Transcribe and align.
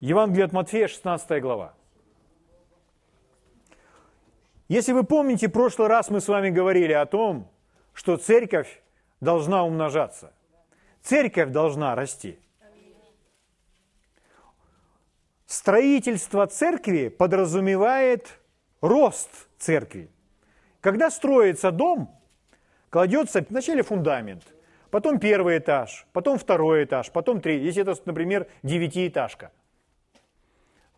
Евангелие 0.00 0.44
от 0.44 0.52
Матфея, 0.52 0.86
16 0.86 1.42
глава. 1.42 1.74
Если 4.68 4.92
вы 4.92 5.02
помните, 5.02 5.48
в 5.48 5.52
прошлый 5.52 5.88
раз 5.88 6.08
мы 6.08 6.20
с 6.20 6.28
вами 6.28 6.50
говорили 6.50 6.92
о 6.92 7.04
том, 7.04 7.50
что 7.94 8.16
церковь 8.16 8.80
должна 9.20 9.64
умножаться. 9.64 10.32
Церковь 11.02 11.50
должна 11.50 11.96
расти. 11.96 12.38
Строительство 15.46 16.46
церкви 16.46 17.08
подразумевает 17.08 18.38
рост 18.80 19.48
церкви. 19.58 20.10
Когда 20.80 21.10
строится 21.10 21.72
дом, 21.72 22.14
кладется 22.90 23.44
вначале 23.48 23.82
фундамент, 23.82 24.44
потом 24.90 25.18
первый 25.18 25.58
этаж, 25.58 26.06
потом 26.12 26.38
второй 26.38 26.84
этаж, 26.84 27.10
потом 27.10 27.40
третий. 27.40 27.64
Если 27.64 27.82
это, 27.82 28.00
например, 28.04 28.46
девятиэтажка– 28.62 29.50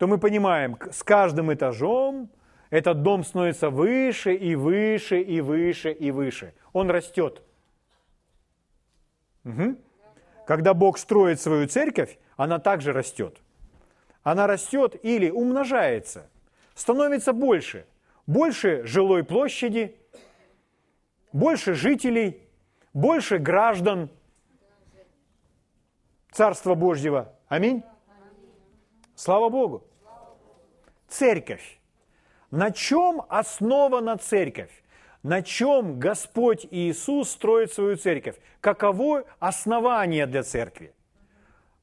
то 0.01 0.07
мы 0.07 0.17
понимаем, 0.17 0.79
с 0.91 1.03
каждым 1.03 1.53
этажом 1.53 2.31
этот 2.71 3.03
дом 3.03 3.23
становится 3.23 3.69
выше 3.69 4.35
и 4.35 4.55
выше 4.55 5.21
и 5.21 5.43
выше 5.43 5.93
и 5.93 6.11
выше. 6.11 6.55
Он 6.73 6.89
растет. 6.89 7.43
Угу. 9.45 9.77
Когда 10.47 10.73
Бог 10.73 10.97
строит 10.97 11.39
свою 11.39 11.69
церковь, 11.69 12.19
она 12.39 12.59
также 12.59 12.95
растет. 12.95 13.43
Она 14.23 14.47
растет 14.47 14.97
или 15.03 15.29
умножается, 15.29 16.31
становится 16.75 17.35
больше. 17.35 17.85
Больше 18.27 18.87
жилой 18.87 19.23
площади, 19.23 19.99
больше 21.31 21.75
жителей, 21.75 22.49
больше 22.95 23.37
граждан 23.37 24.09
Царства 26.33 26.75
Божьего. 26.75 27.35
Аминь. 27.49 27.83
Слава 29.15 29.51
Богу 29.51 29.90
церковь. 31.11 31.79
На 32.51 32.71
чем 32.71 33.23
основана 33.29 34.17
церковь? 34.17 34.71
На 35.23 35.43
чем 35.43 35.99
Господь 35.99 36.67
Иисус 36.71 37.31
строит 37.31 37.73
свою 37.73 37.97
церковь? 37.97 38.37
Каково 38.61 39.25
основание 39.39 40.27
для 40.27 40.43
церкви? 40.43 40.95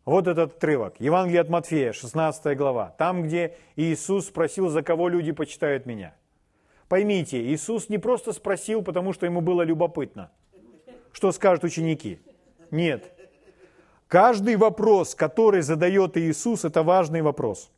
Вот 0.06 0.28
этот 0.28 0.56
отрывок. 0.56 0.96
Евангелие 1.00 1.42
от 1.42 1.50
Матфея, 1.50 1.94
16 1.94 2.58
глава. 2.58 2.96
Там, 2.98 3.24
где 3.24 3.56
Иисус 3.76 4.28
спросил, 4.28 4.70
за 4.70 4.82
кого 4.82 5.10
люди 5.10 5.32
почитают 5.34 5.86
меня. 5.86 6.16
Поймите, 6.88 7.42
Иисус 7.54 7.90
не 7.90 7.98
просто 7.98 8.32
спросил, 8.32 8.82
потому 8.82 9.14
что 9.14 9.26
ему 9.26 9.42
было 9.42 9.62
любопытно, 9.62 10.32
что 11.12 11.32
скажут 11.32 11.66
ученики. 11.66 12.20
Нет. 12.72 13.12
Каждый 14.08 14.56
вопрос, 14.56 15.14
который 15.14 15.62
задает 15.62 16.18
Иисус, 16.18 16.64
это 16.66 16.84
важный 16.84 17.22
вопрос– 17.22 17.70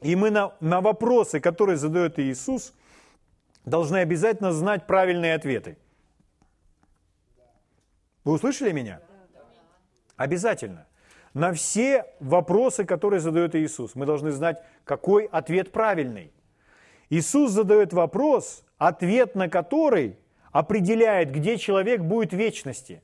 и 0.00 0.14
мы 0.14 0.30
на, 0.30 0.54
на 0.60 0.80
вопросы, 0.80 1.40
которые 1.40 1.76
задает 1.76 2.18
Иисус, 2.18 2.74
должны 3.64 3.98
обязательно 3.98 4.52
знать 4.52 4.86
правильные 4.86 5.34
ответы. 5.34 5.76
Вы 8.24 8.34
услышали 8.34 8.72
меня? 8.72 9.00
Обязательно. 10.16 10.86
На 11.34 11.52
все 11.52 12.06
вопросы, 12.18 12.84
которые 12.84 13.20
задает 13.20 13.54
Иисус, 13.54 13.94
мы 13.94 14.06
должны 14.06 14.30
знать, 14.30 14.62
какой 14.84 15.26
ответ 15.26 15.70
правильный. 15.70 16.32
Иисус 17.10 17.52
задает 17.52 17.92
вопрос, 17.92 18.64
ответ 18.78 19.34
на 19.34 19.48
который 19.48 20.18
определяет, 20.50 21.30
где 21.30 21.58
человек 21.58 22.00
будет 22.00 22.32
в 22.32 22.36
вечности. 22.36 23.02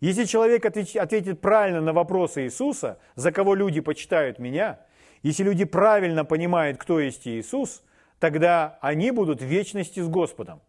Если 0.00 0.24
человек 0.24 0.64
ответит 0.64 1.40
правильно 1.40 1.80
на 1.80 1.92
вопросы 1.92 2.44
Иисуса, 2.44 2.98
за 3.14 3.32
кого 3.32 3.54
люди 3.54 3.80
почитают 3.80 4.38
меня, 4.38 4.78
если 5.22 5.42
люди 5.42 5.64
правильно 5.64 6.24
понимают, 6.24 6.78
кто 6.78 7.00
есть 7.00 7.26
Иисус, 7.26 7.82
тогда 8.18 8.78
они 8.80 9.10
будут 9.10 9.40
в 9.40 9.44
вечности 9.44 10.00
с 10.00 10.08
Господом. 10.08 10.60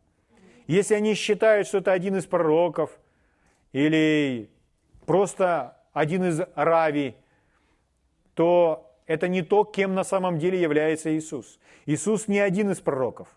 Если 0.67 0.95
они 0.95 1.13
считают, 1.13 1.67
что 1.67 1.79
это 1.79 1.91
один 1.93 2.17
из 2.17 2.25
пророков 2.25 2.97
или 3.71 4.49
просто 5.05 5.77
один 5.93 6.25
из 6.25 6.41
рави, 6.55 7.15
то 8.33 8.91
это 9.05 9.27
не 9.27 9.41
то, 9.41 9.63
кем 9.63 9.95
на 9.95 10.03
самом 10.03 10.39
деле 10.39 10.59
является 10.59 11.15
Иисус. 11.15 11.59
Иисус 11.85 12.27
не 12.27 12.39
один 12.39 12.71
из 12.71 12.79
пророков. 12.79 13.29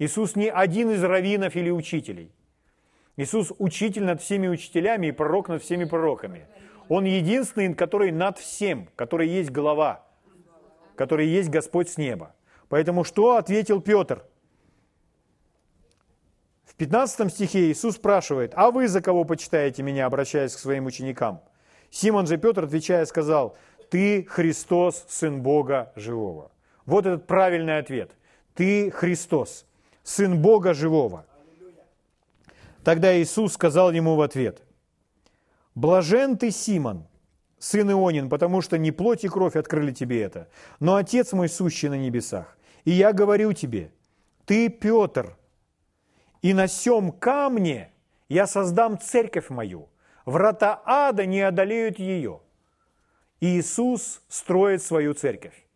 Иисус 0.00 0.36
не 0.36 0.50
один 0.50 0.90
из 0.90 1.02
раввинов 1.02 1.54
или 1.56 1.70
учителей. 1.70 2.32
Иисус 3.16 3.52
учитель 3.58 4.04
над 4.04 4.20
всеми 4.20 4.48
учителями 4.48 5.08
и 5.08 5.12
пророк 5.12 5.48
над 5.48 5.62
всеми 5.62 5.84
пророками. 5.84 6.46
Он 6.88 7.04
единственный, 7.04 7.74
который 7.74 8.12
над 8.12 8.38
всем, 8.38 8.88
который 8.96 9.28
есть 9.28 9.50
голова– 9.50 10.04
который 10.98 11.28
есть 11.28 11.48
Господь 11.48 11.88
с 11.88 11.96
неба. 11.96 12.34
Поэтому 12.68 13.04
что 13.04 13.36
ответил 13.36 13.80
Петр? 13.80 14.24
В 16.64 16.74
15 16.74 17.32
стихе 17.32 17.70
Иисус 17.70 17.94
спрашивает, 17.94 18.52
а 18.56 18.70
вы 18.70 18.88
за 18.88 19.00
кого 19.00 19.24
почитаете 19.24 19.82
меня, 19.82 20.06
обращаясь 20.06 20.54
к 20.54 20.58
своим 20.58 20.86
ученикам? 20.86 21.40
Симон 21.90 22.26
же 22.26 22.36
Петр, 22.36 22.64
отвечая, 22.64 23.06
сказал, 23.06 23.56
ты 23.90 24.24
Христос, 24.24 25.06
Сын 25.08 25.40
Бога 25.40 25.92
Живого. 25.96 26.50
Вот 26.84 27.06
этот 27.06 27.26
правильный 27.26 27.78
ответ. 27.78 28.10
Ты 28.54 28.90
Христос, 28.90 29.64
Сын 30.02 30.42
Бога 30.42 30.74
Живого. 30.74 31.24
Тогда 32.82 33.16
Иисус 33.16 33.52
сказал 33.54 33.92
ему 33.92 34.16
в 34.16 34.20
ответ, 34.20 34.62
«Блажен 35.74 36.36
ты, 36.36 36.50
Симон, 36.50 37.06
сын 37.58 37.90
Ионин, 37.90 38.28
потому 38.28 38.62
что 38.62 38.78
не 38.78 38.92
плоть 38.92 39.24
и 39.24 39.28
кровь 39.28 39.56
открыли 39.56 39.92
тебе 39.92 40.22
это, 40.22 40.48
но 40.80 40.96
Отец 40.96 41.32
мой 41.32 41.48
сущий 41.48 41.88
на 41.88 41.98
небесах. 41.98 42.56
И 42.84 42.92
я 42.92 43.12
говорю 43.12 43.52
тебе, 43.52 43.92
ты 44.44 44.68
Петр, 44.68 45.36
и 46.40 46.54
на 46.54 46.68
сем 46.68 47.12
камне 47.12 47.92
я 48.28 48.46
создам 48.46 48.98
церковь 48.98 49.50
мою, 49.50 49.88
врата 50.24 50.80
ада 50.84 51.26
не 51.26 51.40
одолеют 51.40 51.98
ее. 51.98 52.40
И 53.40 53.58
Иисус 53.58 54.22
строит 54.28 54.82
свою 54.82 55.14
церковь. 55.14 55.66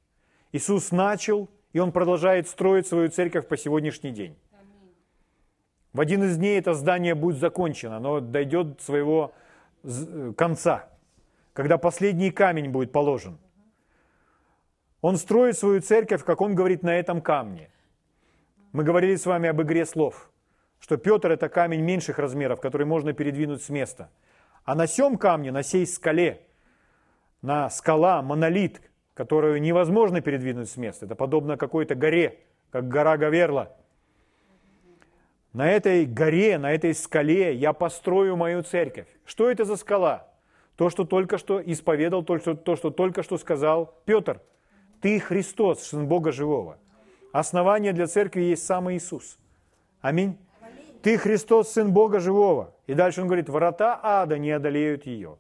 Иисус 0.53 0.91
начал, 0.91 1.49
и 1.73 1.79
Он 1.79 1.93
продолжает 1.93 2.49
строить 2.49 2.87
свою 2.87 3.09
церковь 3.09 3.47
по 3.47 3.57
сегодняшний 3.57 4.11
день. 4.11 4.37
В 5.93 6.01
один 6.01 6.25
из 6.25 6.39
дней 6.39 6.59
это 6.59 6.75
здание 6.75 7.15
будет 7.15 7.39
закончено, 7.39 7.99
оно 7.99 8.21
дойдет 8.21 8.81
своего 8.81 9.33
конца– 10.37 10.89
когда 11.53 11.79
последний 11.79 12.31
камень 12.31 12.71
будет 12.71 12.93
положен. 12.93 13.39
Он 15.01 15.17
строит 15.17 15.59
свою 15.59 15.81
церковь, 15.81 16.25
как 16.25 16.41
он 16.41 16.55
говорит, 16.55 16.83
на 16.83 16.97
этом 16.97 17.21
камне. 17.21 17.71
Мы 18.73 18.85
говорили 18.85 19.17
с 19.17 19.27
вами 19.27 19.49
об 19.49 19.61
игре 19.61 19.85
слов, 19.85 20.31
что 20.79 20.97
Петр– 20.97 21.31
это 21.33 21.49
камень 21.49 21.83
меньших 21.83 22.19
размеров, 22.19 22.61
который 22.61 22.87
можно 22.87 23.13
передвинуть 23.13 23.63
с 23.63 23.69
места. 23.69 24.11
А 24.65 24.75
на 24.75 24.87
сем 24.87 25.19
камне, 25.19 25.51
на 25.51 25.63
сей 25.63 25.87
скале, 25.87 26.47
на 27.43 27.69
скала, 27.69 28.23
монолит, 28.23 28.81
которую 29.15 29.61
невозможно 29.61 30.21
передвинуть 30.21 30.71
с 30.71 30.77
места. 30.77 31.07
Это 31.07 31.17
подобно 31.17 31.57
какой-то 31.57 31.95
горе, 31.97 32.39
как 32.71 32.89
гора 32.89 33.17
Гаверла. 33.17 33.77
На 35.53 35.69
этой 35.69 36.07
горе, 36.07 36.57
на 36.57 36.73
этой 36.73 36.95
скале 36.95 37.55
я 37.55 37.73
построю 37.75 38.37
мою 38.37 38.63
церковь. 38.63 39.09
Что 39.27 39.51
это 39.51 39.65
за 39.65 39.77
скала? 39.77 40.32
То, 40.77 40.89
что 40.89 41.05
только 41.05 41.39
что 41.39 41.61
исповедал, 41.61 42.23
то, 42.23 42.39
что, 42.39 42.55
то, 42.55 42.77
что 42.77 42.91
только 42.91 43.23
что 43.23 43.39
сказал 43.39 43.95
Петр. 44.05 44.41
Ты 45.01 45.21
Христос, 45.21 45.83
Сын 45.83 46.07
Бога 46.07 46.33
Живого. 46.33 46.79
Основание 47.33 47.93
для 47.93 48.07
церкви 48.07 48.43
есть 48.43 48.65
сам 48.65 48.91
Иисус. 48.93 49.39
Аминь. 50.01 50.39
Ты 51.03 51.19
Христос, 51.19 51.73
Сын 51.73 51.93
Бога 51.93 52.21
Живого. 52.21 52.75
И 52.87 52.95
дальше 52.95 53.21
он 53.21 53.27
говорит, 53.27 53.49
врата 53.49 53.99
ада 54.03 54.39
не 54.39 54.51
одолеют 54.51 55.07
ее. 55.07 55.39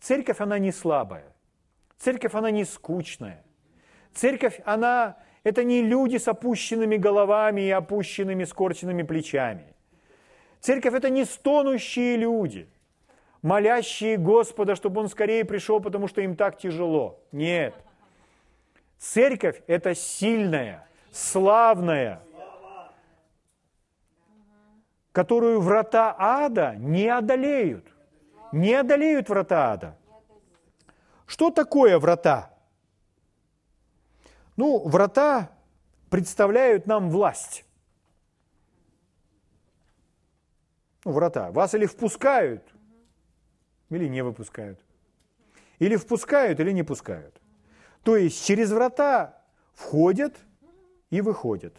Церковь, 0.00 0.40
она 0.40 0.58
не 0.58 0.72
слабая. 0.72 1.34
Церковь, 1.98 2.34
она 2.34 2.50
не 2.50 2.64
скучная. 2.64 3.44
Церковь, 4.14 4.60
она, 4.64 5.18
это 5.44 5.64
не 5.64 5.82
люди 5.82 6.16
с 6.16 6.28
опущенными 6.28 6.96
головами 6.96 7.62
и 7.62 7.70
опущенными 7.70 8.44
скорченными 8.44 9.02
плечами. 9.02 9.74
Церковь– 10.60 10.94
это 10.94 11.10
не 11.10 11.24
стонущие 11.24 12.16
люди– 12.16 12.68
молящие 13.42 14.16
Господа, 14.16 14.74
чтобы 14.74 15.00
Он 15.00 15.08
скорее 15.08 15.44
пришел, 15.44 15.80
потому 15.80 16.08
что 16.08 16.20
им 16.20 16.36
так 16.36 16.58
тяжело. 16.58 17.20
Нет. 17.32 17.74
Церковь– 18.98 19.62
это 19.66 19.94
сильная, 19.94 20.86
славная, 21.10 22.22
которую 25.12 25.60
врата 25.60 26.14
ада 26.18 26.74
не 26.76 27.08
одолеют. 27.08 27.86
Не 28.52 28.74
одолеют 28.74 29.28
врата 29.28 29.72
ада. 29.72 29.96
Что 31.26 31.50
такое 31.50 31.98
врата? 31.98 32.50
Ну, 34.56 34.86
врата 34.86 35.50
представляют 36.10 36.86
нам 36.86 37.08
власть. 37.10 37.64
Ну, 41.04 41.12
врата. 41.12 41.52
Вас 41.52 41.74
или 41.74 41.86
впускают– 41.86 42.62
или 43.90 44.08
не 44.08 44.22
выпускают. 44.22 44.80
Или 45.78 45.96
впускают, 45.96 46.60
или 46.60 46.72
не 46.72 46.82
пускают. 46.82 47.40
То 48.02 48.16
есть 48.16 48.44
через 48.46 48.70
врата 48.70 49.42
входят 49.74 50.36
и 51.10 51.20
выходят. 51.20 51.74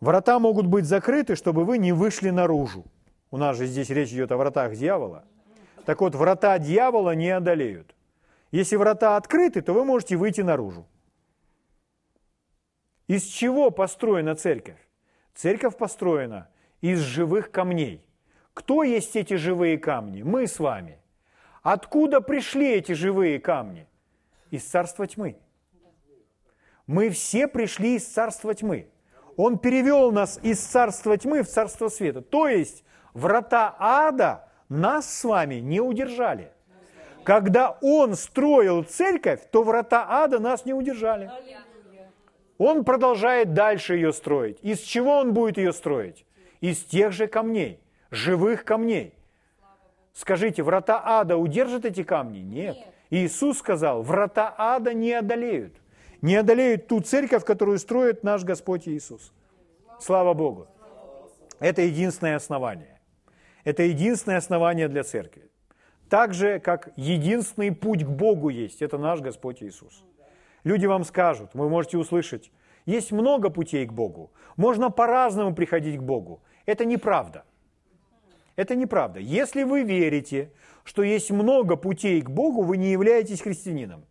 Врата 0.00 0.38
могут 0.38 0.66
быть 0.66 0.84
закрыты, 0.84 1.34
чтобы 1.34 1.64
вы 1.64 1.78
не 1.78 1.92
вышли 1.92 2.30
наружу. 2.30 2.84
У 3.30 3.36
нас 3.36 3.56
же 3.56 3.66
здесь 3.66 3.90
речь 3.90 4.12
идет 4.12 4.30
о 4.30 4.36
вратах 4.36 4.76
дьявола. 4.76 5.24
Так 5.84 6.00
вот, 6.00 6.14
врата 6.14 6.58
дьявола 6.58 7.14
не 7.14 7.30
одолеют. 7.30 7.94
Если 8.52 8.76
врата 8.76 9.16
открыты, 9.16 9.60
то 9.60 9.72
вы 9.72 9.84
можете 9.84 10.16
выйти 10.16 10.42
наружу. 10.42 10.86
Из 13.06 13.24
чего 13.24 13.70
построена 13.70 14.34
церковь? 14.34 14.78
Церковь 15.34 15.76
построена 15.76 16.48
из 16.80 17.00
живых 17.00 17.50
камней. 17.50 18.04
Кто 18.58 18.82
есть 18.82 19.14
эти 19.14 19.34
живые 19.34 19.78
камни? 19.78 20.22
Мы 20.22 20.48
с 20.48 20.58
вами. 20.58 20.98
Откуда 21.62 22.20
пришли 22.20 22.72
эти 22.72 22.90
живые 22.90 23.38
камни? 23.38 23.86
Из 24.50 24.64
царства 24.64 25.06
тьмы. 25.06 25.36
Мы 26.88 27.10
все 27.10 27.46
пришли 27.46 27.94
из 27.94 28.04
царства 28.04 28.52
тьмы. 28.52 28.88
Он 29.36 29.58
перевел 29.58 30.10
нас 30.10 30.40
из 30.42 30.58
царства 30.58 31.16
тьмы 31.16 31.44
в 31.44 31.48
царство 31.48 31.88
света. 31.88 32.20
То 32.20 32.48
есть 32.48 32.82
врата 33.14 33.76
ада 33.78 34.48
нас 34.68 35.08
с 35.08 35.22
вами 35.22 35.60
не 35.60 35.80
удержали. 35.80 36.50
Когда 37.22 37.78
Он 37.80 38.16
строил 38.16 38.82
церковь, 38.82 39.40
то 39.52 39.62
врата 39.62 40.04
ада 40.08 40.40
нас 40.40 40.64
не 40.64 40.74
удержали. 40.74 41.30
Он 42.58 42.84
продолжает 42.84 43.54
дальше 43.54 43.94
ее 43.94 44.12
строить. 44.12 44.58
Из 44.62 44.80
чего 44.80 45.18
он 45.18 45.32
будет 45.32 45.58
ее 45.58 45.72
строить? 45.72 46.26
Из 46.60 46.82
тех 46.82 47.12
же 47.12 47.28
камней, 47.28 47.80
живых 48.10 48.64
камней. 48.64 49.14
Скажите, 50.12 50.62
врата 50.62 51.00
ада 51.04 51.36
удержат 51.36 51.84
эти 51.84 52.02
камни? 52.02 52.38
Нет. 52.38 52.76
Иисус 53.10 53.58
сказал, 53.58 54.02
врата 54.02 54.54
ада 54.56 54.92
не 54.92 55.12
одолеют. 55.12 55.74
Не 56.20 56.36
одолеют 56.36 56.88
ту 56.88 57.00
церковь, 57.00 57.44
которую 57.44 57.78
строит 57.78 58.24
наш 58.24 58.42
Господь 58.42 58.88
Иисус. 58.88 59.32
Слава 60.00 60.34
Богу. 60.34 60.66
Это 61.60 61.82
единственное 61.82 62.36
основание. 62.36 63.00
Это 63.64 63.82
единственное 63.84 64.38
основание 64.38 64.88
для 64.88 65.04
церкви. 65.04 65.50
Так 66.08 66.34
же, 66.34 66.58
как 66.58 66.90
единственный 66.96 67.70
путь 67.70 68.04
к 68.04 68.08
Богу 68.08 68.48
есть, 68.48 68.82
это 68.82 68.98
наш 68.98 69.20
Господь 69.20 69.62
Иисус. 69.62 70.04
Люди 70.64 70.86
вам 70.86 71.04
скажут, 71.04 71.50
вы 71.54 71.68
можете 71.68 71.98
услышать, 71.98 72.50
есть 72.86 73.12
много 73.12 73.50
путей 73.50 73.86
к 73.86 73.92
Богу. 73.92 74.32
Можно 74.56 74.90
по-разному 74.90 75.54
приходить 75.54 75.98
к 75.98 76.02
Богу. 76.02 76.40
Это 76.66 76.84
неправда. 76.84 77.44
Это 78.58 78.74
неправда. 78.74 79.20
Если 79.20 79.62
вы 79.62 79.84
верите, 79.84 80.50
что 80.82 81.04
есть 81.04 81.30
много 81.30 81.76
путей 81.76 82.20
к 82.20 82.28
Богу, 82.28 82.62
вы 82.62 82.76
не 82.76 82.90
являетесь 82.90 83.40
христианином. 83.40 84.04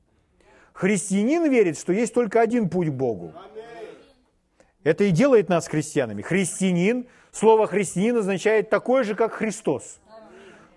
Христианин 0.71 1.51
верит, 1.51 1.77
что 1.77 1.91
есть 1.91 2.13
только 2.13 2.39
один 2.39 2.69
путь 2.69 2.87
к 2.87 2.93
Богу. 2.93 3.33
Это 4.85 5.03
и 5.03 5.11
делает 5.11 5.49
нас 5.49 5.67
христианами. 5.67 6.21
Христианин, 6.21 7.07
слово 7.31 7.67
христианин 7.67 8.15
означает 8.19 8.69
такой 8.69 9.03
же, 9.03 9.15
как 9.15 9.33
Христос. 9.33 9.99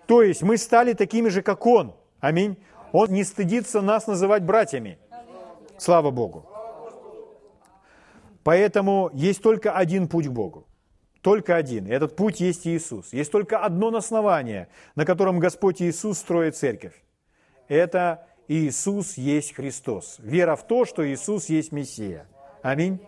То 0.05 0.21
есть 0.21 0.41
мы 0.41 0.57
стали 0.57 0.91
такими 0.91 1.29
же, 1.29 1.41
как 1.41 1.65
Он. 1.65 1.95
Аминь. 2.19 2.57
Он 2.91 3.07
не 3.07 3.23
стыдится 3.23 3.79
нас 3.79 4.05
называть 4.05 4.43
братьями. 4.43 4.99
Слава 5.77 6.11
Богу. 6.11 6.45
Поэтому 8.43 9.11
есть 9.13 9.41
только 9.41 9.71
один 9.71 10.09
путь 10.09 10.27
к 10.27 10.31
Богу. 10.31 10.67
Только 11.21 11.55
один. 11.55 11.87
Этот 11.87 12.15
путь 12.15 12.39
есть 12.39 12.65
Иисус. 12.65 13.13
Есть 13.13 13.31
только 13.31 13.59
одно 13.59 13.95
основание, 13.95 14.67
на 14.95 15.05
котором 15.05 15.39
Господь 15.39 15.81
Иисус 15.81 16.17
строит 16.17 16.55
церковь. 16.55 16.93
Это 17.67 18.25
Иисус 18.47 19.17
есть 19.17 19.53
Христос. 19.53 20.17
Вера 20.19 20.55
в 20.55 20.65
то, 20.65 20.85
что 20.85 21.07
Иисус 21.07 21.47
есть 21.49 21.71
Мессия. 21.71 22.25
Аминь. 22.63 22.99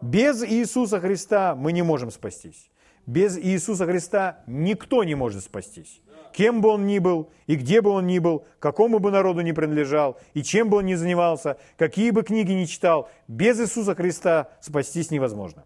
Без 0.00 0.44
Иисуса 0.44 1.00
Христа 1.00 1.54
мы 1.54 1.72
не 1.72 1.82
можем 1.82 2.10
спастись. 2.10 2.70
Без 3.06 3.38
Иисуса 3.38 3.86
Христа 3.86 4.42
никто 4.46 5.04
не 5.04 5.14
может 5.14 5.44
спастись 5.44 6.02
кем 6.34 6.60
бы 6.60 6.68
он 6.68 6.86
ни 6.86 6.98
был, 6.98 7.30
и 7.46 7.54
где 7.54 7.80
бы 7.80 7.90
он 7.90 8.06
ни 8.06 8.18
был, 8.18 8.44
какому 8.58 8.98
бы 8.98 9.10
народу 9.10 9.40
ни 9.40 9.52
принадлежал, 9.52 10.18
и 10.34 10.42
чем 10.42 10.68
бы 10.68 10.78
он 10.78 10.86
ни 10.86 10.94
занимался, 10.94 11.56
какие 11.78 12.10
бы 12.10 12.22
книги 12.22 12.52
ни 12.52 12.64
читал, 12.64 13.08
без 13.28 13.60
Иисуса 13.60 13.94
Христа 13.94 14.48
спастись 14.60 15.10
невозможно. 15.10 15.64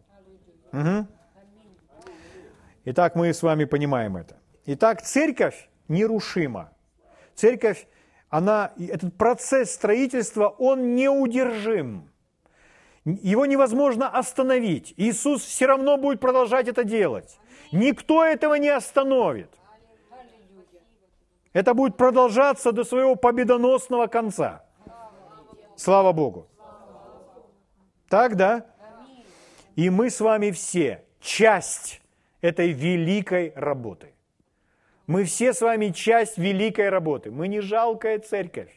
Угу. 0.72 1.06
Итак, 2.90 3.16
мы 3.16 3.34
с 3.34 3.42
вами 3.42 3.66
понимаем 3.66 4.16
это. 4.16 4.38
Итак, 4.64 5.02
церковь 5.02 5.68
нерушима. 5.88 6.72
Церковь, 7.34 7.86
она, 8.30 8.72
этот 8.78 9.14
процесс 9.14 9.74
строительства, 9.74 10.48
он 10.48 10.94
неудержим. 10.94 12.10
Его 13.04 13.44
невозможно 13.44 14.08
остановить. 14.08 14.94
Иисус 14.96 15.42
все 15.42 15.66
равно 15.66 15.98
будет 15.98 16.18
продолжать 16.20 16.66
это 16.66 16.82
делать. 16.82 17.38
Никто 17.72 18.24
этого 18.24 18.54
не 18.54 18.70
остановит. 18.70 19.50
Это 21.52 21.74
будет 21.74 21.98
продолжаться 21.98 22.72
до 22.72 22.84
своего 22.84 23.16
победоносного 23.16 24.06
конца. 24.06 24.64
Слава 25.76 26.12
Богу. 26.12 26.46
Так, 28.08 28.36
да? 28.36 28.64
И 29.76 29.90
мы 29.90 30.08
с 30.08 30.20
вами 30.20 30.52
все 30.52 31.04
часть 31.20 32.00
этой 32.40 32.72
великой 32.72 33.52
работы. 33.54 34.12
Мы 35.06 35.24
все 35.24 35.52
с 35.52 35.60
вами 35.60 35.88
часть 35.88 36.38
великой 36.38 36.90
работы. 36.90 37.30
Мы 37.30 37.48
не 37.48 37.60
жалкая 37.60 38.18
церковь. 38.18 38.70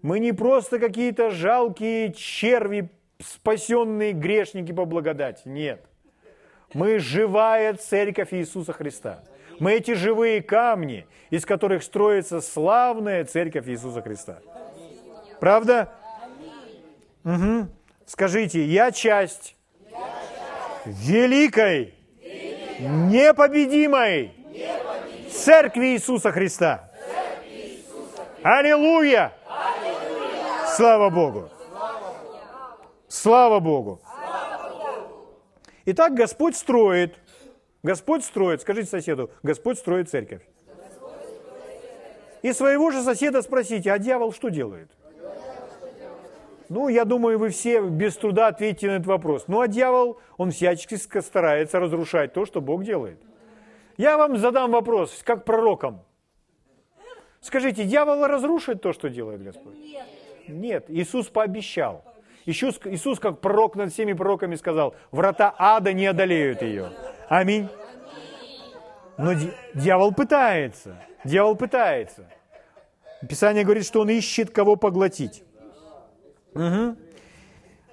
Мы 0.00 0.20
не 0.20 0.32
просто 0.32 0.78
какие-то 0.78 1.30
жалкие 1.30 2.12
черви, 2.12 2.90
спасенные 3.18 4.12
грешники 4.12 4.72
по 4.72 4.84
благодати. 4.84 5.42
Нет. 5.44 5.84
Мы 6.72 6.98
живая 6.98 7.74
церковь 7.74 8.32
Иисуса 8.32 8.72
Христа. 8.72 9.24
Мы 9.58 9.72
эти 9.72 9.94
живые 9.94 10.40
камни, 10.40 11.06
из 11.30 11.44
которых 11.44 11.82
строится 11.82 12.40
славная 12.40 13.24
церковь 13.24 13.68
Иисуса 13.68 14.02
Христа. 14.02 14.38
Правда? 15.40 15.92
Угу. 17.24 17.68
Скажите, 18.06 18.64
я 18.64 18.92
часть 18.92 19.56
великой, 20.88 21.94
непобедимой 22.80 24.32
церкви 25.30 25.94
Иисуса 25.94 26.32
Христа. 26.32 26.90
Аллилуйя! 28.42 29.32
Слава 30.76 31.10
Богу! 31.10 31.50
Слава 33.08 33.60
Богу! 33.60 34.00
Итак, 35.84 36.14
Господь 36.14 36.56
строит 36.56 37.18
Господь 37.82 38.24
строит, 38.24 38.60
скажите 38.60 38.88
соседу, 38.88 39.30
Господь 39.42 39.78
строит 39.78 40.10
церковь. 40.10 40.42
И 42.42 42.52
своего 42.52 42.90
же 42.90 43.02
соседа 43.02 43.42
спросите, 43.42 43.92
а 43.92 43.98
дьявол 43.98 44.32
что 44.32 44.48
делает? 44.48 44.90
Ну, 46.68 46.88
я 46.88 47.04
думаю, 47.04 47.38
вы 47.38 47.48
все 47.48 47.80
без 47.80 48.16
труда 48.16 48.48
ответите 48.48 48.88
на 48.88 48.92
этот 48.92 49.06
вопрос. 49.06 49.44
Ну, 49.48 49.60
а 49.60 49.68
дьявол, 49.68 50.20
он 50.36 50.50
всячески 50.50 50.96
старается 50.96 51.78
разрушать 51.78 52.32
то, 52.34 52.44
что 52.44 52.60
Бог 52.60 52.84
делает. 52.84 53.20
Я 53.96 54.18
вам 54.18 54.36
задам 54.36 54.70
вопрос, 54.70 55.22
как 55.24 55.44
пророкам. 55.44 56.02
Скажите, 57.40 57.84
дьявол 57.84 58.26
разрушит 58.26 58.82
то, 58.82 58.92
что 58.92 59.08
делает 59.08 59.42
Господь? 59.42 59.74
Нет. 60.46 60.84
Иисус 60.88 61.28
пообещал. 61.28 62.04
Иисус, 62.44 62.80
Иисус, 62.84 63.18
как 63.18 63.40
пророк 63.40 63.76
над 63.76 63.92
всеми 63.92 64.12
пророками, 64.12 64.54
сказал, 64.54 64.94
врата 65.10 65.54
ада 65.58 65.92
не 65.92 66.06
одолеют 66.06 66.62
ее. 66.62 66.90
Аминь. 67.28 67.68
Но 69.16 69.32
дьявол 69.74 70.12
пытается. 70.12 71.02
Дьявол 71.24 71.56
пытается. 71.56 72.28
Писание 73.28 73.64
говорит, 73.64 73.84
что 73.84 74.00
он 74.00 74.10
ищет 74.10 74.50
кого 74.50 74.76
поглотить. 74.76 75.42
Угу. 76.54 76.96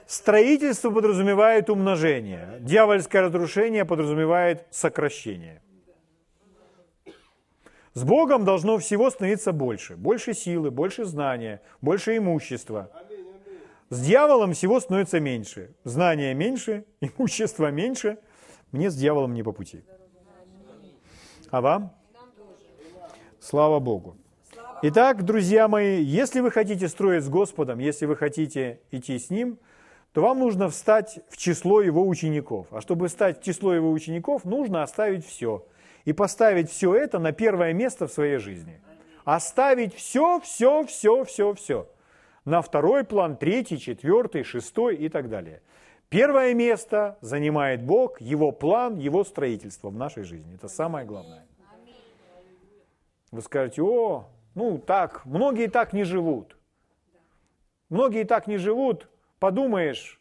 Строительство 0.07 0.91
подразумевает 0.91 1.69
умножение. 1.69 2.57
Дьявольское 2.59 3.23
разрушение 3.23 3.85
подразумевает 3.85 4.65
сокращение. 4.71 5.61
С 7.93 8.03
Богом 8.03 8.43
должно 8.43 8.77
всего 8.77 9.09
становиться 9.09 9.51
больше. 9.51 9.95
Больше 9.95 10.33
силы, 10.33 10.69
больше 10.69 11.05
знания, 11.05 11.61
больше 11.81 12.17
имущества. 12.17 12.91
С 13.89 14.01
дьяволом 14.01 14.53
всего 14.53 14.79
становится 14.79 15.19
меньше. 15.19 15.75
Знания 15.83 16.33
меньше, 16.33 16.85
имущества 17.01 17.71
меньше– 17.71 18.17
мне 18.75 18.89
с 18.89 18.95
дьяволом 18.95 19.33
не 19.33 19.41
по 19.41 19.53
пути. 19.53 19.83
А 21.49 21.61
вам? 21.61 21.95
Слава 23.39 23.79
Богу. 23.79 24.17
Итак, 24.87 25.23
друзья 25.23 25.67
мои, 25.67 26.03
если 26.03 26.41
вы 26.41 26.51
хотите 26.51 26.87
строить 26.89 27.23
с 27.23 27.27
Господом, 27.27 27.79
если 27.79 28.05
вы 28.05 28.15
хотите 28.15 28.81
идти 28.91 29.17
с 29.17 29.31
Ним, 29.31 29.57
то 30.13 30.21
вам 30.21 30.37
нужно 30.37 30.69
встать 30.69 31.21
в 31.27 31.37
число 31.37 31.81
Его 31.81 32.07
учеников. 32.07 32.67
А 32.69 32.81
чтобы 32.81 33.07
встать 33.07 33.41
в 33.41 33.43
число 33.43 33.73
Его 33.73 33.89
учеников, 33.91 34.45
нужно 34.45 34.83
оставить 34.83 35.25
все. 35.25 35.65
И 36.03 36.13
поставить 36.13 36.69
все 36.69 36.93
это 36.93 37.17
на 37.17 37.31
первое 37.31 37.73
место 37.73 38.05
в 38.05 38.11
своей 38.11 38.37
жизни. 38.37 38.79
оставить 39.23 39.95
все, 39.95 40.39
все, 40.41 40.85
все, 40.85 41.23
все, 41.23 41.55
все. 41.55 41.89
На 42.45 42.61
второй 42.61 43.03
план, 43.03 43.37
третий, 43.37 43.79
четвертый, 43.79 44.43
шестой 44.43 44.97
и 44.97 45.09
так 45.09 45.29
далее. 45.29 45.63
Первое 46.09 46.53
место 46.53 47.17
занимает 47.21 47.81
Бог, 47.81 48.21
Его 48.21 48.51
план, 48.51 48.97
Его 48.97 49.23
строительство 49.23 49.89
в 49.89 49.95
нашей 49.95 50.25
жизни. 50.25 50.53
Это 50.53 50.67
самое 50.67 51.07
главное. 51.07 51.47
Вы 53.31 53.41
скажете, 53.41 53.81
о, 53.81 54.27
ну 54.55 54.77
так, 54.79 55.25
многие 55.25 55.67
так 55.67 55.93
не 55.93 56.03
живут. 56.03 56.57
Многие 57.89 58.23
так 58.23 58.47
не 58.47 58.57
живут, 58.57 59.07
подумаешь, 59.39 60.19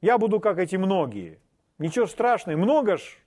я 0.00 0.18
буду 0.18 0.40
как 0.40 0.58
эти 0.58 0.76
многие. 0.76 1.40
Ничего 1.78 2.06
страшного, 2.06 2.56
много 2.56 2.96
ж, 2.96 3.18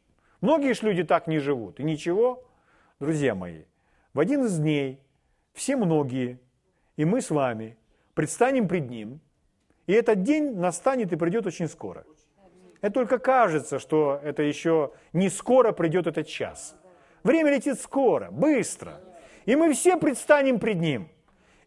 многие 0.41 0.73
ж 0.73 0.81
люди 0.81 1.03
так 1.03 1.27
не 1.27 1.37
живут. 1.37 1.79
И 1.79 1.83
ничего, 1.83 2.43
друзья 2.99 3.35
мои, 3.35 3.63
в 4.13 4.19
один 4.19 4.45
из 4.45 4.57
дней 4.57 4.99
все 5.53 5.75
многие, 5.75 6.39
и 6.95 7.05
мы 7.05 7.21
с 7.21 7.29
вами, 7.29 7.77
предстанем 8.15 8.67
пред 8.67 8.89
Ним, 8.89 9.19
и 9.85 9.93
этот 9.93 10.23
день 10.23 10.55
настанет 10.55 11.11
и 11.13 11.15
придет 11.15 11.45
очень 11.45 11.67
скоро. 11.67 12.05
Это 12.81 12.93
только 12.93 13.19
кажется, 13.19 13.77
что 13.77 14.19
это 14.23 14.41
еще 14.41 14.93
не 15.13 15.29
скоро 15.29 15.73
придет 15.73 16.07
этот 16.07 16.27
час. 16.27 16.75
Время 17.23 17.51
летит 17.51 17.79
скоро, 17.79 18.31
быстро. 18.31 19.01
И 19.50 19.56
мы 19.56 19.74
все 19.74 19.98
предстанем 19.98 20.60
пред 20.60 20.79
Ним. 20.79 21.10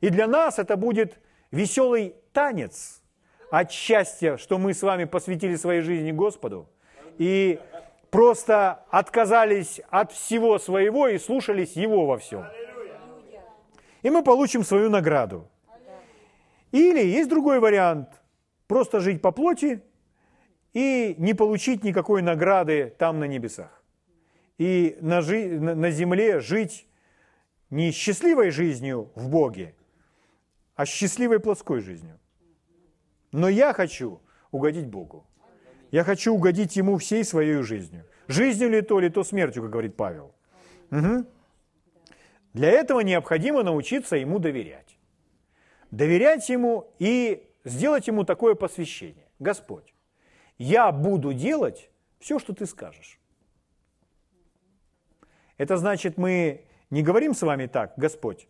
И 0.00 0.08
для 0.08 0.28
нас 0.28 0.60
это 0.60 0.76
будет 0.76 1.18
веселый 1.50 2.14
танец 2.32 3.02
от 3.50 3.72
счастья, 3.72 4.36
что 4.36 4.56
мы 4.58 4.72
с 4.72 4.82
вами 4.82 5.02
посвятили 5.04 5.56
своей 5.56 5.80
жизни 5.80 6.12
Господу. 6.12 6.68
И 7.18 7.58
просто 8.10 8.84
отказались 8.88 9.80
от 9.90 10.12
всего 10.12 10.60
своего 10.60 11.08
и 11.08 11.18
слушались 11.18 11.72
Его 11.72 12.06
во 12.06 12.18
всем. 12.18 12.44
И 14.02 14.10
мы 14.10 14.22
получим 14.22 14.62
свою 14.62 14.88
награду. 14.88 15.48
Или 16.70 17.04
есть 17.04 17.28
другой 17.28 17.58
вариант. 17.58 18.10
Просто 18.68 19.00
жить 19.00 19.20
по 19.20 19.32
плоти 19.32 19.82
и 20.72 21.16
не 21.18 21.34
получить 21.34 21.82
никакой 21.82 22.22
награды 22.22 22.94
там 22.96 23.18
на 23.18 23.24
небесах. 23.24 23.82
И 24.56 24.96
на, 25.00 25.20
жи- 25.20 25.58
на 25.58 25.90
земле 25.90 26.38
жить 26.38 26.86
не 27.72 27.90
счастливой 27.90 28.50
жизнью 28.50 29.10
в 29.14 29.28
Боге, 29.30 29.74
а 30.74 30.84
счастливой 30.84 31.40
плотской 31.40 31.80
жизнью. 31.80 32.18
Но 33.32 33.48
я 33.48 33.72
хочу 33.72 34.20
угодить 34.50 34.86
Богу. 34.86 35.26
Я 35.90 36.04
хочу 36.04 36.34
угодить 36.34 36.76
Ему 36.76 36.98
всей 36.98 37.24
своей 37.24 37.62
жизнью. 37.62 38.04
Жизнью 38.28 38.68
ли 38.68 38.82
то, 38.82 39.00
ли 39.00 39.08
то 39.08 39.24
смертью, 39.24 39.62
как 39.62 39.72
говорит 39.72 39.96
Павел. 39.96 40.34
Угу. 40.90 41.24
Для 42.52 42.68
этого 42.68 43.00
необходимо 43.00 43.62
научиться 43.62 44.16
Ему 44.16 44.38
доверять. 44.38 44.98
Доверять 45.90 46.50
Ему 46.50 46.92
и 46.98 47.48
сделать 47.64 48.06
Ему 48.06 48.24
такое 48.24 48.54
посвящение. 48.54 49.28
Господь, 49.38 49.94
я 50.58 50.92
буду 50.92 51.32
делать 51.32 51.90
все, 52.18 52.38
что 52.38 52.52
Ты 52.52 52.66
скажешь. 52.66 53.18
Это 55.56 55.78
значит, 55.78 56.18
мы 56.18 56.66
не 56.92 57.02
говорим 57.02 57.32
с 57.34 57.40
вами 57.42 57.66
так, 57.66 57.94
Господь, 57.96 58.46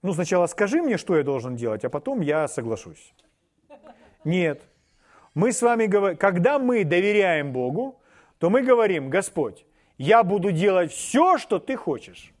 ну 0.00 0.14
сначала 0.14 0.46
скажи 0.46 0.80
мне, 0.80 0.96
что 0.96 1.16
я 1.16 1.24
должен 1.24 1.56
делать, 1.56 1.84
а 1.84 1.90
потом 1.90 2.20
я 2.20 2.46
соглашусь. 2.46 3.14
Нет. 4.24 4.62
Мы 5.34 5.52
с 5.52 5.60
вами 5.60 5.86
говорим, 5.86 6.16
когда 6.18 6.60
мы 6.60 6.84
доверяем 6.84 7.52
Богу, 7.52 8.00
то 8.38 8.48
мы 8.48 8.62
говорим, 8.62 9.10
Господь, 9.10 9.66
я 9.98 10.22
буду 10.22 10.52
делать 10.52 10.92
все, 10.92 11.36
что 11.36 11.58
ты 11.58 11.74
хочешь. 11.74 12.32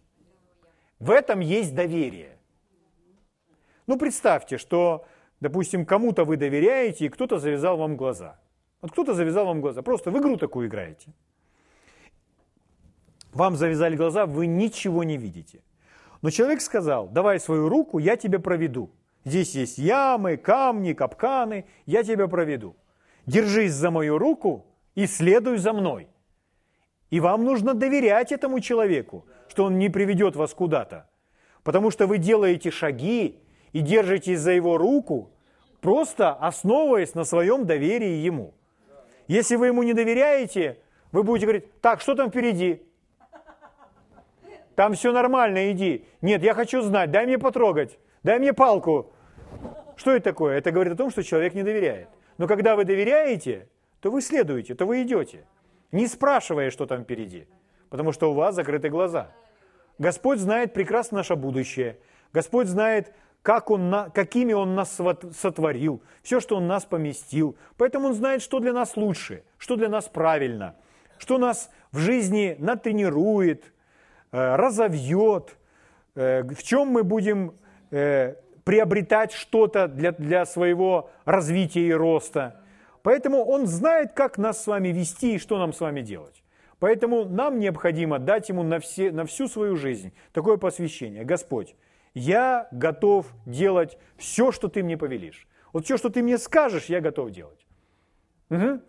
В 1.00 1.10
этом 1.10 1.40
есть 1.40 1.74
доверие. 1.74 2.38
Ну, 3.88 3.98
представьте, 3.98 4.56
что, 4.56 5.04
допустим, 5.40 5.84
кому-то 5.84 6.24
вы 6.24 6.36
доверяете, 6.36 7.06
и 7.06 7.08
кто-то 7.08 7.40
завязал 7.40 7.76
вам 7.76 7.96
глаза. 7.96 8.40
Вот 8.80 8.92
кто-то 8.92 9.14
завязал 9.14 9.46
вам 9.46 9.60
глаза. 9.60 9.82
Просто 9.82 10.12
в 10.12 10.18
игру 10.18 10.36
такую 10.36 10.68
играете. 10.68 11.12
Вам 13.32 13.56
завязали 13.56 13.96
глаза, 13.96 14.26
вы 14.26 14.46
ничего 14.46 15.04
не 15.04 15.16
видите. 15.16 15.62
Но 16.20 16.30
человек 16.30 16.60
сказал, 16.60 17.08
давай 17.08 17.40
свою 17.40 17.68
руку, 17.68 17.98
я 17.98 18.16
тебя 18.16 18.38
проведу. 18.38 18.90
Здесь 19.24 19.54
есть 19.54 19.78
ямы, 19.78 20.36
камни, 20.36 20.92
капканы, 20.92 21.64
я 21.86 22.02
тебя 22.02 22.28
проведу. 22.28 22.76
Держись 23.26 23.72
за 23.72 23.90
мою 23.90 24.18
руку 24.18 24.66
и 24.94 25.06
следуй 25.06 25.58
за 25.58 25.72
мной. 25.72 26.08
И 27.10 27.20
вам 27.20 27.44
нужно 27.44 27.74
доверять 27.74 28.32
этому 28.32 28.60
человеку, 28.60 29.26
что 29.48 29.64
он 29.64 29.78
не 29.78 29.88
приведет 29.88 30.36
вас 30.36 30.54
куда-то. 30.54 31.08
Потому 31.62 31.90
что 31.90 32.06
вы 32.06 32.18
делаете 32.18 32.70
шаги 32.70 33.40
и 33.72 33.80
держитесь 33.80 34.40
за 34.40 34.52
его 34.52 34.76
руку, 34.76 35.32
просто 35.80 36.32
основываясь 36.32 37.14
на 37.14 37.24
своем 37.24 37.64
доверии 37.64 38.24
ему. 38.26 38.54
Если 39.28 39.56
вы 39.56 39.68
ему 39.68 39.82
не 39.82 39.94
доверяете, 39.94 40.78
вы 41.12 41.22
будете 41.22 41.46
говорить, 41.46 41.80
так, 41.80 42.00
что 42.00 42.14
там 42.14 42.30
впереди? 42.30 42.82
Там 44.74 44.94
все 44.94 45.12
нормально, 45.12 45.70
иди. 45.72 46.04
Нет, 46.20 46.42
я 46.42 46.54
хочу 46.54 46.82
знать, 46.82 47.10
дай 47.10 47.26
мне 47.26 47.38
потрогать, 47.38 47.98
дай 48.22 48.38
мне 48.38 48.52
палку. 48.52 49.12
Что 49.96 50.12
это 50.12 50.24
такое? 50.24 50.58
Это 50.58 50.70
говорит 50.70 50.94
о 50.94 50.96
том, 50.96 51.10
что 51.10 51.22
человек 51.22 51.54
не 51.54 51.62
доверяет. 51.62 52.08
Но 52.38 52.46
когда 52.48 52.76
вы 52.76 52.84
доверяете, 52.84 53.68
то 54.00 54.10
вы 54.10 54.22
следуете, 54.22 54.74
то 54.74 54.86
вы 54.86 55.02
идете, 55.02 55.44
не 55.92 56.06
спрашивая, 56.06 56.70
что 56.70 56.86
там 56.86 57.04
впереди, 57.04 57.46
потому 57.90 58.12
что 58.12 58.30
у 58.30 58.34
вас 58.34 58.54
закрыты 58.54 58.88
глаза. 58.88 59.30
Господь 59.98 60.38
знает 60.38 60.72
прекрасно 60.72 61.18
наше 61.18 61.36
будущее. 61.36 61.98
Господь 62.32 62.66
знает, 62.66 63.12
как 63.42 63.70
он, 63.70 64.10
какими 64.14 64.54
Он 64.54 64.74
нас 64.74 64.98
сотворил, 65.38 66.02
все, 66.22 66.40
что 66.40 66.56
Он 66.56 66.66
нас 66.66 66.84
поместил. 66.84 67.56
Поэтому 67.76 68.08
Он 68.08 68.14
знает, 68.14 68.42
что 68.42 68.58
для 68.58 68.72
нас 68.72 68.96
лучше, 68.96 69.44
что 69.58 69.76
для 69.76 69.88
нас 69.88 70.08
правильно, 70.08 70.76
что 71.18 71.38
нас 71.38 71.70
в 71.90 71.98
жизни 71.98 72.56
натренирует, 72.58 73.72
разовьет, 74.32 75.56
э, 76.14 76.42
в 76.42 76.62
чем 76.62 76.88
мы 76.88 77.04
будем 77.04 77.54
э, 77.90 78.34
приобретать 78.64 79.32
что-то 79.32 79.88
для, 79.88 80.12
для 80.12 80.46
своего 80.46 81.10
развития 81.24 81.86
и 81.86 81.92
роста. 81.92 82.60
Поэтому 83.02 83.44
он 83.44 83.66
знает, 83.66 84.12
как 84.12 84.38
нас 84.38 84.62
с 84.62 84.66
вами 84.66 84.88
вести 84.88 85.34
и 85.34 85.38
что 85.38 85.58
нам 85.58 85.72
с 85.72 85.80
вами 85.80 86.00
делать. 86.00 86.42
Поэтому 86.78 87.24
нам 87.24 87.60
необходимо 87.60 88.18
дать 88.18 88.48
ему 88.48 88.62
на, 88.62 88.80
все, 88.80 89.12
на 89.12 89.24
всю 89.24 89.48
свою 89.48 89.76
жизнь 89.76 90.12
такое 90.32 90.56
посвящение. 90.56 91.24
Господь, 91.24 91.76
я 92.14 92.68
готов 92.72 93.26
делать 93.46 93.98
все, 94.16 94.50
что 94.50 94.68
ты 94.68 94.82
мне 94.82 94.96
повелишь. 94.96 95.46
Вот 95.72 95.84
все, 95.84 95.96
что 95.96 96.10
ты 96.10 96.22
мне 96.22 96.38
скажешь, 96.38 96.86
я 96.86 97.00
готов 97.00 97.30
делать. 97.30 97.66
Угу. 98.50 98.80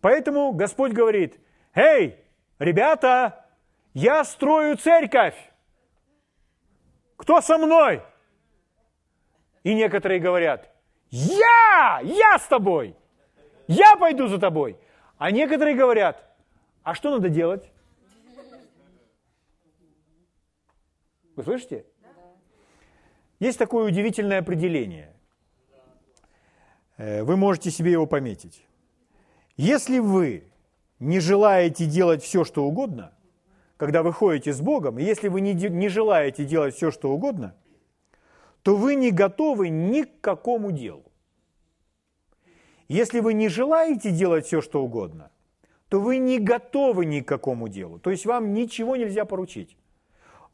Поэтому 0.00 0.52
Господь 0.52 0.92
говорит, 0.92 1.38
эй, 1.74 2.16
ребята, 2.58 3.46
я 3.94 4.24
строю 4.24 4.76
церковь. 4.76 5.36
Кто 7.16 7.40
со 7.40 7.58
мной? 7.58 8.02
И 9.64 9.74
некоторые 9.74 10.20
говорят, 10.20 10.70
я, 11.10 12.00
я 12.02 12.38
с 12.38 12.46
тобой, 12.46 12.96
я 13.66 13.96
пойду 13.96 14.28
за 14.28 14.38
тобой. 14.38 14.78
А 15.18 15.30
некоторые 15.30 15.76
говорят, 15.76 16.24
а 16.82 16.94
что 16.94 17.10
надо 17.10 17.28
делать? 17.28 17.70
Вы 21.36 21.42
слышите? 21.42 21.84
Есть 23.40 23.58
такое 23.58 23.86
удивительное 23.86 24.40
определение. 24.40 25.14
Э, 26.96 27.22
вы 27.22 27.36
можете 27.36 27.70
себе 27.70 27.92
его 27.92 28.06
пометить. 28.06 28.64
Если 29.56 29.98
вы 29.98 30.50
не 30.98 31.20
желаете 31.20 31.86
делать 31.86 32.22
все, 32.22 32.44
что 32.44 32.64
угодно, 32.64 33.12
когда 33.78 34.02
вы 34.02 34.12
ходите 34.12 34.52
с 34.52 34.60
Богом, 34.60 34.98
и 34.98 35.04
если 35.04 35.28
вы 35.28 35.40
не, 35.40 35.54
не 35.54 35.88
желаете 35.88 36.44
делать 36.44 36.74
все, 36.74 36.90
что 36.90 37.12
угодно, 37.12 37.54
то 38.62 38.76
вы 38.76 38.96
не 38.96 39.12
готовы 39.12 39.68
ни 39.68 40.02
к 40.02 40.20
какому 40.20 40.72
делу. 40.72 41.04
Если 42.88 43.20
вы 43.20 43.34
не 43.34 43.48
желаете 43.48 44.10
делать 44.10 44.46
все, 44.46 44.60
что 44.60 44.82
угодно, 44.82 45.30
то 45.88 46.00
вы 46.00 46.18
не 46.18 46.40
готовы 46.40 47.06
ни 47.06 47.20
к 47.20 47.28
какому 47.28 47.68
делу. 47.68 48.00
То 48.00 48.10
есть 48.10 48.26
вам 48.26 48.52
ничего 48.52 48.96
нельзя 48.96 49.24
поручить. 49.24 49.76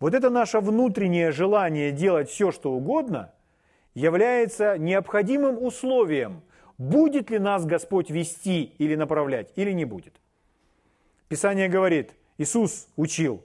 Вот 0.00 0.12
это 0.12 0.28
наше 0.28 0.60
внутреннее 0.60 1.32
желание 1.32 1.92
делать 1.92 2.28
все, 2.28 2.52
что 2.52 2.72
угодно, 2.72 3.32
является 3.94 4.76
необходимым 4.76 5.62
условием, 5.62 6.42
будет 6.76 7.30
ли 7.30 7.38
нас 7.38 7.64
Господь 7.64 8.10
вести 8.10 8.64
или 8.76 8.96
направлять, 8.96 9.50
или 9.56 9.72
не 9.72 9.86
будет. 9.86 10.20
Писание 11.28 11.68
говорит– 11.68 12.12
Иисус 12.38 12.88
учил, 12.96 13.44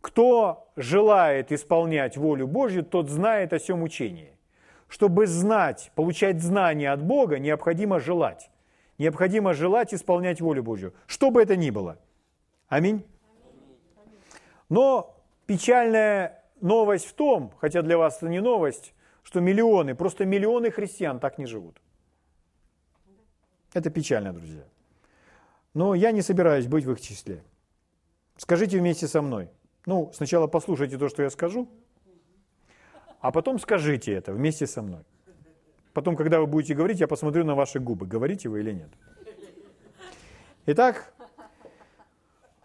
кто 0.00 0.68
желает 0.76 1.52
исполнять 1.52 2.16
волю 2.16 2.46
Божью, 2.46 2.84
тот 2.84 3.08
знает 3.08 3.52
о 3.52 3.58
всем 3.58 3.82
учении. 3.82 4.36
Чтобы 4.88 5.26
знать, 5.26 5.90
получать 5.94 6.42
знания 6.42 6.90
от 6.92 7.02
Бога, 7.02 7.38
необходимо 7.38 8.00
желать. 8.00 8.50
Необходимо 8.98 9.54
желать 9.54 9.94
исполнять 9.94 10.40
волю 10.40 10.62
Божью, 10.62 10.92
что 11.06 11.30
бы 11.30 11.40
это 11.40 11.56
ни 11.56 11.70
было. 11.70 11.98
Аминь. 12.68 13.04
Но 14.68 15.16
печальная 15.46 16.42
новость 16.60 17.06
в 17.06 17.14
том, 17.14 17.52
хотя 17.58 17.82
для 17.82 17.96
вас 17.96 18.18
это 18.18 18.28
не 18.28 18.40
новость, 18.40 18.94
что 19.22 19.40
миллионы, 19.40 19.94
просто 19.94 20.24
миллионы 20.24 20.70
христиан 20.70 21.20
так 21.20 21.38
не 21.38 21.46
живут. 21.46 21.80
Это 23.72 23.88
печально, 23.90 24.32
друзья. 24.32 24.64
Но 25.74 25.94
я 25.94 26.12
не 26.12 26.22
собираюсь 26.22 26.66
быть 26.66 26.84
в 26.84 26.92
их 26.92 27.00
числе. 27.00 27.42
Скажите 28.42 28.76
вместе 28.80 29.06
со 29.06 29.22
мной. 29.22 29.48
Ну, 29.86 30.10
сначала 30.12 30.48
послушайте 30.48 30.98
то, 30.98 31.08
что 31.08 31.22
я 31.22 31.30
скажу, 31.30 31.68
а 33.20 33.30
потом 33.30 33.60
скажите 33.60 34.12
это 34.12 34.32
вместе 34.32 34.66
со 34.66 34.82
мной. 34.82 35.04
Потом, 35.92 36.16
когда 36.16 36.40
вы 36.40 36.48
будете 36.48 36.74
говорить, 36.74 36.98
я 36.98 37.06
посмотрю 37.06 37.44
на 37.44 37.54
ваши 37.54 37.78
губы, 37.78 38.04
говорите 38.04 38.48
вы 38.48 38.58
или 38.58 38.72
нет. 38.72 38.88
Итак, 40.66 41.14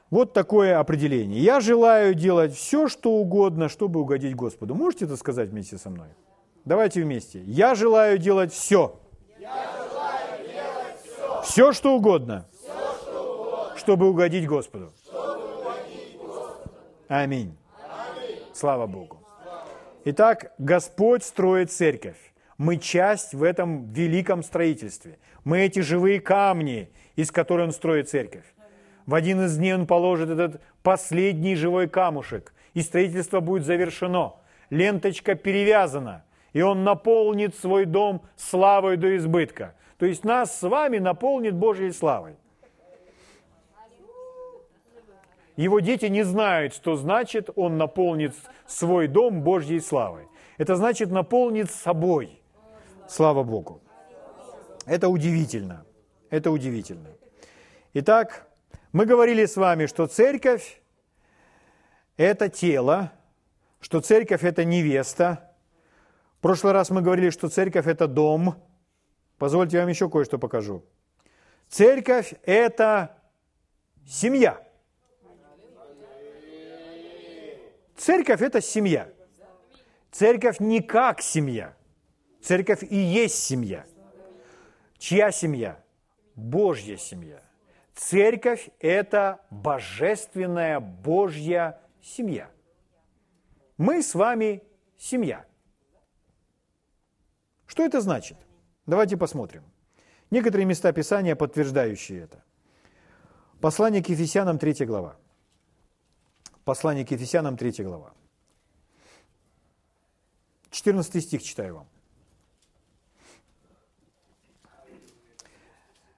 вот 0.10 0.34
такое 0.34 0.80
определение. 0.80 1.40
Я 1.44 1.60
желаю 1.60 2.16
делать 2.16 2.56
все, 2.56 2.88
что 2.88 3.12
угодно, 3.12 3.70
чтобы 3.70 4.00
угодить 4.00 4.36
Господу. 4.36 4.74
Можете 4.74 5.06
это 5.06 5.16
сказать 5.16 5.50
вместе 5.50 5.78
со 5.78 5.92
мной? 5.92 6.08
Давайте 6.66 7.04
вместе. 7.04 7.44
Я 7.44 7.76
желаю 7.76 8.18
делать 8.18 8.52
все. 8.52 9.00
Желаю 9.40 10.44
делать 10.44 11.02
все. 11.04 11.42
Все, 11.44 11.72
что 11.72 11.96
угодно. 11.96 12.48
Все, 12.52 12.72
что 13.04 13.44
угодно. 13.44 13.78
Чтобы 13.78 14.10
угодить 14.10 14.48
Господу. 14.48 14.92
Аминь. 17.08 17.56
Слава 18.54 18.86
Богу. 18.86 19.20
Итак, 20.06 20.54
Господь 20.58 21.24
строит 21.24 21.72
церковь. 21.72 22.18
Мы 22.58 22.78
часть 22.78 23.34
в 23.34 23.44
этом 23.44 23.92
великом 23.94 24.44
строительстве. 24.44 25.20
Мы 25.44 25.60
эти 25.60 25.80
живые 25.80 26.20
камни, 26.20 26.90
из 27.16 27.32
которых 27.32 27.68
Он 27.68 27.72
строит 27.72 28.10
церковь. 28.10 28.46
В 29.06 29.14
один 29.14 29.46
из 29.46 29.58
дней 29.58 29.74
Он 29.74 29.88
положит 29.88 30.30
этот 30.30 30.62
последний 30.84 31.56
живой 31.56 31.88
камушек, 31.88 32.54
и 32.74 32.82
строительство 32.82 33.40
будет 33.40 33.66
завершено. 33.66 34.34
Ленточка 34.70 35.36
перевязана, 35.36 36.26
и 36.52 36.62
Он 36.62 36.84
наполнит 36.84 37.56
свой 37.56 37.86
дом 37.86 38.22
славой 38.36 38.98
до 38.98 39.16
избытка. 39.16 39.76
То 39.98 40.06
есть 40.06 40.26
нас 40.26 40.60
с 40.60 40.68
вами 40.68 40.98
наполнит 40.98 41.56
Божьей 41.56 41.92
славой. 41.92 42.36
Его 45.58 45.80
дети 45.80 46.06
не 46.06 46.24
знают, 46.24 46.74
что 46.74 46.96
значит 46.96 47.50
он 47.56 47.78
наполнит 47.78 48.36
свой 48.68 49.08
дом 49.08 49.42
Божьей 49.42 49.80
славой. 49.80 50.28
Это 50.58 50.76
значит 50.76 51.10
наполнит 51.10 51.72
собой. 51.72 52.40
Слава 53.10 53.44
Богу. 53.44 53.82
Это 54.86 55.10
удивительно. 55.10 55.84
Это 56.30 56.52
удивительно. 56.52 57.10
Итак, 57.94 58.48
мы 58.92 59.06
говорили 59.06 59.46
с 59.46 59.58
вами, 59.58 59.88
что 59.88 60.06
церковь– 60.06 60.80
это 62.18 62.50
тело, 62.50 63.12
что 63.80 64.00
церковь– 64.00 64.44
это 64.44 64.64
невеста. 64.64 65.56
В 66.38 66.42
прошлый 66.42 66.74
раз 66.74 66.92
мы 66.92 67.02
говорили, 67.02 67.32
что 67.32 67.50
церковь– 67.50 67.88
это 67.88 68.08
дом. 68.08 68.56
Позвольте 69.40 69.78
я 69.78 69.84
вам 69.84 69.90
еще 69.90 70.08
кое-что 70.08 70.38
покажу. 70.38 70.84
Церковь– 71.68 72.36
это 72.44 73.18
семья– 74.06 74.62
Церковь– 77.98 78.42
это 78.44 78.62
семья. 78.62 79.10
Церковь 80.12 80.60
не 80.60 80.82
как 80.82 81.22
семья. 81.22 81.76
Церковь 82.42 82.84
и 82.84 82.96
есть 82.96 83.44
семья. 83.44 83.86
Чья 85.00 85.32
семья? 85.32 85.84
Божья 86.36 86.96
семья. 86.98 87.42
Церковь– 87.96 88.70
это 88.80 89.42
божественная 89.50 90.80
Божья 90.80 91.82
семья. 92.02 92.52
Мы 93.78 94.04
с 94.04 94.14
вами 94.14 94.64
семья. 94.98 95.46
Что 97.66 97.84
это 97.84 98.00
значит? 98.02 98.38
Давайте 98.86 99.18
посмотрим. 99.18 99.64
Некоторые 100.30 100.66
места 100.66 100.92
Писания, 100.92 101.36
подтверждающие 101.36 102.24
это. 102.24 102.44
Послание 103.60 104.04
к 104.04 104.10
Ефесянам, 104.10 104.60
3 104.60 104.86
глава. 104.86 105.18
Послание 106.68 107.06
к 107.06 107.12
Ефесянам, 107.12 107.56
3 107.56 107.82
глава. 107.86 108.12
14 110.70 111.24
стих 111.24 111.42
читаю 111.42 111.76
вам. 111.76 111.88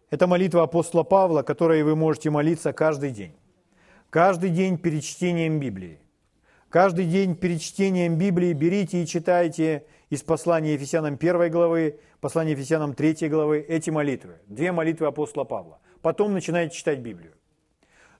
Это 0.09 0.25
молитва 0.25 0.63
апостола 0.63 1.03
Павла, 1.03 1.43
которой 1.43 1.83
вы 1.83 1.95
можете 1.95 2.31
молиться 2.31 2.73
каждый 2.73 3.11
день. 3.11 3.35
Каждый 4.09 4.49
день 4.49 4.79
перед 4.79 5.03
чтением 5.03 5.59
Библии. 5.59 5.99
Каждый 6.69 7.05
день 7.05 7.35
перед 7.35 7.61
чтением 7.61 8.17
Библии 8.17 8.51
берите 8.53 9.03
и 9.03 9.05
читайте 9.05 9.85
из 10.09 10.23
послания 10.23 10.73
Ефесянам 10.73 11.13
1 11.13 11.51
главы, 11.51 11.99
послания 12.21 12.53
Ефесянам 12.53 12.95
3 12.95 13.29
главы 13.29 13.59
эти 13.59 13.91
молитвы. 13.91 14.39
Две 14.47 14.71
молитвы 14.71 15.05
апостола 15.05 15.43
Павла. 15.43 15.77
Потом 16.01 16.33
начинайте 16.33 16.75
читать 16.75 17.01
Библию. 17.01 17.33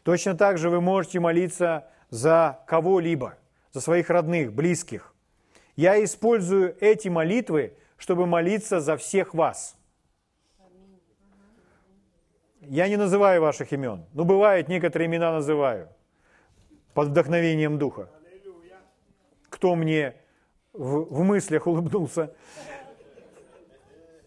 Точно 0.04 0.36
так 0.36 0.60
же 0.60 0.70
вы 0.70 0.80
можете 0.80 1.20
молиться 1.20 1.88
за 2.10 2.64
кого-либо, 2.68 3.38
за 3.72 3.82
своих 3.82 4.10
родных, 4.10 4.54
близких. 4.54 5.14
Я 5.76 6.04
использую 6.04 6.76
эти 6.80 7.08
молитвы, 7.08 7.74
чтобы 7.98 8.26
молиться 8.26 8.80
за 8.80 8.98
всех 8.98 9.34
вас. 9.34 9.76
Я 12.62 12.88
не 12.88 12.98
называю 12.98 13.42
ваших 13.42 13.72
имен. 13.72 14.06
Ну, 14.14 14.26
бывает, 14.26 14.68
некоторые 14.68 15.08
имена 15.08 15.32
называю 15.32 15.90
под 16.94 17.10
вдохновением 17.10 17.80
Духа. 17.80 18.10
Кто 19.50 19.76
мне 19.76 20.16
в, 20.74 21.06
в 21.06 21.24
мыслях 21.24 21.68
улыбнулся. 21.68 22.34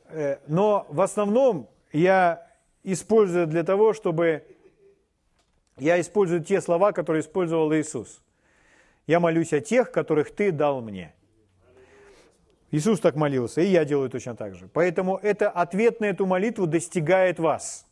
Э, 0.08 0.38
но 0.46 0.86
в 0.88 1.00
основном 1.00 1.68
я 1.92 2.46
использую 2.82 3.46
для 3.46 3.62
того, 3.62 3.92
чтобы 3.92 4.44
я 5.82 6.00
использую 6.00 6.44
те 6.44 6.60
слова, 6.60 6.92
которые 6.92 7.22
использовал 7.22 7.72
Иисус. 7.74 8.22
Я 9.06 9.20
молюсь 9.20 9.52
о 9.52 9.60
тех, 9.60 9.90
которых 9.90 10.34
Ты 10.34 10.52
дал 10.52 10.80
мне. 10.80 11.14
Иисус 12.70 13.00
так 13.00 13.16
молился, 13.16 13.60
и 13.60 13.66
я 13.66 13.84
делаю 13.84 14.08
точно 14.08 14.34
так 14.34 14.54
же. 14.54 14.68
Поэтому 14.72 15.18
это 15.18 15.50
ответ 15.50 16.00
на 16.00 16.06
эту 16.06 16.24
молитву 16.24 16.66
достигает 16.66 17.38
вас. 17.38 17.86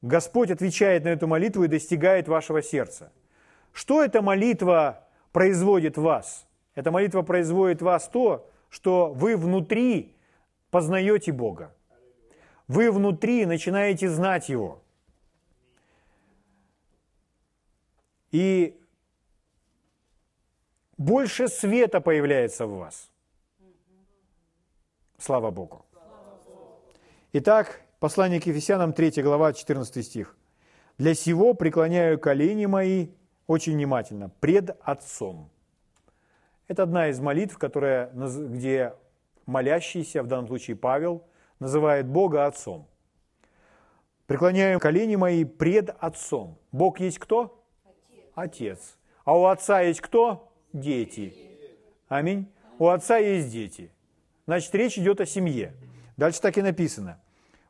Господь 0.00 0.50
отвечает 0.50 1.04
на 1.04 1.08
эту 1.08 1.26
молитву 1.26 1.64
и 1.64 1.68
достигает 1.68 2.28
вашего 2.28 2.62
сердца. 2.62 3.12
Что 3.72 4.02
эта 4.02 4.22
молитва 4.22 5.06
производит 5.32 5.96
в 5.96 6.02
вас? 6.02 6.46
Эта 6.74 6.90
молитва 6.90 7.22
производит 7.22 7.82
в 7.82 7.84
вас 7.84 8.08
то, 8.08 8.48
что 8.70 9.12
вы 9.12 9.36
внутри 9.36 10.16
познаете 10.70 11.32
Бога. 11.32 11.74
Вы 12.68 12.90
внутри 12.90 13.44
начинаете 13.46 14.08
знать 14.08 14.48
Его. 14.48 14.81
И 18.32 18.80
больше 20.96 21.48
света 21.48 22.00
появляется 22.00 22.66
в 22.66 22.78
вас. 22.78 23.10
Слава 25.18 25.50
Богу. 25.50 25.84
Итак, 27.34 27.82
послание 28.00 28.40
к 28.40 28.46
Ефесянам, 28.46 28.92
3 28.92 29.22
глава, 29.22 29.52
14 29.52 30.04
стих. 30.04 30.36
«Для 30.98 31.14
сего 31.14 31.54
преклоняю 31.54 32.18
колени 32.18 32.66
мои 32.66 33.08
очень 33.46 33.74
внимательно 33.74 34.30
пред 34.40 34.76
Отцом». 34.82 35.50
Это 36.68 36.82
одна 36.84 37.08
из 37.08 37.20
молитв, 37.20 37.58
которая, 37.58 38.10
где 38.12 38.94
молящийся, 39.46 40.22
в 40.22 40.26
данном 40.26 40.46
случае 40.46 40.76
Павел, 40.76 41.26
называет 41.58 42.06
Бога 42.06 42.46
Отцом. 42.46 42.86
«Преклоняю 44.26 44.80
колени 44.80 45.16
мои 45.16 45.44
пред 45.44 45.90
Отцом». 45.98 46.58
Бог 46.72 47.00
есть 47.00 47.18
кто? 47.18 47.61
Отец. 48.34 48.96
А 49.24 49.36
у 49.36 49.46
отца 49.46 49.80
есть 49.80 50.00
кто? 50.00 50.52
Дети. 50.72 51.34
Аминь. 52.08 52.50
У 52.78 52.88
отца 52.88 53.18
есть 53.18 53.50
дети. 53.50 53.92
Значит, 54.46 54.74
речь 54.74 54.98
идет 54.98 55.20
о 55.20 55.26
семье. 55.26 55.74
Дальше 56.16 56.40
так 56.40 56.58
и 56.58 56.62
написано. 56.62 57.18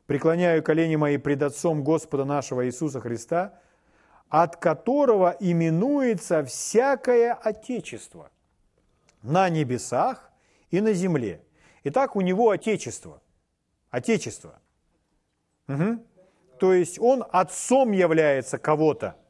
«Преклоняю 0.05 0.61
колени 0.61 0.97
мои 0.97 1.17
пред 1.17 1.43
Отцом 1.43 1.81
Господа 1.81 2.25
нашего 2.25 2.65
Иисуса 2.67 2.99
Христа, 2.99 3.57
от 4.27 4.57
которого 4.57 5.35
именуется 5.39 6.43
всякое 6.43 7.33
Отечество 7.33 8.29
на 9.21 9.47
небесах 9.47 10.29
и 10.71 10.81
на 10.81 10.91
земле». 10.91 11.41
Итак, 11.85 12.17
у 12.17 12.21
него 12.21 12.49
Отечество. 12.49 13.21
Отечество. 13.91 14.59
Угу. 15.69 16.05
То 16.59 16.73
есть 16.73 16.99
он 16.99 17.23
отцом 17.31 17.93
является 17.93 18.57
кого-то– 18.57 19.15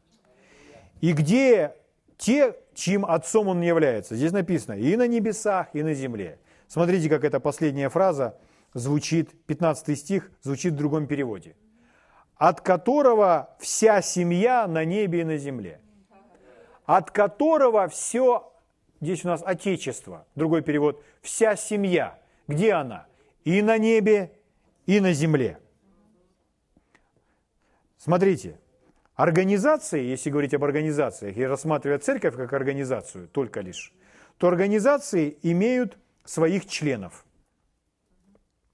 и 1.03 1.11
где 1.11 1.75
те, 2.17 2.55
чьим 2.73 3.05
отцом 3.05 3.49
он 3.49 3.59
является. 3.59 4.15
Здесь 4.15 4.31
написано 4.31 4.75
и 4.75 4.95
на 4.95 5.05
небесах, 5.05 5.67
и 5.73 5.83
на 5.83 5.93
земле. 5.93 6.39
Смотрите, 6.69 7.09
как 7.09 7.25
эта 7.25 7.41
последняя 7.41 7.89
фраза 7.89 8.39
звучит, 8.73 9.31
15 9.47 9.99
стих 9.99 10.31
звучит 10.41 10.71
в 10.71 10.77
другом 10.77 11.07
переводе. 11.07 11.57
От 12.37 12.61
которого 12.61 13.53
вся 13.59 14.01
семья 14.01 14.65
на 14.65 14.85
небе 14.85 15.19
и 15.19 15.23
на 15.25 15.35
земле. 15.35 15.81
От 16.85 17.11
которого 17.11 17.89
все 17.89 18.53
здесь 19.01 19.25
у 19.25 19.27
нас 19.27 19.43
отечество, 19.45 20.25
другой 20.35 20.61
перевод, 20.61 21.03
вся 21.21 21.57
семья. 21.57 22.17
Где 22.47 22.75
она? 22.75 23.07
И 23.43 23.61
на 23.61 23.77
небе, 23.77 24.31
и 24.85 25.01
на 25.01 25.11
земле. 25.11 25.59
Смотрите, 27.97 28.57
организации, 29.15 30.03
если 30.03 30.29
говорить 30.29 30.53
об 30.53 30.63
организациях 30.63 31.37
и 31.37 31.45
рассматривать 31.45 32.03
церковь 32.03 32.35
как 32.35 32.53
организацию 32.53 33.27
только 33.27 33.61
лишь, 33.61 33.93
то 34.37 34.47
организации 34.47 35.37
имеют 35.43 35.97
своих 36.25 36.67
членов. 36.67 37.25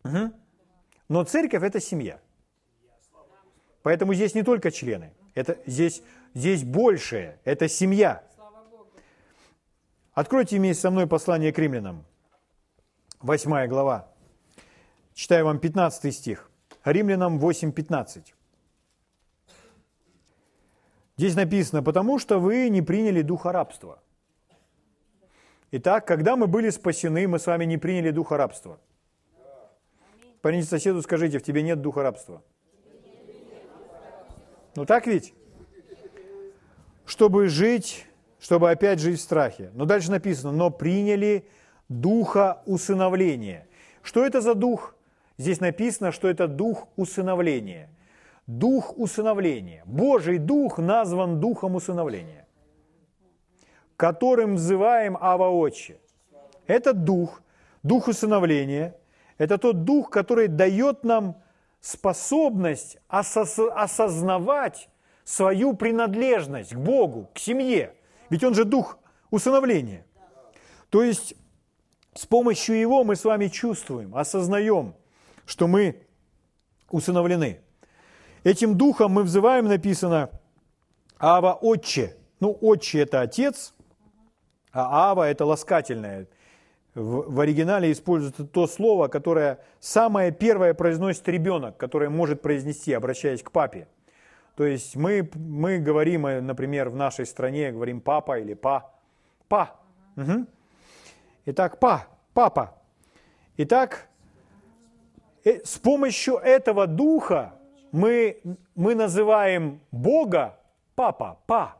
Угу. 0.03 0.33
Но 1.09 1.23
церковь– 1.23 1.63
это 1.63 1.79
семья. 1.79 2.19
Поэтому 3.81 4.13
здесь 4.13 4.35
не 4.35 4.43
только 4.43 4.71
члены, 4.71 5.13
это 5.33 5.57
здесь, 5.65 6.03
здесь 6.33 6.63
большее, 6.63 7.39
это 7.43 7.67
семья. 7.67 8.23
Откройте 10.13 10.57
вместе 10.57 10.81
со 10.81 10.91
мной 10.91 11.07
послание 11.07 11.53
к 11.53 11.59
римлянам, 11.59 12.05
8 13.21 13.67
глава. 13.67 14.13
Читаю 15.13 15.45
вам 15.45 15.59
15 15.59 16.15
стих. 16.15 16.49
Римлянам 16.85 17.39
8.15. 17.39 18.33
Здесь 21.19 21.35
написано, 21.35 21.83
потому 21.83 22.17
что 22.17 22.39
вы 22.39 22.69
не 22.69 22.81
приняли 22.81 23.21
духа 23.21 23.51
рабства. 23.51 23.99
Итак, 25.69 26.07
когда 26.07 26.37
мы 26.37 26.47
были 26.47 26.69
спасены, 26.69 27.27
мы 27.27 27.39
с 27.39 27.45
вами 27.45 27.65
не 27.65 27.77
приняли 27.77 28.11
духа 28.11 28.37
рабства. 28.37 28.79
Парень 30.39 30.63
соседу 30.63 31.01
скажите, 31.01 31.37
в 31.37 31.43
тебе 31.43 31.61
нет 31.61 31.81
духа 31.81 32.03
рабства. 32.03 32.41
Ну 34.77 34.85
так 34.85 35.07
ведь? 35.07 35.33
Чтобы 37.05 37.49
жить, 37.49 38.05
чтобы 38.39 38.71
опять 38.71 39.01
жить 39.01 39.19
в 39.19 39.21
страхе. 39.21 39.71
Но 39.73 39.83
дальше 39.83 40.11
написано, 40.11 40.53
но 40.53 40.69
приняли 40.69 41.45
духа 41.89 42.63
усыновления. 42.65 43.67
Что 44.03 44.25
это 44.25 44.39
за 44.39 44.55
дух? 44.55 44.95
Здесь 45.37 45.59
написано, 45.59 46.13
что 46.13 46.29
это 46.29 46.47
дух 46.47 46.87
усыновления. 46.95 47.89
Дух 48.49 48.97
усыновления. 48.97 49.83
Божий 49.85 50.39
дух 50.39 50.79
назван 50.79 51.39
духом 51.39 51.75
усыновления, 51.75 52.47
которым 53.95 54.55
взываем 54.55 55.15
Ава 55.21 55.49
Отче. 55.51 55.99
Этот 56.65 57.03
дух, 57.03 57.43
дух 57.83 58.07
усыновления, 58.07 58.95
это 59.37 59.59
тот 59.59 59.83
дух, 59.83 60.09
который 60.09 60.47
дает 60.47 61.03
нам 61.03 61.35
способность 61.79 62.97
осознавать 63.07 64.89
свою 65.23 65.75
принадлежность 65.75 66.73
к 66.73 66.79
Богу, 66.79 67.29
к 67.35 67.37
семье. 67.37 67.93
Ведь 68.31 68.43
он 68.43 68.55
же 68.55 68.65
дух 68.65 68.97
усыновления. 69.29 70.07
То 70.89 71.03
есть 71.03 71.35
с 72.15 72.25
помощью 72.25 72.79
его 72.79 73.03
мы 73.03 73.15
с 73.15 73.23
вами 73.25 73.47
чувствуем, 73.47 74.15
осознаем, 74.15 74.95
что 75.45 75.67
мы 75.67 76.01
усыновлены. 76.89 77.61
Этим 78.43 78.77
духом 78.77 79.11
мы 79.11 79.23
взываем, 79.23 79.65
написано, 79.65 80.29
Ава 81.17 81.53
Отче. 81.53 82.15
Ну, 82.39 82.57
Отче– 82.61 82.99
это 83.01 83.21
Отец, 83.21 83.73
а 84.71 85.11
Ава– 85.11 85.29
это 85.29 85.45
ласкательное– 85.45 86.27
в, 86.95 87.33
в 87.33 87.39
оригинале 87.39 87.91
используется 87.91 88.45
то 88.45 88.67
слово, 88.67 89.07
которое 89.07 89.59
самое 89.79 90.31
первое 90.31 90.73
произносит 90.73 91.27
ребенок, 91.27 91.77
которое 91.77 92.09
может 92.09 92.41
произнести, 92.41 92.93
обращаясь 92.93 93.43
к 93.43 93.51
папе. 93.51 93.87
То 94.55 94.65
есть 94.65 94.95
мы, 94.95 95.29
мы 95.35 95.77
говорим, 95.77 96.25
э, 96.27 96.41
например, 96.41 96.89
в 96.89 96.95
нашей 96.95 97.25
стране 97.25 97.71
говорим 97.71 98.01
папа 98.01 98.39
или 98.39 98.53
па. 98.53 98.91
Па. 99.47 99.75
Угу. 100.17 100.45
Итак, 101.45 101.79
па, 101.79 102.07
папа. 102.33 102.75
Итак, 103.57 104.07
э, 105.45 105.61
с 105.63 105.77
помощью 105.77 106.35
этого 106.35 106.87
духа 106.87 107.53
мы, 107.91 108.41
мы 108.75 108.95
называем 108.95 109.79
Бога 109.91 110.59
папа, 110.95 111.39
па. 111.45 111.77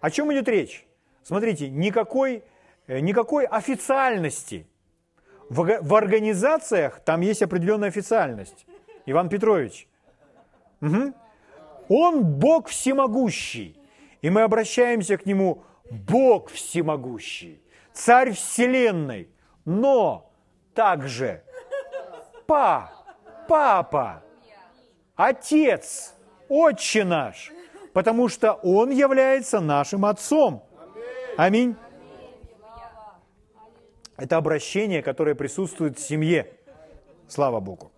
О 0.00 0.10
чем 0.10 0.32
идет 0.32 0.48
речь? 0.48 0.86
Смотрите, 1.22 1.70
никакой 1.70 2.42
Э, 2.86 3.00
никакой 3.00 3.46
официальности. 3.46 4.66
В, 5.48 5.78
в 5.80 5.94
организациях 5.94 7.00
там 7.00 7.20
есть 7.22 7.42
определенная 7.42 7.88
официальность. 7.88 8.66
Иван 9.06 9.28
Петрович. 9.28 9.88
Угу. 10.80 11.14
Он 11.88 12.24
Бог 12.24 12.68
всемогущий. 12.68 13.78
И 14.22 14.30
мы 14.30 14.42
обращаемся 14.42 15.16
к 15.18 15.26
Нему, 15.26 15.64
Бог 15.90 16.50
всемогущий, 16.50 17.60
Царь 17.92 18.32
Вселенной. 18.32 19.28
Но 19.66 20.30
также 20.74 21.42
Па, 22.46 22.90
Папа, 23.46 24.22
Отец, 25.16 26.14
Отче 26.48 27.04
наш, 27.04 27.52
потому 27.92 28.28
что 28.28 28.52
Он 28.62 28.90
является 28.90 29.60
нашим 29.60 30.04
Отцом. 30.04 30.64
Аминь. 31.36 31.76
Это 34.16 34.36
обращение, 34.36 35.02
которое 35.02 35.34
присутствует 35.34 35.98
в 35.98 36.00
семье. 36.00 36.52
Слава 37.28 37.60
Богу. 37.60 37.92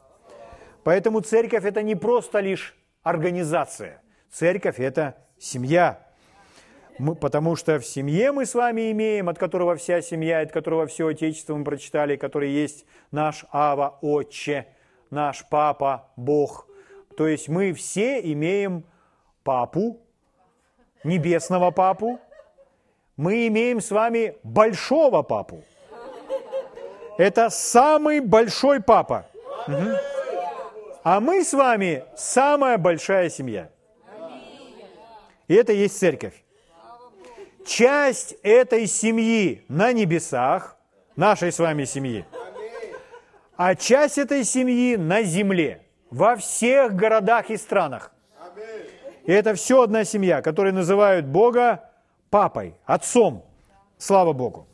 Поэтому 0.85 1.21
церковь 1.21 1.65
это 1.65 1.83
не 1.83 1.95
просто 1.95 2.41
лишь 2.41 2.77
организация. 3.03 4.03
Церковь 4.31 4.79
это 4.79 5.17
семья. 5.39 6.07
Мы, 6.99 7.15
потому 7.15 7.57
что 7.57 7.79
в 7.79 7.85
семье 7.85 8.33
мы 8.33 8.47
с 8.47 8.55
вами 8.55 8.91
имеем, 8.93 9.29
от 9.29 9.39
которого 9.39 9.77
вся 9.77 10.01
семья, 10.01 10.41
от 10.41 10.53
которого 10.53 10.87
все 10.87 11.09
Отечество 11.09 11.55
мы 11.55 11.65
прочитали, 11.65 12.17
который 12.17 12.51
есть 12.51 12.87
наш 13.11 13.45
Ава, 13.53 13.99
Отче, 14.01 14.67
наш 15.11 15.47
Папа, 15.49 16.11
Бог. 16.17 16.67
То 17.17 17.27
есть 17.27 17.49
мы 17.49 17.73
все 17.73 18.21
имеем 18.33 18.85
Папу, 19.43 20.01
небесного 21.05 21.71
Папу, 21.71 22.21
мы 23.17 23.47
имеем 23.47 23.81
с 23.81 23.91
вами 23.91 24.37
большого 24.43 25.23
Папу– 25.23 25.63
это 27.17 27.49
самый 27.49 28.21
большой 28.21 28.83
папа. 28.83 29.27
Угу. 29.67 29.97
А 31.03 31.21
мы 31.21 31.45
с 31.45 31.53
вами 31.53 32.05
самая 32.17 32.79
большая 32.79 33.31
семья. 33.31 33.71
И 35.49 35.55
это 35.55 35.73
есть 35.73 35.99
церковь. 35.99 36.35
Часть 37.65 38.37
этой 38.43 38.87
семьи 38.87 39.65
на 39.69 39.93
небесах, 39.93 40.77
нашей 41.17 41.53
с 41.53 41.59
вами 41.59 41.85
семьи, 41.85 42.25
а 43.57 43.75
часть 43.75 44.19
этой 44.19 44.45
семьи 44.45 44.97
на 44.97 45.23
земле, 45.23 45.83
во 46.11 46.37
всех 46.37 46.95
городах 46.95 47.51
и 47.51 47.57
странах. 47.57 48.13
И 49.25 49.33
это 49.33 49.55
все 49.55 49.83
одна 49.83 50.05
семья, 50.05 50.41
которую 50.41 50.75
называют 50.75 51.27
Бога 51.27 51.91
папой, 52.31 52.75
отцом. 52.85 53.45
Слава 53.99 54.33
Богу. 54.33 54.69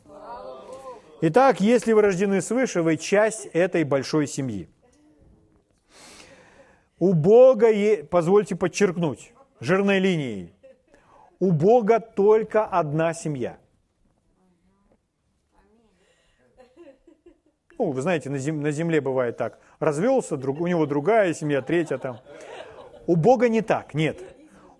Итак, 1.21 1.61
если 1.61 1.93
вы 1.93 2.01
рождены 2.01 2.41
свыше, 2.41 2.81
вы 2.81 2.97
часть 2.97 3.45
этой 3.53 3.83
большой 3.83 4.27
семьи. 4.27 4.69
У 6.99 7.13
Бога, 7.13 7.67
позвольте 8.09 8.55
подчеркнуть, 8.55 9.33
жирной 9.59 9.99
линией, 9.99 10.53
у 11.39 11.51
Бога 11.51 11.99
только 11.99 12.65
одна 12.65 13.13
семья. 13.13 13.57
Ну, 17.79 17.91
вы 17.91 18.01
знаете, 18.01 18.29
на 18.29 18.37
земле 18.71 19.01
бывает 19.01 19.37
так. 19.37 19.59
Развелся, 19.83 20.37
друг, 20.37 20.61
у 20.61 20.67
него 20.67 20.85
другая 20.85 21.33
семья, 21.33 21.61
третья 21.61 21.97
там. 21.97 22.21
У 23.05 23.17
Бога 23.17 23.49
не 23.49 23.61
так, 23.61 23.93
нет. 23.93 24.17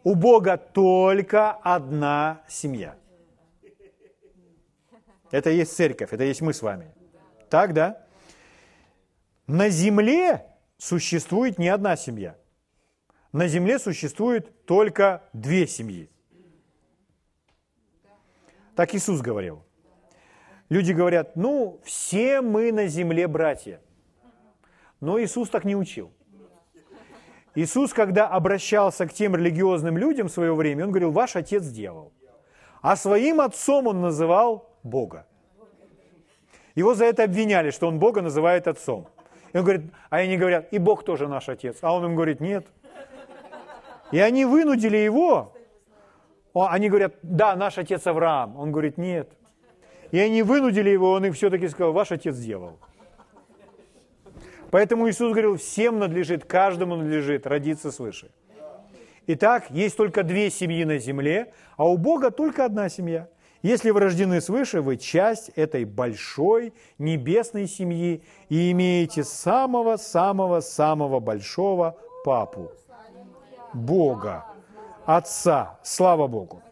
У 0.05 0.15
Бога 0.15 0.55
только 0.55 1.51
одна 1.51 2.41
семья. 2.47 2.95
Это 5.29 5.49
и 5.49 5.57
есть 5.57 5.75
церковь, 5.75 6.13
это 6.13 6.23
и 6.23 6.27
есть 6.27 6.39
мы 6.39 6.53
с 6.53 6.61
вами. 6.61 6.89
Так, 7.49 7.73
да? 7.73 8.01
На 9.45 9.67
земле 9.67 10.45
существует 10.77 11.59
не 11.59 11.67
одна 11.67 11.97
семья. 11.97 12.37
На 13.33 13.49
земле 13.49 13.79
существует 13.79 14.65
только 14.65 15.21
две 15.33 15.67
семьи. 15.67 16.09
Так 18.73 18.95
Иисус 18.95 19.19
говорил. 19.19 19.65
Люди 20.69 20.93
говорят, 20.93 21.35
ну, 21.35 21.81
все 21.83 22.39
мы 22.39 22.71
на 22.71 22.87
земле 22.87 23.27
братья. 23.27 23.81
Но 25.03 25.19
Иисус 25.19 25.49
так 25.49 25.65
не 25.65 25.75
учил. 25.75 26.13
Иисус, 27.55 27.91
когда 27.91 28.25
обращался 28.29 29.05
к 29.05 29.11
тем 29.11 29.35
религиозным 29.35 29.97
людям 29.97 30.29
в 30.29 30.31
свое 30.31 30.55
время, 30.55 30.85
он 30.85 30.91
говорил, 30.91 31.11
ваш 31.11 31.35
отец 31.35 31.65
дьявол. 31.65 32.13
А 32.81 32.95
своим 32.95 33.41
отцом 33.41 33.87
он 33.87 33.99
называл 33.99 34.69
Бога. 34.81 35.27
Его 36.73 36.95
за 36.95 37.03
это 37.03 37.25
обвиняли, 37.25 37.71
что 37.71 37.87
он 37.87 37.99
Бога 37.99 38.21
называет 38.21 38.65
отцом. 38.67 39.09
И 39.51 39.57
он 39.57 39.65
говорит, 39.65 39.91
а 40.09 40.17
они 40.17 40.37
говорят, 40.37 40.71
и 40.71 40.79
Бог 40.79 41.03
тоже 41.03 41.27
наш 41.27 41.49
отец. 41.49 41.79
А 41.81 41.93
он 41.93 42.05
им 42.05 42.15
говорит, 42.15 42.39
нет. 42.39 42.65
И 44.13 44.19
они 44.19 44.45
вынудили 44.45 44.97
его 44.97 45.51
Они 46.53 46.87
говорят, 46.87 47.15
да, 47.23 47.57
наш 47.57 47.77
отец 47.77 48.07
Авраам. 48.07 48.57
Он 48.57 48.71
говорит, 48.71 48.97
нет. 48.97 49.29
И 50.11 50.19
они 50.19 50.43
вынудили 50.43 50.89
его, 50.89 51.11
он 51.11 51.25
их 51.25 51.35
все-таки 51.35 51.67
сказал, 51.67 51.91
ваш 51.91 52.13
отец 52.13 52.37
дьявол. 52.37 52.79
Поэтому 54.73 55.07
Иисус 55.07 55.29
говорил, 55.29 55.57
всем 55.57 55.99
надлежит, 55.99 56.45
каждому 56.45 56.95
надлежит 56.95 57.45
родиться 57.45 57.91
свыше. 57.91 58.31
Итак, 59.27 59.69
есть 59.69 59.95
только 59.95 60.23
две 60.23 60.49
семьи 60.49 60.83
на 60.83 60.97
земле, 60.97 61.53
а 61.77 61.87
у 61.87 61.95
Бога 61.95 62.31
только 62.31 62.65
одна 62.65 62.89
семья. 62.89 63.29
Если 63.61 63.91
вы 63.91 63.99
рождены 63.99 64.41
свыше, 64.41 64.81
вы 64.81 64.97
часть 64.97 65.49
этой 65.49 65.85
большой 65.85 66.73
небесной 66.97 67.67
семьи 67.67 68.23
и 68.49 68.71
имеете 68.71 69.23
самого-самого-самого 69.23 71.19
большого 71.19 71.95
папу, 72.25 72.71
Бога, 73.75 74.43
Отца. 75.05 75.77
Слава 75.83 76.25
Богу. 76.25 76.63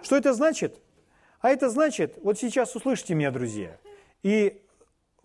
Что 0.00 0.16
это 0.16 0.32
значит? 0.32 0.80
А 1.42 1.50
это 1.50 1.68
значит, 1.68 2.18
вот 2.22 2.38
сейчас 2.38 2.74
услышите 2.74 3.14
меня, 3.14 3.30
друзья, 3.30 3.76
и 4.22 4.62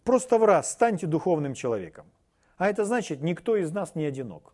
Просто 0.06 0.38
в 0.38 0.46
раз 0.46 0.72
станьте 0.72 1.08
духовным 1.08 1.56
человеком. 1.56 2.06
А 2.58 2.70
это 2.70 2.86
значит, 2.86 3.22
никто 3.22 3.56
из 3.56 3.72
нас 3.72 3.96
не 3.96 4.06
одинок. 4.06 4.54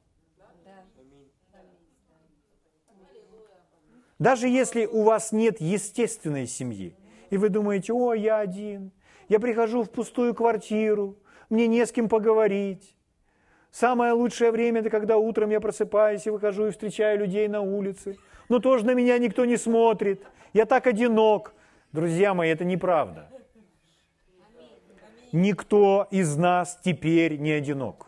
Даже 4.18 4.48
если 4.48 4.86
у 4.86 5.04
вас 5.04 5.34
нет 5.34 5.60
естественной 5.60 6.48
семьи, 6.48 6.96
и 7.32 7.38
вы 7.38 7.50
думаете, 7.50 7.92
о, 7.92 8.14
я 8.14 8.38
один, 8.38 8.92
я 9.28 9.40
прихожу 9.40 9.84
в 9.84 9.90
пустую 9.90 10.34
квартиру, 10.34 11.18
мне 11.50 11.68
не 11.68 11.86
с 11.86 11.92
кем 11.92 12.08
поговорить. 12.08 12.96
Самое 13.72 14.14
лучшее 14.14 14.52
время– 14.52 14.80
это 14.82 14.90
когда 14.90 15.18
утром 15.18 15.50
я 15.50 15.60
просыпаюсь 15.60 16.28
и 16.28 16.30
выхожу 16.30 16.68
и 16.68 16.72
встречаю 16.72 17.20
людей 17.20 17.48
на 17.50 17.62
улице. 17.62 18.18
Но 18.48 18.60
тоже 18.60 18.86
на 18.86 18.94
меня 18.94 19.18
никто 19.18 19.44
не 19.44 19.58
смотрит. 19.58 20.24
Я 20.54 20.66
так 20.66 20.88
одинок. 20.88 21.54
Друзья 21.92 22.34
мои, 22.34 22.50
это 22.50 22.64
неправда 22.64 23.28
никто 25.32 26.08
из 26.12 26.36
нас 26.38 26.80
теперь 26.84 27.38
не 27.38 27.52
одинок. 27.52 28.08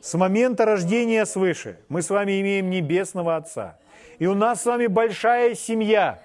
С 0.00 0.14
момента 0.14 0.64
рождения 0.64 1.24
свыше 1.26 1.78
мы 1.88 2.02
с 2.02 2.10
вами 2.10 2.40
имеем 2.40 2.70
Небесного 2.70 3.36
Отца. 3.36 3.78
И 4.18 4.26
у 4.26 4.34
нас 4.34 4.62
с 4.62 4.66
вами 4.66 4.86
большая 4.86 5.54
семья. 5.54 6.22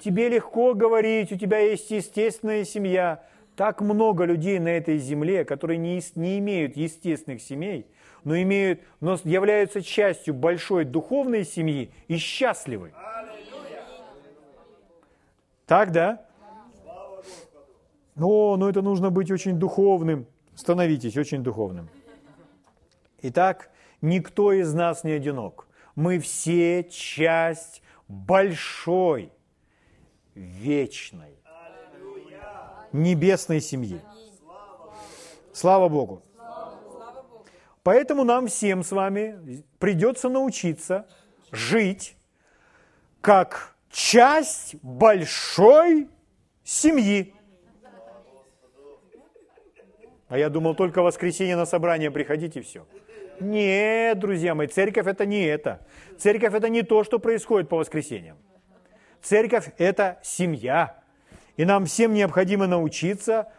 Тебе 0.00 0.28
легко 0.28 0.74
говорить, 0.74 1.32
у 1.32 1.36
тебя 1.36 1.58
есть 1.58 1.90
естественная 1.90 2.64
семья. 2.64 3.24
Так 3.56 3.80
много 3.80 4.24
людей 4.24 4.58
на 4.60 4.68
этой 4.68 4.98
земле, 4.98 5.44
которые 5.44 5.78
не, 5.78 6.00
не 6.14 6.38
имеют 6.38 6.76
естественных 6.76 7.42
семей, 7.42 7.86
но, 8.22 8.40
имеют, 8.40 8.82
но 9.00 9.18
являются 9.24 9.82
частью 9.82 10.34
большой 10.34 10.84
духовной 10.84 11.44
семьи 11.44 11.90
и 12.06 12.16
счастливы. 12.18 12.92
Так, 15.66 15.92
да? 15.92 16.27
О, 18.20 18.56
ну 18.56 18.68
это 18.68 18.82
нужно 18.82 19.10
быть 19.10 19.30
очень 19.30 19.58
духовным. 19.58 20.26
Становитесь 20.54 21.16
очень 21.16 21.42
духовным. 21.42 21.88
Итак, 23.22 23.70
никто 24.00 24.52
из 24.52 24.74
нас 24.74 25.04
не 25.04 25.12
одинок. 25.12 25.68
Мы 25.94 26.18
все 26.18 26.84
часть 26.84 27.82
большой, 28.08 29.32
вечной, 30.34 31.38
небесной 32.92 33.60
семьи. 33.60 34.00
Слава 35.52 35.88
Богу. 35.88 36.22
Поэтому 37.82 38.24
нам 38.24 38.48
всем 38.48 38.82
с 38.82 38.92
вами 38.92 39.64
придется 39.78 40.28
научиться 40.28 41.06
жить 41.50 42.16
как 43.20 43.74
часть 43.90 44.74
большой 44.82 46.08
семьи. 46.64 47.34
А 50.28 50.36
я 50.36 50.50
думал, 50.50 50.74
только 50.74 51.00
в 51.00 51.06
воскресенье 51.06 51.56
на 51.56 51.64
собрание 51.64 52.10
приходите 52.10 52.60
и 52.60 52.62
все. 52.62 52.86
Нет, 53.40 54.18
друзья 54.18 54.54
мои, 54.54 54.66
церковь 54.66 55.06
это 55.06 55.24
не 55.24 55.42
это. 55.44 55.80
Церковь 56.18 56.52
это 56.52 56.68
не 56.68 56.82
то, 56.82 57.02
что 57.02 57.18
происходит 57.18 57.68
по 57.68 57.78
воскресеньям. 57.78 58.36
Церковь 59.22 59.70
это 59.78 60.18
семья. 60.22 61.02
И 61.56 61.64
нам 61.64 61.86
всем 61.86 62.12
необходимо 62.12 62.66
научиться 62.66 63.50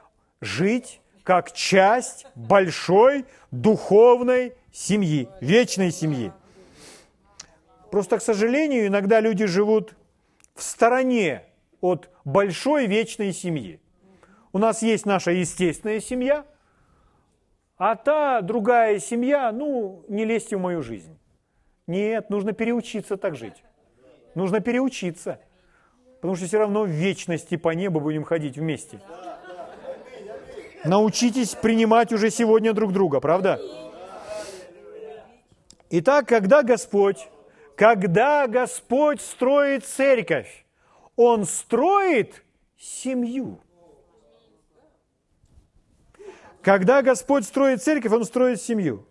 жить 0.41 1.01
как 1.23 1.53
часть 1.53 2.27
большой 2.35 3.25
духовной 3.51 4.53
семьи, 4.71 5.27
вечной 5.41 5.91
семьи. 5.91 6.31
Просто, 7.89 8.19
к 8.19 8.21
сожалению, 8.21 8.87
иногда 8.87 9.19
люди 9.19 9.45
живут 9.45 9.95
в 10.53 10.61
стороне 10.61 11.43
от 11.81 12.09
большой 12.25 12.85
вечной 12.85 13.33
семьи. 13.33 13.79
У 14.51 14.59
нас 14.59 14.81
есть 14.83 15.07
наша 15.07 15.31
естественная 15.31 15.99
семья– 15.99 16.45
а 17.79 17.95
та 17.95 18.41
другая 18.41 18.99
семья, 18.99 19.51
ну, 19.53 20.03
не 20.09 20.25
лезьте 20.25 20.57
в 20.57 20.59
мою 20.59 20.83
жизнь. 20.83 21.17
Нет, 21.87 22.29
нужно 22.29 22.51
переучиться 22.51 23.15
так 23.15 23.35
жить. 23.35 23.63
Нужно 24.35 24.59
переучиться. 24.59 25.39
Потому 26.15 26.35
что 26.35 26.45
все 26.45 26.59
равно 26.59 26.83
в 26.83 26.89
вечности 26.89 27.55
по 27.55 27.69
небу 27.69 28.01
будем 28.01 28.25
ходить 28.25 28.57
вместе. 28.57 28.99
Научитесь 30.83 31.55
принимать 31.55 32.11
уже 32.11 32.29
сегодня 32.29 32.73
друг 32.73 32.91
друга, 32.91 33.21
правда? 33.21 33.61
Итак, 35.89 36.27
когда 36.27 36.63
Господь, 36.63 37.29
когда 37.77 38.47
Господь 38.47 39.21
строит 39.21 39.85
церковь, 39.85 40.65
Он 41.15 41.45
строит 41.45 42.43
семью. 42.77 43.61
Когда 46.69 47.01
Господь 47.01 47.45
строит 47.45 47.81
церковь, 47.81 48.11
Он 48.11 48.23
строит 48.23 48.61
семью. 48.61 49.07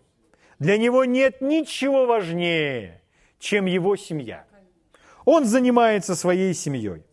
Для 0.59 0.77
Него 0.77 1.03
нет 1.03 1.41
ничего 1.41 2.05
важнее, 2.05 3.01
чем 3.37 3.65
Его 3.65 3.97
семья. 3.97 4.45
Он 5.25 5.43
занимается 5.43 6.15
своей 6.15 6.53
семьей. 6.53 7.03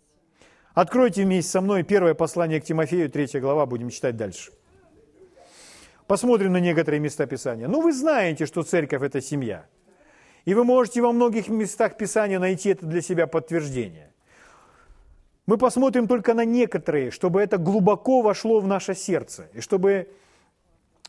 Откройте 0.72 1.24
вместе 1.24 1.50
со 1.50 1.60
мной 1.60 1.82
первое 1.82 2.14
послание 2.14 2.60
к 2.60 2.64
Тимофею, 2.64 3.10
третья 3.10 3.40
глава, 3.40 3.66
будем 3.66 3.90
читать 3.90 4.16
дальше. 4.16 4.52
Посмотрим 6.06 6.52
на 6.52 6.60
некоторые 6.60 7.00
места 7.00 7.26
Писания. 7.26 7.66
Ну, 7.66 7.80
вы 7.80 7.92
знаете, 7.92 8.46
что 8.46 8.62
церковь– 8.62 9.02
это 9.02 9.20
семья. 9.20 9.66
И 10.44 10.54
вы 10.54 10.62
можете 10.62 11.02
во 11.02 11.10
многих 11.10 11.48
местах 11.48 11.96
Писания 11.96 12.38
найти 12.38 12.68
это 12.68 12.86
для 12.86 13.02
себя 13.02 13.26
подтверждение. 13.26 14.12
Мы 15.46 15.58
посмотрим 15.58 16.06
только 16.06 16.34
на 16.34 16.44
некоторые, 16.44 17.10
чтобы 17.10 17.42
это 17.42 17.58
глубоко 17.58 18.22
вошло 18.22 18.60
в 18.60 18.68
наше 18.68 18.94
сердце, 18.94 19.48
и 19.52 19.60
чтобы 19.60 20.08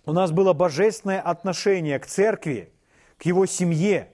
у 0.07 0.13
нас 0.13 0.31
было 0.31 0.53
божественное 0.53 1.19
отношение 1.19 1.99
к 1.99 2.07
церкви, 2.07 2.71
к 3.17 3.25
его 3.25 3.45
семье, 3.45 4.09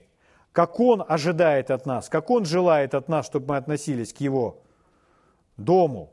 как 0.52 0.80
он 0.80 1.04
ожидает 1.06 1.70
от 1.70 1.86
нас, 1.86 2.08
как 2.08 2.30
он 2.30 2.44
желает 2.44 2.94
от 2.94 3.08
нас, 3.08 3.26
чтобы 3.26 3.50
мы 3.50 3.56
относились 3.56 4.12
к 4.12 4.18
его 4.18 4.60
дому, 5.56 6.12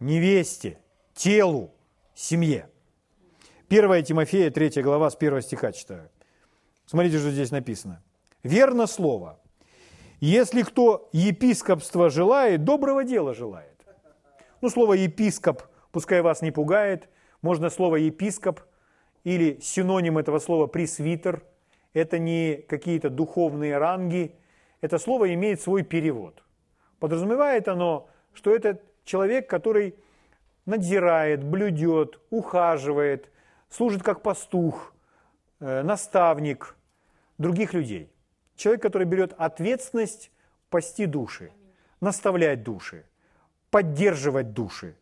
невесте, 0.00 0.78
телу, 1.14 1.74
семье. 2.14 2.70
1 3.68 4.04
Тимофея, 4.04 4.50
3 4.50 4.82
глава, 4.82 5.10
с 5.10 5.14
1 5.14 5.42
стиха 5.42 5.72
читаю. 5.72 6.08
Смотрите, 6.86 7.18
что 7.18 7.30
здесь 7.30 7.50
написано. 7.50 8.02
«Верно 8.42 8.86
слово. 8.86 9.38
Если 10.20 10.62
кто 10.62 11.10
епископство 11.12 12.08
желает, 12.08 12.64
доброго 12.64 13.04
дела 13.04 13.34
желает». 13.34 13.84
Ну, 14.62 14.70
слово 14.70 14.94
«епископ» 14.94 15.64
пускай 15.92 16.22
вас 16.22 16.40
не 16.40 16.50
пугает. 16.50 17.10
Можно 17.42 17.68
слово 17.68 17.96
«епископ» 17.96 18.60
или 19.28 19.60
синоним 19.60 20.16
этого 20.16 20.38
слова 20.38 20.66
пресвитер, 20.66 21.42
это 21.92 22.18
не 22.18 22.64
какие-то 22.66 23.10
духовные 23.10 23.76
ранги, 23.76 24.34
это 24.80 24.98
слово 24.98 25.34
имеет 25.34 25.60
свой 25.60 25.82
перевод. 25.82 26.42
Подразумевает 26.98 27.68
оно, 27.68 28.08
что 28.32 28.54
это 28.54 28.80
человек, 29.04 29.46
который 29.50 29.96
надзирает, 30.64 31.44
блюдет, 31.44 32.18
ухаживает, 32.30 33.30
служит 33.68 34.02
как 34.02 34.22
пастух, 34.22 34.94
э, 35.60 35.82
наставник 35.82 36.74
других 37.36 37.74
людей. 37.74 38.10
Человек, 38.56 38.80
который 38.80 39.06
берет 39.06 39.34
ответственность 39.36 40.30
пасти 40.70 41.04
души, 41.04 41.52
наставлять 42.00 42.62
души, 42.62 43.04
поддерживать 43.70 44.54
души, 44.54 44.96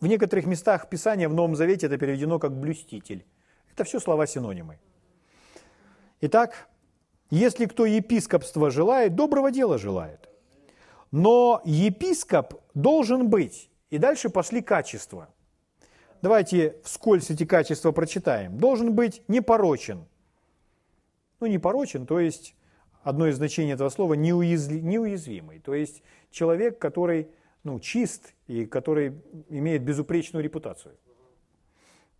в 0.00 0.06
некоторых 0.06 0.46
местах 0.46 0.88
Писания 0.88 1.28
в 1.28 1.34
Новом 1.34 1.56
Завете 1.56 1.86
это 1.86 1.98
переведено 1.98 2.38
как 2.38 2.52
«блюститель». 2.58 3.24
Это 3.72 3.84
все 3.84 4.00
слова-синонимы. 4.00 4.78
Итак, 6.20 6.68
если 7.30 7.66
кто 7.66 7.84
епископство 7.84 8.70
желает, 8.70 9.14
доброго 9.14 9.50
дела 9.50 9.78
желает. 9.78 10.28
Но 11.10 11.60
епископ 11.64 12.54
должен 12.74 13.28
быть. 13.28 13.70
И 13.90 13.98
дальше 13.98 14.30
пошли 14.30 14.62
качества. 14.62 15.28
Давайте 16.22 16.76
вскользь 16.82 17.30
эти 17.30 17.44
качества 17.44 17.92
прочитаем. 17.92 18.58
Должен 18.58 18.94
быть 18.94 19.22
непорочен. 19.28 20.06
ну, 21.40 21.46
не 21.46 21.58
порочен, 21.58 22.06
то 22.06 22.18
есть 22.18 22.54
одно 23.02 23.28
из 23.28 23.36
значений 23.36 23.74
этого 23.74 23.88
слова 23.90 24.14
неуязвимый, 24.14 25.60
то 25.60 25.74
есть 25.74 26.02
человек, 26.30 26.78
который 26.78 27.28
ну, 27.66 27.80
чист 27.80 28.32
и 28.46 28.64
который 28.64 29.20
имеет 29.48 29.82
безупречную 29.82 30.44
репутацию. 30.44 30.94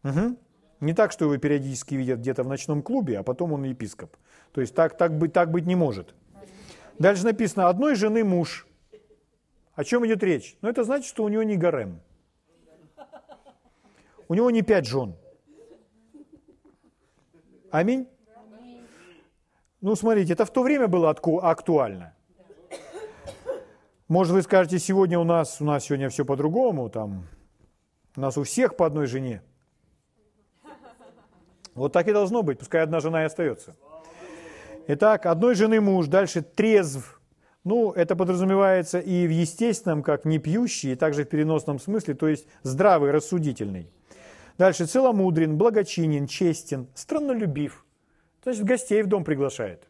Угу. 0.03 0.37
Не 0.81 0.93
так, 0.93 1.13
что 1.13 1.25
его 1.27 1.37
периодически 1.39 1.95
видят 1.95 2.19
где-то 2.19 2.43
в 2.43 2.49
ночном 2.49 2.83
клубе, 2.83 3.21
а 3.21 3.23
потом 3.23 3.53
он 3.53 3.63
епископ. 3.63 4.17
То 4.53 4.61
есть 4.61 4.75
так, 4.75 4.97
так, 4.97 5.17
быть, 5.17 5.33
так 5.33 5.53
быть 5.53 5.65
не 5.65 5.77
может. 5.77 6.15
Дальше 6.99 7.25
написано, 7.25 7.69
одной 7.69 7.95
жены 7.95 8.25
муж. 8.25 8.67
О 9.77 9.85
чем 9.85 10.05
идет 10.05 10.23
речь? 10.25 10.57
Ну, 10.63 10.69
это 10.69 10.83
значит, 10.83 11.07
что 11.07 11.23
у 11.23 11.29
него 11.29 11.45
не 11.45 11.57
гарем. 11.57 12.01
У 14.27 14.35
него 14.35 14.51
не 14.51 14.63
пять 14.63 14.87
жен. 14.87 15.15
Аминь. 17.71 18.09
Ну, 19.81 19.95
смотрите, 19.95 20.33
это 20.33 20.45
в 20.45 20.51
то 20.51 20.65
время 20.65 20.89
было 20.89 21.11
актуально. 21.11 22.16
Может, 24.09 24.35
вы 24.35 24.43
скажете, 24.43 24.79
сегодня 24.79 25.19
у 25.19 25.25
нас, 25.25 25.61
у 25.61 25.65
нас 25.65 25.85
сегодня 25.85 26.09
все 26.11 26.25
по-другому, 26.25 26.89
там, 26.89 27.27
у 28.17 28.21
нас 28.21 28.39
у 28.39 28.45
всех 28.45 28.77
по 28.77 28.87
одной 28.87 29.07
жене. 29.07 29.43
Вот 31.75 31.93
так 31.93 32.07
и 32.07 32.13
должно 32.13 32.43
быть, 32.43 32.61
пускай 32.61 32.83
одна 32.83 33.01
жена 33.01 33.23
и 33.23 33.27
остается. 33.27 33.77
Итак, 34.87 35.27
одной 35.27 35.57
жены 35.57 35.81
муж, 35.81 36.07
дальше 36.07 36.43
трезв. 36.43 37.21
Ну, 37.65 37.91
это 37.91 38.15
подразумевается 38.15 39.01
и 39.01 39.27
в 39.27 39.31
естественном, 39.31 40.05
как 40.05 40.25
не 40.25 40.39
пьющий, 40.39 40.93
и 40.93 40.95
также 40.95 41.25
в 41.25 41.29
переносном 41.29 41.81
смысле, 41.81 42.15
то 42.15 42.29
есть 42.29 42.47
здравый, 42.63 43.11
рассудительный. 43.11 43.91
Дальше 44.57 44.87
целомудрен, 44.87 45.59
благочинен, 45.59 46.29
честен, 46.29 46.87
страннолюбив. 46.95 47.85
Значит, 48.45 48.63
гостей 48.63 49.03
в 49.03 49.09
дом 49.09 49.25
приглашает. 49.25 49.89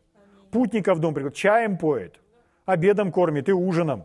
Путников 0.50 0.96
в 0.96 1.00
дом 1.02 1.12
приглашает. 1.12 1.36
Чаем 1.36 1.76
поет. 1.76 2.18
Обедом 2.66 3.12
кормит 3.12 3.48
и 3.48 3.52
ужином. 3.52 4.04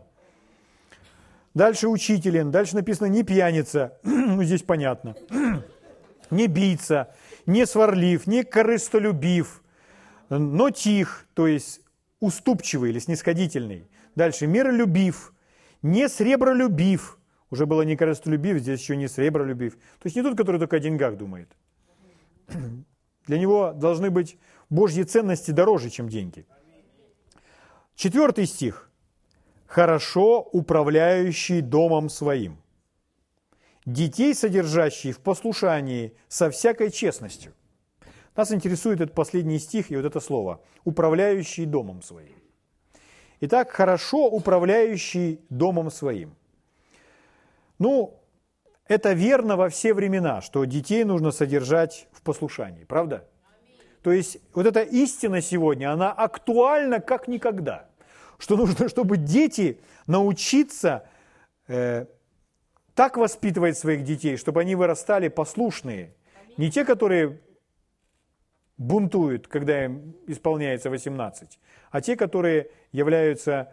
Дальше 1.52 1.88
учителен. 1.88 2.50
Дальше 2.50 2.76
написано 2.76 3.08
не 3.08 3.24
пьяница. 3.24 3.98
ну, 4.02 4.42
здесь 4.42 4.62
понятно. 4.62 5.16
не 6.30 6.46
бийца, 6.46 7.14
не 7.44 7.66
сварлив, 7.66 8.26
не 8.26 8.44
корыстолюбив, 8.44 9.62
но 10.30 10.70
тих, 10.70 11.26
то 11.34 11.46
есть 11.46 11.80
уступчивый 12.20 12.90
или 12.90 13.00
снисходительный. 13.00 13.88
Дальше 14.14 14.46
миролюбив, 14.46 15.34
не 15.82 16.08
сребролюбив, 16.08 17.18
уже 17.50 17.66
было 17.66 17.82
не 17.82 17.96
корыстолюбив, 17.96 18.58
здесь 18.58 18.80
еще 18.80 18.96
не 18.96 19.08
сребролюбив. 19.08 19.74
То 19.74 20.04
есть 20.04 20.16
не 20.16 20.22
тот, 20.22 20.36
который 20.36 20.58
только 20.58 20.76
о 20.76 20.80
деньгах 20.80 21.16
думает. 21.18 21.50
Для 23.26 23.38
него 23.38 23.72
должны 23.72 24.10
быть 24.10 24.38
Божьи 24.70 25.02
ценности 25.02 25.50
дороже, 25.50 25.90
чем 25.90 26.08
деньги. 26.08 26.46
Четвертый 28.02 28.46
стих. 28.46 28.90
«Хорошо 29.64 30.40
управляющий 30.40 31.60
домом 31.60 32.08
своим, 32.08 32.56
детей, 33.86 34.34
содержащий 34.34 35.12
в 35.12 35.20
послушании 35.20 36.16
со 36.26 36.50
всякой 36.50 36.90
честностью». 36.90 37.52
Нас 38.34 38.50
интересует 38.50 39.00
этот 39.00 39.14
последний 39.14 39.60
стих 39.60 39.92
и 39.92 39.96
вот 39.96 40.04
это 40.04 40.18
слово 40.18 40.60
«управляющий 40.82 41.64
домом 41.64 42.02
своим». 42.02 42.34
Итак, 43.40 43.70
хорошо 43.70 44.26
управляющий 44.26 45.40
домом 45.48 45.88
своим. 45.92 46.34
Ну, 47.78 48.20
это 48.88 49.12
верно 49.12 49.56
во 49.56 49.68
все 49.68 49.94
времена, 49.94 50.40
что 50.40 50.64
детей 50.64 51.04
нужно 51.04 51.30
содержать 51.30 52.08
в 52.10 52.22
послушании, 52.22 52.82
правда? 52.82 53.28
То 54.02 54.10
есть 54.10 54.38
вот 54.52 54.66
эта 54.66 54.80
истина 54.80 55.40
сегодня, 55.40 55.92
она 55.92 56.10
актуальна 56.10 56.98
как 57.00 57.28
никогда. 57.28 57.88
Что 58.42 58.56
нужно, 58.56 58.88
чтобы 58.88 59.18
дети 59.18 59.78
научиться 60.08 61.06
э, 61.68 62.06
так 62.92 63.16
воспитывать 63.16 63.78
своих 63.78 64.02
детей, 64.02 64.36
чтобы 64.36 64.62
они 64.62 64.74
вырастали 64.74 65.28
послушные. 65.28 66.16
Не 66.56 66.68
те, 66.68 66.84
которые 66.84 67.40
бунтуют, 68.78 69.46
когда 69.46 69.84
им 69.84 70.16
исполняется 70.26 70.90
18, 70.90 71.60
а 71.92 72.00
те, 72.00 72.16
которые 72.16 72.70
являются 72.90 73.72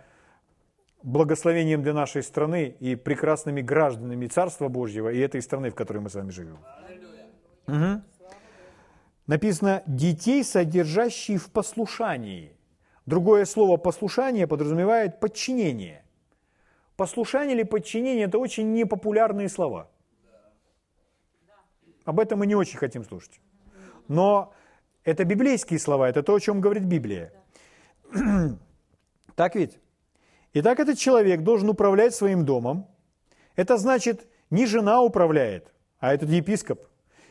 благословением 1.01 1.81
для 1.81 1.93
нашей 1.93 2.21
страны 2.21 2.75
и 2.79 2.95
прекрасными 2.95 3.61
гражданами 3.61 4.27
Царства 4.27 4.67
Божьего 4.67 5.09
и 5.09 5.17
этой 5.17 5.41
страны, 5.41 5.71
в 5.71 5.75
которой 5.75 5.97
мы 5.97 6.11
с 6.11 6.13
вами 6.13 6.29
живем. 6.29 6.59
Угу. 7.65 8.03
Написано 9.25 9.81
«детей, 9.87 10.43
содержащие 10.43 11.39
в 11.39 11.49
послушании». 11.49 12.58
Другое 13.09 13.45
слово 13.45 13.77
«послушание» 13.77 14.45
подразумевает 14.45 15.19
подчинение. 15.19 16.03
Послушание 16.95 17.55
или 17.55 17.63
подчинение– 17.63 18.25
это 18.27 18.37
очень 18.37 18.71
непопулярные 18.71 19.49
слова. 19.49 19.89
Об 22.05 22.19
этом 22.19 22.37
мы 22.37 22.45
не 22.45 22.53
очень 22.53 22.77
хотим 22.77 23.03
слушать. 23.03 23.41
Но 24.07 24.53
это 25.03 25.25
библейские 25.25 25.79
слова, 25.79 26.07
это 26.07 26.21
то, 26.21 26.35
о 26.35 26.39
чем 26.39 26.61
говорит 26.61 26.83
Библия. 26.83 27.33
Так 29.35 29.55
ведь? 29.55 29.79
Итак, 30.53 30.79
этот 30.79 30.99
человек 30.99 31.41
должен 31.41 31.69
управлять 31.69 32.13
своим 32.13 32.45
домом. 32.45 32.85
Это 33.55 33.77
значит, 33.77 34.27
не 34.51 34.67
жена 34.67 35.01
управляет, 35.01 35.73
а 35.97 36.13
этот 36.13 36.29
епископ. 36.29 36.81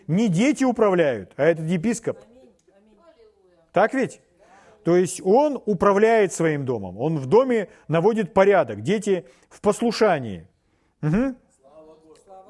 Не 0.09 0.29
дети 0.29 0.65
управляют, 0.65 1.35
а 1.37 1.45
этот 1.45 1.67
епископ. 1.67 2.19
Так 3.73 3.95
ведь? 3.95 4.21
То 4.89 4.97
есть 4.97 5.21
он 5.23 5.63
управляет 5.67 6.33
своим 6.33 6.65
домом, 6.65 6.97
он 6.97 7.19
в 7.19 7.27
доме 7.27 7.69
наводит 7.89 8.33
порядок, 8.33 8.81
дети 8.81 9.27
в 9.51 9.61
послушании. 9.61 10.49
Угу. 11.03 11.35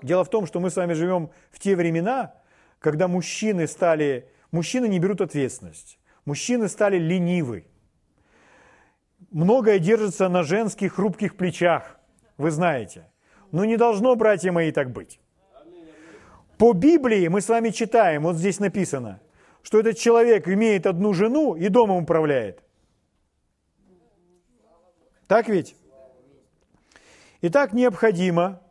Дело 0.02 0.22
в 0.22 0.30
том, 0.30 0.46
что 0.46 0.60
мы 0.60 0.70
с 0.70 0.76
вами 0.76 0.92
живем 0.92 1.30
в 1.50 1.58
те 1.58 1.74
времена, 1.74 2.34
когда 2.78 3.08
мужчины 3.08 3.66
стали, 3.66 4.30
мужчины 4.52 4.86
не 4.86 5.00
берут 5.00 5.20
ответственность, 5.20 5.98
мужчины 6.26 6.68
стали 6.68 6.96
ленивы, 6.96 7.66
многое 9.32 9.80
держится 9.80 10.28
на 10.28 10.44
женских 10.44 10.94
хрупких 10.94 11.36
плечах, 11.36 11.98
вы 12.36 12.52
знаете. 12.52 13.10
Но 13.50 13.64
не 13.64 13.76
должно, 13.76 14.14
братья 14.14 14.52
мои, 14.52 14.70
так 14.70 14.92
быть. 14.92 15.18
По 16.56 16.72
Библии 16.72 17.26
мы 17.26 17.40
с 17.40 17.48
вами 17.48 17.70
читаем, 17.70 18.22
вот 18.22 18.36
здесь 18.36 18.60
написано, 18.60 19.20
что 19.68 19.80
этот 19.80 19.98
человек 19.98 20.48
имеет 20.48 20.86
одну 20.86 21.12
жену 21.12 21.54
и 21.54 21.68
домом 21.68 22.04
управляет. 22.04 22.62
Так 25.26 25.46
ведь? 25.50 25.76
И 27.42 27.50
так 27.50 27.74
необходимо, 27.74 28.62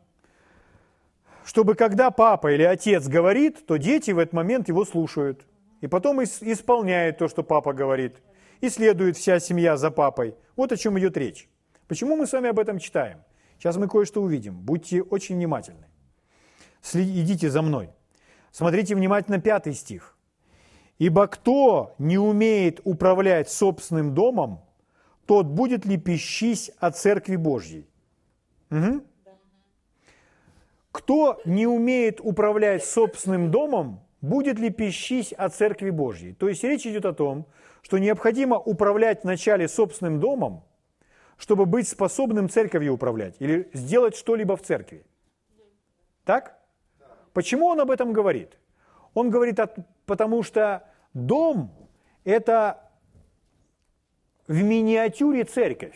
чтобы 1.45 1.75
когда 1.75 2.09
папа 2.09 2.51
или 2.51 2.63
отец 2.63 3.07
говорит, 3.07 3.67
то 3.67 3.77
дети 3.77 4.09
в 4.09 4.17
этот 4.17 4.33
момент 4.33 4.69
его 4.69 4.85
слушают. 4.85 5.45
И 5.81 5.87
потом 5.87 6.23
исполняют 6.23 7.19
то, 7.19 7.27
что 7.27 7.43
папа 7.43 7.73
говорит. 7.73 8.15
И 8.61 8.67
следует 8.67 9.17
вся 9.17 9.39
семья 9.39 9.77
за 9.77 9.91
папой– 9.91 10.33
вот 10.55 10.71
о 10.71 10.77
чем 10.77 10.97
идет 10.97 11.15
речь. 11.15 11.47
Почему 11.87 12.15
мы 12.15 12.25
с 12.25 12.33
вами 12.33 12.49
об 12.49 12.57
этом 12.57 12.79
читаем? 12.79 13.23
Сейчас 13.59 13.77
мы 13.77 13.87
кое-что 13.87 14.23
увидим. 14.23 14.59
Будьте 14.59 15.03
очень 15.03 15.35
внимательны. 15.35 15.85
Идите 16.91 17.51
за 17.51 17.61
мной. 17.61 17.91
Смотрите 18.51 18.95
внимательно 18.95 19.39
пятый 19.39 19.75
стих. 19.75 20.16
«Ибо 20.99 21.27
кто 21.27 21.95
не 21.99 22.17
умеет 22.17 22.81
управлять 22.83 23.49
собственным 23.49 24.13
домом, 24.13 24.61
тот 25.25 25.45
будет 25.45 25.85
ли 25.85 25.97
пищись 25.97 26.71
о 26.79 26.91
Церкви 26.91 27.35
Божьей?» 27.35 27.87
угу. 28.69 29.03
Кто 30.91 31.39
не 31.45 31.67
умеет 31.67 32.19
управлять 32.21 32.83
собственным 32.83 33.51
домом, 33.51 33.99
будет 34.21 34.57
ли 34.57 34.71
пищись 34.71 35.31
о 35.31 35.49
Церкви 35.49 35.91
Божьей? 35.91 36.33
То 36.33 36.49
есть 36.49 36.63
речь 36.63 36.87
идет 36.87 37.05
о 37.05 37.13
том, 37.13 37.45
что 37.83 37.99
необходимо 37.99 38.57
управлять 38.57 39.23
вначале 39.23 39.67
собственным 39.67 40.19
домом, 40.19 40.63
чтобы 41.37 41.65
быть 41.65 41.87
способным 41.87 42.49
церковью 42.49 42.93
управлять 42.93 43.35
или 43.39 43.69
сделать 43.73 44.15
что-либо 44.15 44.57
в 44.57 44.63
церкви. 44.63 45.05
Так? 46.25 46.57
Почему 47.33 47.67
он 47.67 47.79
об 47.79 47.91
этом 47.91 48.11
говорит? 48.11 48.57
Он 49.13 49.29
говорит, 49.29 49.59
потому 50.07 50.41
что 50.41 50.83
дом– 51.13 51.71
это 52.23 52.89
в 54.47 54.63
миниатюре 54.63 55.43
церковь. 55.43 55.95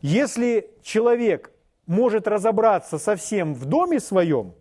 Если 0.00 0.70
человек 0.82 1.52
может 1.86 2.26
разобраться 2.26 2.98
совсем 2.98 3.52
в 3.52 3.66
доме 3.66 4.00
своем, 4.00 4.54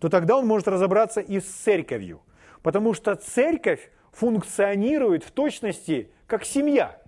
то 0.00 0.08
тогда 0.08 0.36
он 0.38 0.46
может 0.46 0.66
разобраться 0.66 1.20
и 1.20 1.38
с 1.40 1.44
церковью. 1.44 2.22
Потому 2.62 2.94
что 2.94 3.14
церковь 3.14 3.90
функционирует 4.12 5.22
в 5.22 5.30
точности 5.30 6.10
как 6.26 6.44
семья, 6.44 7.00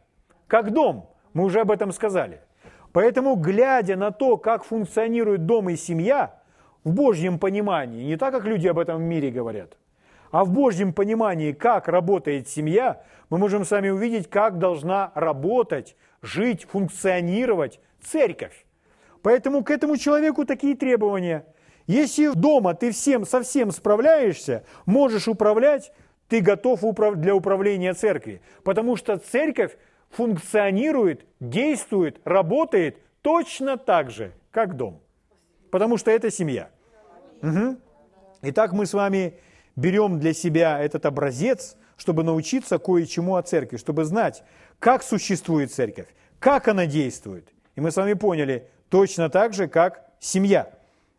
как 0.47 0.71
дом. 0.71 1.11
Мы 1.33 1.45
уже 1.45 1.61
об 1.61 1.71
этом 1.71 1.93
сказали. 1.93 2.43
Поэтому, 2.93 3.35
глядя 3.35 3.97
на 3.97 4.11
то, 4.11 4.37
как 4.37 4.65
функционирует 4.65 5.47
дом 5.47 5.71
и 5.71 5.77
семья, 5.77 6.41
в 6.85 6.93
Божьем 6.93 7.39
понимании, 7.39 8.05
не 8.05 8.17
так, 8.17 8.33
как 8.33 8.45
люди 8.45 8.67
об 8.69 8.79
этом 8.79 8.99
в 8.99 9.03
мире 9.03 9.31
говорят, 9.31 9.77
А 10.31 10.45
в 10.45 10.51
Божьем 10.51 10.93
понимании, 10.93 11.53
как 11.53 11.89
работает 11.89 12.49
семья, 12.49 13.03
мы 13.31 13.39
можем 13.39 13.65
с 13.65 13.71
вами 13.71 13.89
увидеть, 13.89 14.29
как 14.29 14.59
должна 14.59 15.13
работать, 15.15 15.97
жить, 16.23 16.65
функционировать 16.65 17.81
церковь. 18.03 18.67
Поэтому 19.23 19.65
к 19.65 19.71
этому 19.71 19.97
человеку 19.97 20.45
такие 20.45 20.77
требования. 20.77 21.45
Если 21.87 22.33
дома 22.35 22.75
ты 22.75 22.93
всем 22.93 23.25
совсем 23.25 23.71
справляешься, 23.71 24.65
можешь 24.85 25.29
управлять, 25.29 25.93
ты 26.29 26.41
готов 26.41 26.81
для 27.17 27.35
управления 27.35 27.95
церкви. 27.95 28.43
Потому 28.63 28.97
что 28.97 29.17
церковь 29.17 29.77
функционирует, 30.11 31.25
действует, 31.41 32.21
работает 32.25 32.99
точно 33.23 33.79
так 33.79 34.11
же, 34.11 34.33
как 34.51 34.77
дом. 34.77 35.01
Потому 35.71 35.97
что 35.97 36.11
это 36.11 36.31
семья. 36.31 36.71
Угу. 37.43 37.77
Итак, 38.43 38.73
мы 38.73 38.87
с 38.87 38.93
вами 38.93 39.39
берем 39.79 40.19
для 40.19 40.33
себя 40.33 40.81
этот 40.81 41.07
образец, 41.07 41.77
чтобы 41.97 42.25
научиться 42.25 42.79
кое-чему 42.79 43.37
о 43.37 43.43
церкви, 43.43 43.77
чтобы 43.77 44.05
знать, 44.05 44.43
как 44.79 45.03
существует 45.03 45.73
церковь, 45.73 46.09
как 46.41 46.69
она 46.69 46.87
действует. 46.87 47.49
И 47.77 47.81
мы 47.81 47.91
с 47.91 47.97
вами 47.97 48.15
поняли, 48.15 48.69
точно 48.89 49.31
так 49.31 49.55
же, 49.55 49.69
как 49.69 50.11
семья. 50.19 50.71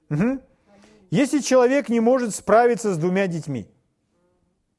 Угу. 0.09 0.39
Если 1.09 1.39
человек 1.39 1.89
не 1.89 2.01
может 2.01 2.35
справиться 2.35 2.93
с 2.93 2.97
двумя 2.97 3.27
детьми, 3.27 3.65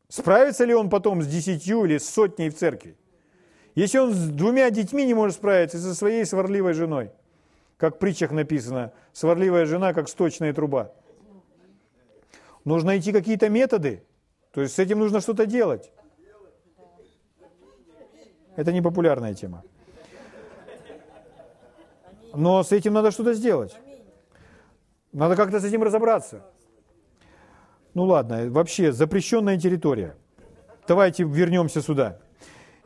справится 0.08 0.64
ли 0.64 0.74
он 0.74 0.90
потом 0.90 1.22
с 1.22 1.26
десятью 1.26 1.84
или 1.86 1.96
с 1.96 2.08
сотней 2.08 2.50
в 2.50 2.56
церкви? 2.56 2.96
Если 3.74 3.98
он 3.98 4.12
с 4.12 4.28
двумя 4.28 4.68
детьми 4.70 5.06
не 5.06 5.14
может 5.14 5.36
справиться, 5.36 5.78
со 5.78 5.94
своей 5.94 6.26
сварливой 6.26 6.74
женой, 6.74 7.12
как 7.78 7.96
в 7.96 7.98
притчах 7.98 8.30
написано, 8.30 8.92
сварливая 9.14 9.64
жена, 9.64 9.94
как 9.94 10.08
сточная 10.08 10.52
труба. 10.52 10.92
Нужно 12.64 12.88
найти 12.88 13.12
какие-то 13.12 13.48
методы, 13.48 14.04
то 14.52 14.60
есть 14.60 14.74
с 14.74 14.78
этим 14.78 14.98
нужно 14.98 15.20
что-то 15.20 15.46
делать. 15.46 15.90
Это 18.56 18.72
не 18.72 18.82
популярная 18.82 19.34
тема. 19.34 19.62
Но 22.34 22.62
с 22.62 22.72
этим 22.72 22.92
надо 22.92 23.10
что-то 23.10 23.34
сделать. 23.34 23.76
Надо 25.12 25.36
как-то 25.36 25.58
с 25.58 25.64
этим 25.64 25.82
разобраться. 25.82 26.44
Ну 27.94 28.04
ладно, 28.04 28.50
вообще 28.50 28.92
запрещенная 28.92 29.58
территория. 29.58 30.16
Давайте 30.86 31.24
вернемся 31.24 31.82
сюда. 31.82 32.18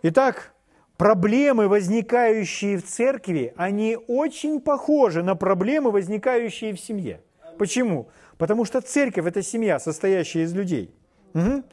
Итак, 0.03 0.55
проблемы, 0.97 1.69
возникающие 1.69 2.79
в 2.79 2.85
церкви, 2.85 3.53
они 3.57 3.99
очень 4.09 4.61
похожи 4.61 5.23
на 5.23 5.35
проблемы, 5.35 5.91
возникающие 5.91 6.75
в 6.75 6.81
семье. 6.81 7.21
Почему? 7.59 8.09
Потому 8.45 8.67
что 8.67 8.83
церковь– 8.83 9.25
это 9.27 9.43
семья, 9.43 9.81
состоящая 9.81 10.43
из 10.43 10.53
людей. 10.53 10.95
Угу. 11.33 11.65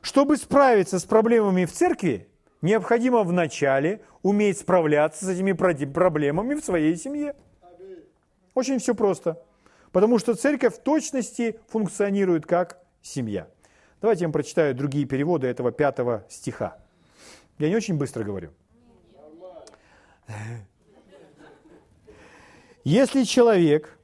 Чтобы 0.00 0.36
справиться 0.36 1.00
с 1.00 1.04
проблемами 1.04 1.64
в 1.64 1.72
церкви, 1.72 2.28
необходимо 2.62 3.24
вначале 3.24 4.00
уметь 4.22 4.60
справляться 4.60 5.24
с 5.24 5.28
этими 5.28 5.50
проблемами 5.50 6.54
в 6.54 6.64
своей 6.64 6.94
семье. 6.94 7.34
Очень 8.54 8.78
все 8.78 8.94
просто. 8.94 9.42
Потому 9.90 10.20
что 10.20 10.36
церковь 10.36 10.76
в 10.76 10.78
точности 10.78 11.58
функционирует 11.66 12.46
как 12.46 12.78
семья. 13.02 13.48
Давайте 14.00 14.22
я 14.22 14.28
вам 14.28 14.32
прочитаю 14.32 14.72
другие 14.72 15.06
переводы 15.06 15.48
этого 15.48 15.72
пятого 15.72 16.24
стиха. 16.28 16.78
Я 17.58 17.70
не 17.70 17.74
очень 17.74 17.98
быстро 17.98 18.22
говорю. 18.22 18.50
Если 22.84 23.24
человек, 23.24 23.98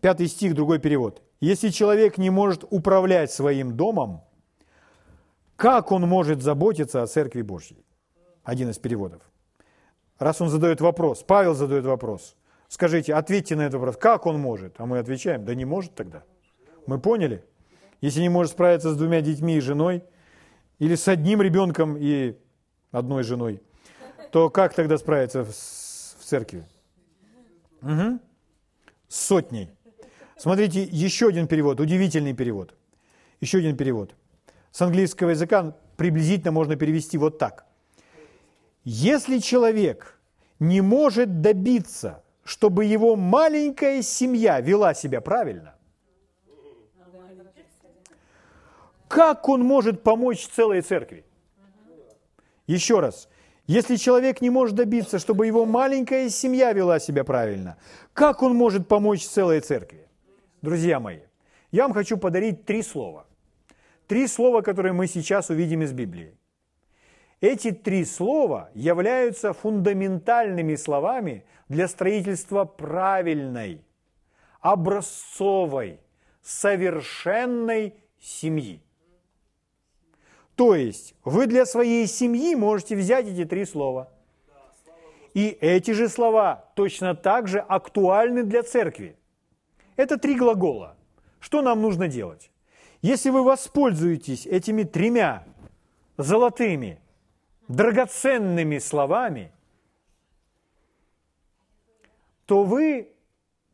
пятый 0.00 0.26
стих, 0.26 0.54
другой 0.54 0.78
перевод, 0.78 1.22
если 1.40 1.70
человек 1.70 2.18
не 2.18 2.30
может 2.30 2.64
управлять 2.70 3.32
своим 3.32 3.76
домом, 3.76 4.22
как 5.56 5.92
он 5.92 6.02
может 6.02 6.42
заботиться 6.42 7.02
о 7.02 7.06
Церкви 7.06 7.42
Божьей? 7.42 7.84
Один 8.44 8.70
из 8.70 8.78
переводов. 8.78 9.22
Раз 10.18 10.40
он 10.40 10.48
задает 10.48 10.80
вопрос, 10.80 11.22
Павел 11.22 11.54
задает 11.54 11.84
вопрос, 11.84 12.36
скажите, 12.68 13.14
ответьте 13.14 13.56
на 13.56 13.62
этот 13.62 13.74
вопрос, 13.74 13.96
как 13.96 14.26
он 14.26 14.38
может? 14.38 14.74
А 14.78 14.86
мы 14.86 14.98
отвечаем, 14.98 15.44
да 15.44 15.54
не 15.54 15.64
может 15.64 15.94
тогда. 15.94 16.24
Мы 16.86 16.98
поняли? 16.98 17.44
Если 18.00 18.20
не 18.20 18.28
может 18.28 18.52
справиться 18.52 18.90
с 18.90 18.96
двумя 18.96 19.20
детьми 19.20 19.56
и 19.56 19.60
женой, 19.60 20.04
или 20.78 20.94
с 20.94 21.08
одним 21.08 21.42
ребенком 21.42 21.96
и 21.98 22.38
одной 22.90 23.22
женой, 23.22 23.62
то 24.30 24.48
как 24.50 24.74
тогда 24.74 24.96
справиться 24.98 25.44
в, 25.44 25.52
церкви? 26.24 26.64
Угу. 27.82 28.20
С 29.08 29.16
сотней. 29.16 29.70
Смотрите, 30.40 30.84
еще 30.84 31.28
один 31.28 31.46
перевод, 31.46 31.80
удивительный 31.80 32.32
перевод. 32.32 32.74
Еще 33.42 33.58
один 33.58 33.76
перевод 33.76 34.14
с 34.70 34.80
английского 34.80 35.30
языка 35.30 35.76
приблизительно 35.98 36.50
можно 36.50 36.76
перевести 36.76 37.18
вот 37.18 37.36
так. 37.36 37.66
Если 38.82 39.36
человек 39.36 40.18
не 40.58 40.80
может 40.80 41.42
добиться, 41.42 42.22
чтобы 42.42 42.86
его 42.86 43.16
маленькая 43.16 44.00
семья 44.00 44.60
вела 44.60 44.94
себя 44.94 45.20
правильно, 45.20 45.74
как 49.08 49.46
он 49.46 49.62
может 49.62 50.02
помочь 50.02 50.48
целой 50.48 50.80
церкви? 50.80 51.26
Еще 52.66 53.00
раз, 53.00 53.28
если 53.66 53.96
человек 53.96 54.40
не 54.40 54.48
может 54.48 54.74
добиться, 54.74 55.18
чтобы 55.18 55.46
его 55.46 55.66
маленькая 55.66 56.30
семья 56.30 56.72
вела 56.72 56.98
себя 56.98 57.24
правильно, 57.24 57.76
как 58.14 58.42
он 58.42 58.56
может 58.56 58.88
помочь 58.88 59.26
целой 59.26 59.60
церкви? 59.60 60.06
Друзья 60.62 61.00
мои, 61.00 61.20
я 61.70 61.84
вам 61.84 61.94
хочу 61.94 62.18
подарить 62.18 62.66
три 62.66 62.82
слова. 62.82 63.26
Три 64.06 64.26
слова, 64.26 64.60
которые 64.60 64.92
мы 64.92 65.06
сейчас 65.06 65.48
увидим 65.48 65.82
из 65.82 65.92
Библии. 65.92 66.36
Эти 67.40 67.70
три 67.70 68.04
слова 68.04 68.70
являются 68.74 69.54
фундаментальными 69.54 70.74
словами 70.74 71.44
для 71.68 71.88
строительства 71.88 72.64
правильной, 72.66 73.82
образцовой, 74.60 76.00
совершенной 76.42 77.94
семьи. 78.18 78.82
То 80.56 80.74
есть 80.74 81.14
вы 81.24 81.46
для 81.46 81.64
своей 81.64 82.06
семьи 82.06 82.54
можете 82.54 82.96
взять 82.96 83.26
эти 83.26 83.46
три 83.46 83.64
слова. 83.64 84.12
И 85.32 85.48
эти 85.60 85.92
же 85.92 86.10
слова 86.10 86.70
точно 86.74 87.14
так 87.14 87.48
же 87.48 87.60
актуальны 87.60 88.42
для 88.42 88.62
церкви. 88.62 89.16
Это 90.00 90.16
три 90.16 90.34
глагола. 90.34 90.96
Что 91.40 91.60
нам 91.60 91.82
нужно 91.82 92.08
делать? 92.08 92.50
Если 93.02 93.28
вы 93.28 93.44
воспользуетесь 93.44 94.46
этими 94.46 94.82
тремя 94.82 95.44
золотыми, 96.16 96.98
драгоценными 97.68 98.78
словами, 98.78 99.52
то 102.46 102.64
вы 102.64 103.12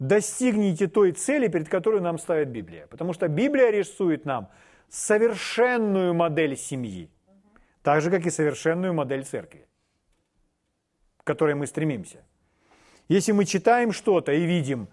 достигнете 0.01 0.89
той 0.89 1.13
цели, 1.13 1.47
перед 1.47 1.69
которой 1.69 2.01
нам 2.01 2.19
ставит 2.19 2.49
Библия. 2.49 2.89
Потому 2.89 3.13
что 3.13 3.29
Библия 3.29 3.71
рисует 3.71 4.25
нам 4.25 4.49
совершенную 4.89 6.13
модель 6.13 6.57
семьи, 6.57 7.09
так 7.83 8.01
же, 8.03 8.11
как 8.11 8.27
и 8.27 8.31
совершенную 8.31 8.93
модель 8.93 9.25
церкви, 9.25 9.69
к 11.19 11.25
которой 11.25 11.55
мы 11.55 11.69
стремимся. 11.69 12.25
Если 13.07 13.31
мы 13.31 13.45
читаем 13.45 13.93
что-то 13.93 14.33
и 14.33 14.45
видим, 14.45 14.89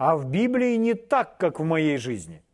а 0.00 0.16
в 0.16 0.30
Библии 0.30 0.76
не 0.76 0.94
так, 0.94 1.36
как 1.38 1.60
в 1.60 1.64
моей 1.64 1.96
жизни– 1.98 2.42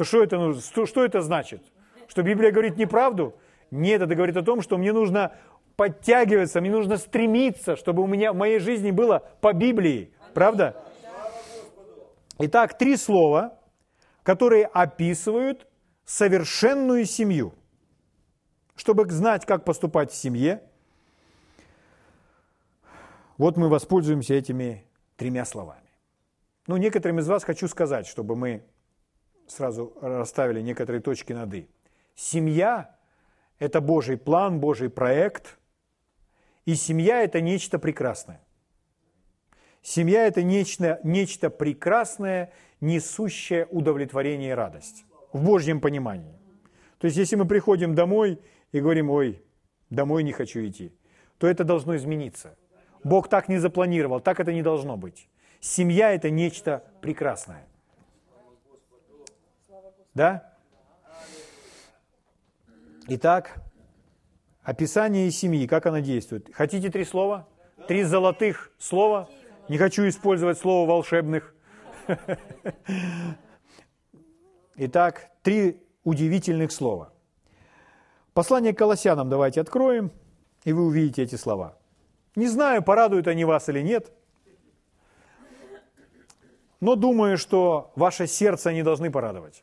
то 0.00 0.04
что 0.04 0.22
это, 0.22 0.58
что, 0.86 1.04
это 1.04 1.20
значит? 1.20 1.62
Что 2.08 2.22
Библия 2.22 2.50
говорит 2.50 2.78
неправду? 2.78 3.34
Нет, 3.70 4.00
это 4.00 4.14
говорит 4.14 4.34
о 4.38 4.42
том, 4.42 4.62
что 4.62 4.78
мне 4.78 4.94
нужно 4.94 5.36
подтягиваться, 5.76 6.62
мне 6.62 6.70
нужно 6.70 6.96
стремиться, 6.96 7.76
чтобы 7.76 8.02
у 8.02 8.06
меня 8.06 8.32
в 8.32 8.36
моей 8.36 8.60
жизни 8.60 8.92
было 8.92 9.28
по 9.42 9.52
Библии. 9.52 10.10
Правда? 10.32 10.82
Итак, 12.38 12.78
три 12.78 12.96
слова, 12.96 13.58
которые 14.22 14.64
описывают 14.64 15.66
совершенную 16.06 17.04
семью. 17.04 17.52
Чтобы 18.76 19.04
знать, 19.10 19.44
как 19.44 19.66
поступать 19.66 20.12
в 20.12 20.16
семье, 20.16 20.62
вот 23.36 23.58
мы 23.58 23.68
воспользуемся 23.68 24.32
этими 24.32 24.82
тремя 25.18 25.44
словами. 25.44 25.89
Ну, 26.70 26.76
некоторым 26.76 27.18
из 27.18 27.26
вас 27.26 27.42
хочу 27.42 27.66
сказать, 27.66 28.06
чтобы 28.06 28.36
мы 28.36 28.62
сразу 29.48 29.92
расставили 30.00 30.60
некоторые 30.60 31.02
точки 31.02 31.32
над 31.32 31.52
«и». 31.52 31.68
Семья– 32.14 32.96
это 33.58 33.80
Божий 33.80 34.16
план, 34.16 34.60
Божий 34.60 34.88
проект, 34.88 35.58
и 36.66 36.76
семья– 36.76 37.22
это 37.24 37.40
нечто 37.40 37.80
прекрасное. 37.80 38.40
Семья– 39.82 40.24
это 40.28 40.44
нечто, 40.44 41.00
нечто 41.02 41.50
прекрасное, 41.50 42.52
несущее 42.80 43.66
удовлетворение 43.72 44.50
и 44.50 44.54
радость 44.54 45.04
в 45.32 45.42
Божьем 45.44 45.80
понимании. 45.80 46.38
То 46.98 47.06
есть, 47.06 47.16
если 47.16 47.34
мы 47.34 47.46
приходим 47.46 47.96
домой 47.96 48.40
и 48.70 48.78
говорим, 48.80 49.10
ой, 49.10 49.42
домой 49.90 50.22
не 50.22 50.30
хочу 50.30 50.64
идти, 50.64 50.92
то 51.38 51.48
это 51.48 51.64
должно 51.64 51.96
измениться. 51.96 52.56
Бог 53.02 53.28
так 53.28 53.48
не 53.48 53.58
запланировал, 53.58 54.20
так 54.20 54.38
это 54.38 54.52
не 54.52 54.62
должно 54.62 54.96
быть. 54.96 55.28
Семья– 55.60 56.12
это 56.14 56.30
нечто 56.30 56.84
прекрасное. 57.02 57.66
Да? 60.14 60.54
Итак, 63.08 63.60
описание 64.62 65.30
семьи, 65.30 65.66
как 65.66 65.86
она 65.86 66.00
действует. 66.00 66.48
Хотите 66.54 66.90
три 66.90 67.04
слова? 67.04 67.46
Три 67.86 68.04
золотых 68.04 68.72
слова? 68.78 69.28
Не 69.68 69.78
хочу 69.78 70.08
использовать 70.08 70.58
слово 70.58 70.88
волшебных. 70.88 71.54
Итак, 74.76 75.30
три 75.42 75.82
удивительных 76.04 76.72
слова. 76.72 77.12
Послание 78.32 78.72
к 78.72 78.78
Колоссянам 78.78 79.28
давайте 79.28 79.60
откроем, 79.60 80.10
и 80.64 80.72
вы 80.72 80.86
увидите 80.86 81.22
эти 81.22 81.34
слова. 81.34 81.78
Не 82.36 82.48
знаю, 82.48 82.82
порадуют 82.82 83.26
они 83.26 83.44
вас 83.44 83.68
или 83.68 83.80
нет, 83.80 84.12
но 86.80 86.96
думаю, 86.96 87.36
что 87.36 87.92
ваше 87.94 88.26
сердце 88.26 88.70
они 88.70 88.82
должны 88.82 89.10
порадовать. 89.10 89.62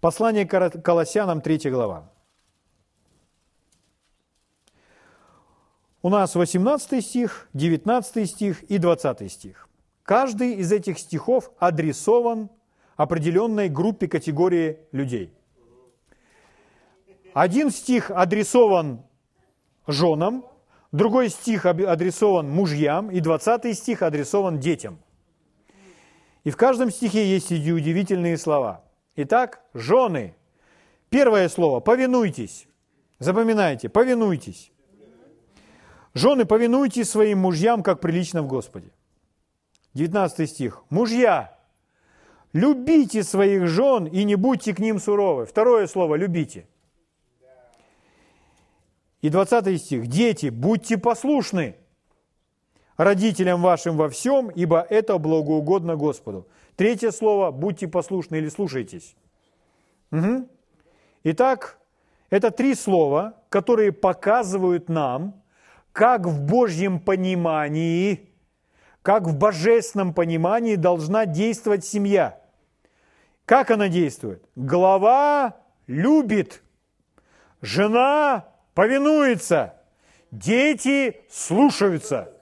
Послание 0.00 0.46
к 0.46 0.82
Колоссянам, 0.82 1.40
3 1.40 1.70
глава. 1.70 2.12
У 6.02 6.08
нас 6.08 6.36
18 6.36 7.04
стих, 7.04 7.48
19 7.54 8.30
стих 8.30 8.62
и 8.62 8.78
20 8.78 9.30
стих. 9.30 9.68
Каждый 10.04 10.54
из 10.54 10.70
этих 10.70 11.00
стихов 11.00 11.50
адресован 11.58 12.48
определенной 12.96 13.68
группе 13.68 14.06
категории 14.06 14.78
людей. 14.92 15.34
Один 17.34 17.70
стих 17.70 18.12
адресован 18.12 19.02
женам, 19.88 20.44
другой 20.92 21.28
стих 21.28 21.66
адресован 21.66 22.48
мужьям, 22.48 23.10
и 23.10 23.20
20 23.20 23.76
стих 23.76 24.02
адресован 24.02 24.58
детям. 24.58 24.98
И 26.44 26.50
в 26.50 26.56
каждом 26.56 26.90
стихе 26.90 27.26
есть 27.26 27.52
эти 27.52 27.70
удивительные 27.70 28.38
слова. 28.38 28.84
Итак, 29.16 29.62
жены. 29.74 30.34
Первое 31.10 31.48
слово– 31.48 31.80
повинуйтесь. 31.80 32.68
Запоминайте, 33.18 33.88
повинуйтесь. 33.88 34.72
Жены, 36.14 36.44
повинуйтесь 36.44 37.10
своим 37.10 37.38
мужьям, 37.38 37.82
как 37.82 38.00
прилично 38.00 38.42
в 38.42 38.46
Господе. 38.46 38.90
19 39.94 40.48
стих. 40.48 40.84
Мужья, 40.90 41.58
любите 42.52 43.22
своих 43.22 43.66
жен 43.66 44.06
и 44.06 44.24
не 44.24 44.36
будьте 44.36 44.74
к 44.74 44.78
ним 44.78 45.00
суровы. 45.00 45.46
Второе 45.46 45.86
слово– 45.86 46.14
любите. 46.16 46.66
И 49.20 49.30
20 49.30 49.80
стих. 49.80 50.06
Дети, 50.06 50.46
будьте 50.46 50.96
послушны 50.96 51.76
родителям 52.96 53.62
вашим 53.62 53.96
во 53.96 54.08
всем, 54.08 54.50
ибо 54.50 54.80
это 54.80 55.18
благоугодно 55.18 55.96
Господу. 55.96 56.46
Третье 56.76 57.10
слово– 57.10 57.50
будьте 57.52 57.88
послушны 57.88 58.36
или 58.36 58.48
слушайтесь. 58.48 59.16
Угу. 60.12 60.48
Итак, 61.24 61.78
это 62.30 62.50
три 62.50 62.74
слова, 62.74 63.34
которые 63.48 63.92
показывают 63.92 64.88
нам, 64.88 65.42
как 65.92 66.26
в 66.26 66.44
Божьем 66.44 67.00
понимании, 67.00 68.30
как 69.02 69.24
в 69.24 69.36
божественном 69.36 70.12
понимании 70.12 70.76
должна 70.76 71.26
действовать 71.26 71.84
семья. 71.84 72.40
Как 73.44 73.70
она 73.70 73.88
действует? 73.88 74.44
Глава 74.54 75.56
любит, 75.86 76.62
жена 77.62 78.44
повинуется, 78.78 79.74
дети 80.30 81.20
слушаются. 81.28 82.32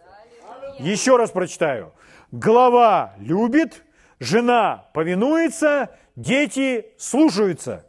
Еще 0.78 1.16
раз 1.16 1.30
прочитаю. 1.30 1.94
Глава 2.30 3.14
любит, 3.16 3.82
жена 4.20 4.86
повинуется, 4.92 5.96
дети 6.14 6.88
слушаются. 6.98 7.86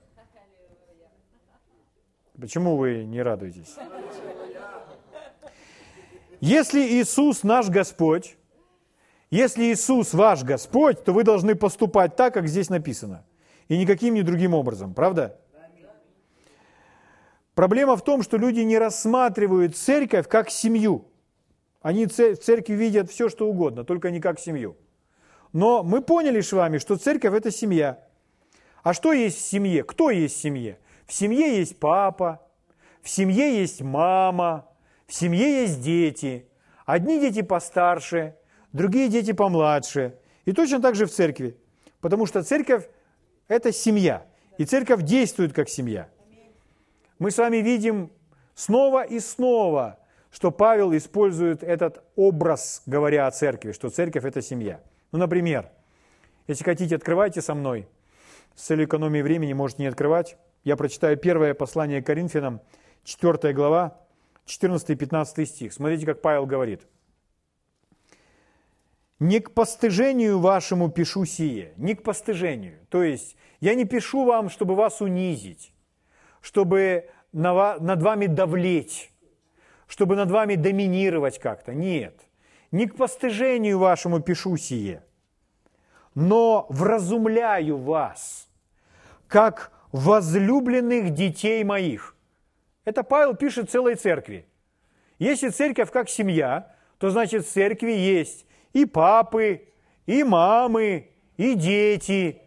Почему 2.39 2.77
вы 2.77 3.03
не 3.03 3.21
радуетесь? 3.21 3.75
Если 6.39 6.79
Иисус 7.01 7.43
наш 7.43 7.67
Господь, 7.67 8.37
если 9.29 9.73
Иисус 9.73 10.13
ваш 10.13 10.45
Господь, 10.45 11.03
то 11.03 11.11
вы 11.11 11.25
должны 11.25 11.53
поступать 11.53 12.15
так, 12.15 12.33
как 12.35 12.47
здесь 12.47 12.69
написано. 12.69 13.25
И 13.67 13.77
никаким 13.77 14.13
ни 14.13 14.21
другим 14.21 14.53
образом. 14.53 14.93
Правда? 14.93 15.37
Проблема 17.57 17.95
в 17.95 18.03
том, 18.03 18.21
что 18.21 18.37
люди 18.37 18.59
не 18.59 18.77
рассматривают 18.77 19.75
церковь 19.75 20.27
как 20.27 20.51
семью. 20.51 21.07
Они 21.81 22.05
в 22.05 22.11
церкви 22.11 22.73
видят 22.75 23.09
все, 23.09 23.29
что 23.29 23.49
угодно, 23.49 23.83
только 23.83 24.11
не 24.11 24.19
как 24.21 24.39
семью. 24.39 24.77
Но 25.53 25.81
мы 25.81 26.03
поняли 26.03 26.41
с 26.41 26.53
вами, 26.53 26.77
что 26.77 26.97
церковь– 26.97 27.33
это 27.35 27.49
семья. 27.49 28.05
А 28.83 28.93
что 28.93 29.11
есть 29.11 29.39
в 29.39 29.41
семье? 29.41 29.83
Кто 29.83 30.11
есть 30.11 30.35
в 30.35 30.39
семье? 30.39 30.77
В 31.07 31.13
семье 31.13 31.57
есть 31.57 31.79
папа, 31.79 32.47
в 33.01 33.09
семье 33.09 33.59
есть 33.59 33.81
мама, 33.81 34.69
в 35.07 35.15
семье 35.15 35.63
есть 35.63 35.81
дети. 35.81 36.47
Одни 36.85 37.19
дети 37.19 37.41
постарше, 37.41 38.35
другие 38.71 39.09
дети 39.09 39.31
помладше. 39.31 40.19
И 40.45 40.51
точно 40.51 40.79
так 40.79 40.93
же 40.93 41.07
в 41.07 41.11
церкви. 41.11 41.57
Потому 42.01 42.27
что 42.27 42.43
церковь– 42.43 42.87
это 43.47 43.71
семья. 43.71 44.27
И 44.59 44.65
церковь 44.65 45.01
действует 45.01 45.53
как 45.53 45.69
семья. 45.69 46.07
Мы 47.20 47.32
с 47.32 47.38
вами 47.38 47.57
видим 47.57 48.11
снова 48.53 49.03
и 49.03 49.20
снова, 49.20 49.99
что 50.30 50.51
Павел 50.51 50.95
использует 50.95 51.63
этот 51.63 52.03
образ, 52.15 52.84
говоря 52.86 53.28
о 53.28 53.32
церкви, 53.32 53.72
что 53.72 53.89
церковь– 53.89 54.24
это 54.26 54.41
семья. 54.41 54.82
Ну, 55.11 55.20
например, 55.20 55.70
если 56.47 56.63
хотите, 56.63 56.95
открывайте 56.95 57.41
со 57.41 57.55
мной. 57.55 57.88
С 58.55 58.63
целью 58.63 58.86
экономии 58.86 59.22
времени 59.22 59.53
можете 59.53 59.82
не 59.84 59.88
открывать. 59.88 60.38
Я 60.63 60.76
прочитаю 60.76 61.18
первое 61.18 61.53
послание 61.53 62.03
Коринфянам, 62.03 62.61
4 63.03 63.53
глава, 63.53 63.99
14 64.45 64.89
и 64.91 64.95
15 64.95 65.49
стих. 65.49 65.74
Смотрите, 65.74 66.05
как 66.05 66.22
Павел 66.22 66.45
говорит. 66.45 66.82
«Не 69.20 69.39
к 69.39 69.51
постыжению 69.53 70.39
вашему 70.39 70.91
пишу 70.91 71.26
сие». 71.26 71.74
Не 71.78 71.95
к 71.95 72.03
постыжению. 72.03 72.80
То 72.89 73.01
есть, 73.01 73.36
я 73.59 73.74
не 73.74 73.86
пишу 73.86 74.26
вам, 74.26 74.49
чтобы 74.49 74.76
вас 74.76 75.01
унизить, 75.01 75.74
чтобы 76.47 77.09
над 77.33 78.01
вами 78.01 78.27
давлеть, 78.27 79.11
чтобы 79.85 80.15
над 80.15 80.31
вами 80.31 80.55
доминировать 80.55 81.39
как-то. 81.39 81.73
Нет. 81.73 82.21
Не 82.71 82.87
к 82.87 82.95
постыжению 82.95 83.79
вашему 83.79 84.21
пишу 84.21 84.55
сие, 84.55 85.03
но 86.15 86.65
вразумляю 86.69 87.77
вас, 87.77 88.47
как 89.27 89.73
возлюбленных 89.91 91.09
детей 91.09 91.65
моих. 91.65 92.15
Это 92.85 93.03
Павел 93.03 93.35
пишет 93.35 93.69
целой 93.69 93.95
церкви. 93.95 94.47
Если 95.19 95.49
церковь 95.49 95.91
как 95.91 96.07
семья, 96.09 96.73
то 96.97 97.09
значит 97.09 97.45
в 97.45 97.51
церкви 97.51 97.91
есть 97.91 98.45
и 98.71 98.85
папы, 98.85 99.67
и 100.05 100.23
мамы, 100.23 101.09
и 101.35 101.55
дети. 101.55 102.41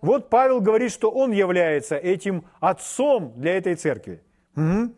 Вот 0.00 0.30
Павел 0.30 0.60
говорит, 0.60 0.92
что 0.92 1.10
он 1.10 1.32
является 1.32 1.96
этим 1.96 2.44
отцом 2.60 3.32
для 3.36 3.56
этой 3.56 3.74
церкви. 3.74 4.22
Угу. 4.56 4.92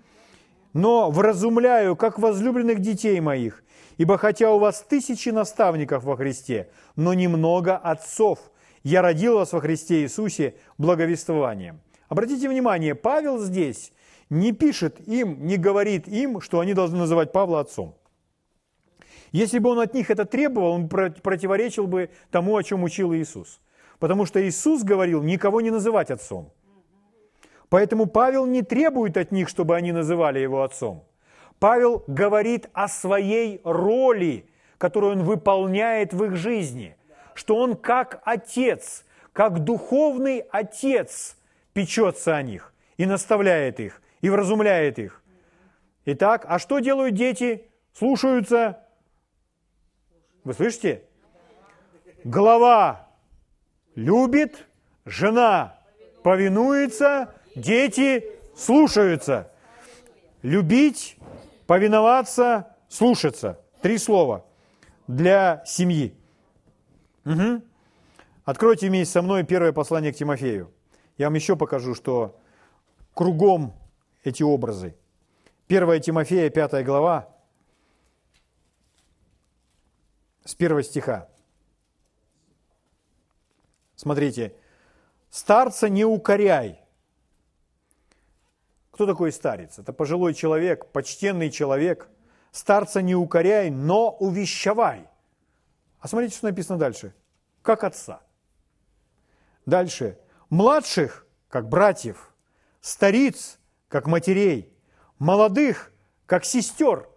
Но 0.75 1.11
вразумляю, 1.11 1.97
как 1.97 2.19
возлюбленных 2.19 2.81
детей 2.81 3.21
моих, 3.21 3.63
ибо 3.99 4.17
хотя 4.17 4.51
у 4.53 4.59
вас 4.59 4.83
тысячи 4.89 5.29
наставников 5.29 6.05
во 6.05 6.17
Христе, 6.17 6.71
но 6.97 7.15
немного 7.15 7.77
отцов. 7.77 8.39
Я 8.83 9.03
родил 9.03 9.35
вас 9.35 9.53
во 9.53 9.61
Христе 9.61 10.03
Иисусе 10.03 10.55
благовествованием. 10.79 11.81
Обратите 12.09 12.49
внимание, 12.49 12.95
Павел 12.95 13.39
здесь 13.39 13.93
не 14.29 14.53
пишет 14.53 15.01
им, 15.07 15.47
не 15.47 15.57
говорит 15.57 16.09
им, 16.09 16.41
что 16.41 16.61
они 16.61 16.75
должны 16.75 16.99
называть 16.99 17.33
Павла 17.33 17.61
отцом. 17.61 17.95
Если 19.31 19.59
бы 19.59 19.71
он 19.71 19.79
от 19.79 19.95
них 19.95 20.11
это 20.11 20.25
требовал, 20.25 20.73
он 20.73 20.89
противоречил 20.89 21.87
бы 21.87 22.11
тому, 22.31 22.57
о 22.57 22.63
чем 22.63 22.83
учил 22.83 23.15
Иисус. 23.15 23.61
Потому 24.03 24.27
что 24.27 24.45
Иисус 24.45 24.83
говорил 24.83 25.23
никого 25.23 25.61
не 25.61 25.71
называть 25.71 26.11
отцом. 26.11 26.53
Поэтому 27.69 28.07
Павел 28.07 28.47
не 28.47 28.63
требует 28.63 29.17
от 29.17 29.31
них, 29.31 29.49
чтобы 29.49 29.77
они 29.77 29.93
называли 29.93 30.41
его 30.41 30.65
отцом. 30.65 31.05
Павел 31.61 32.03
говорит 32.09 32.69
о 32.73 32.89
своей 32.89 33.61
роли, 33.63 34.45
которую 34.79 35.13
он 35.13 35.23
выполняет 35.23 36.13
в 36.15 36.25
их 36.25 36.35
жизни, 36.35 36.97
что 37.35 37.55
он 37.55 37.77
как 37.77 38.21
отец, 38.25 39.05
как 39.33 39.61
духовный 39.61 40.41
отец 40.51 41.37
печется 41.73 42.35
о 42.35 42.43
них 42.43 42.75
и 42.97 43.07
наставляет 43.07 43.79
их, 43.79 44.03
и 44.21 44.31
вразумляет 44.31 44.99
их. 44.99 45.23
Итак, 46.07 46.45
а 46.49 46.59
что 46.59 46.81
делают 46.81 47.15
дети? 47.15 47.71
Слушаются. 47.93 48.81
Вы 50.43 50.55
слышите? 50.55 51.05
Глава 52.25 53.02
любит, 53.95 54.67
жена 55.05 55.79
повинуется, 56.23 57.35
дети 57.55 58.25
слушаются. 58.57 59.51
Любить, 60.43 61.17
повиноваться, 61.67 62.77
слушаться. 62.89 63.61
Три 63.81 63.99
слова 63.99 64.45
для 65.07 65.63
семьи. 65.67 66.15
Угу. 67.25 67.63
Откройте 68.45 68.89
вместе 68.89 69.13
со 69.13 69.23
мной 69.23 69.45
первое 69.45 69.73
послание 69.73 70.13
к 70.13 70.17
Тимофею. 70.17 70.73
Я 71.19 71.27
вам 71.27 71.35
еще 71.35 71.57
покажу, 71.57 71.95
что 71.95 72.39
кругом 73.15 73.75
эти 74.25 74.43
образы. 74.43 74.97
1 75.69 76.01
Тимофея, 76.01 76.51
5 76.51 76.85
глава, 76.85 77.29
с 80.45 80.55
первого 80.55 80.83
стиха. 80.83 81.29
Смотрите, 84.03 84.53
старца 85.31 85.89
не 85.89 86.05
укоряй. 86.05 86.81
Кто 88.91 89.07
такой 89.07 89.31
старец? 89.31 89.79
Это 89.79 89.93
пожилой 89.93 90.35
человек, 90.35 90.87
почтенный 90.91 91.53
человек. 91.53 92.09
Старца 92.51 93.01
не 93.01 93.15
укоряй, 93.15 93.71
но 93.71 94.11
увещевай. 94.11 95.09
А 96.01 96.09
смотрите, 96.09 96.35
что 96.37 96.49
написано 96.49 96.81
дальше. 96.81 97.15
Как 97.63 97.85
отца. 97.85 98.23
Дальше. 99.67 100.19
Младших, 100.51 101.25
как 101.49 101.69
братьев. 101.69 102.35
Стариц, 102.81 103.61
как 103.87 104.09
матерей. 104.09 104.77
Молодых, 105.21 105.93
как 106.27 106.45
сестер. 106.45 107.09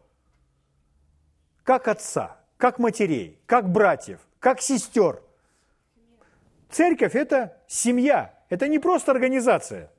Как 1.64 1.88
отца 1.88 2.46
как 2.58 2.80
матерей, 2.80 3.42
как 3.46 3.72
братьев, 3.72 4.20
как 4.40 4.62
сестер. 4.62 5.22
Церковь– 6.76 7.12
это 7.16 7.56
семья, 7.68 8.38
это 8.50 8.68
не 8.68 8.80
просто 8.80 9.14
организация. 9.14 9.90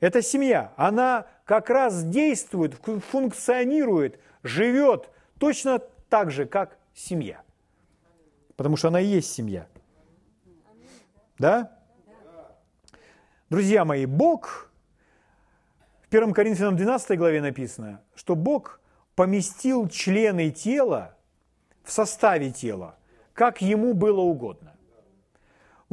Это 0.00 0.22
семья. 0.22 0.72
Она 0.76 1.26
как 1.44 1.68
раз 1.68 2.04
действует, 2.04 2.72
функционирует, 3.10 4.18
живет 4.42 5.10
точно 5.38 5.80
так 6.08 6.30
же, 6.30 6.46
как 6.46 6.78
семья. 6.94 7.42
Потому 8.56 8.78
что 8.78 8.88
она 8.88 8.98
и 8.98 9.04
есть 9.04 9.30
семья. 9.30 9.66
Да? 11.38 11.78
Друзья 13.50 13.84
мои, 13.84 14.06
Бог, 14.06 14.70
в 16.00 16.06
1 16.08 16.32
Коринфянам 16.32 16.76
12 16.76 17.18
главе 17.18 17.42
написано, 17.42 18.00
что 18.14 18.36
Бог 18.36 18.80
поместил 19.16 19.86
члены 19.90 20.50
тела 20.50 21.14
в 21.82 21.92
составе 21.92 22.52
тела, 22.52 22.96
как 23.34 23.60
ему 23.60 23.92
было 23.92 24.22
угодно. 24.22 24.73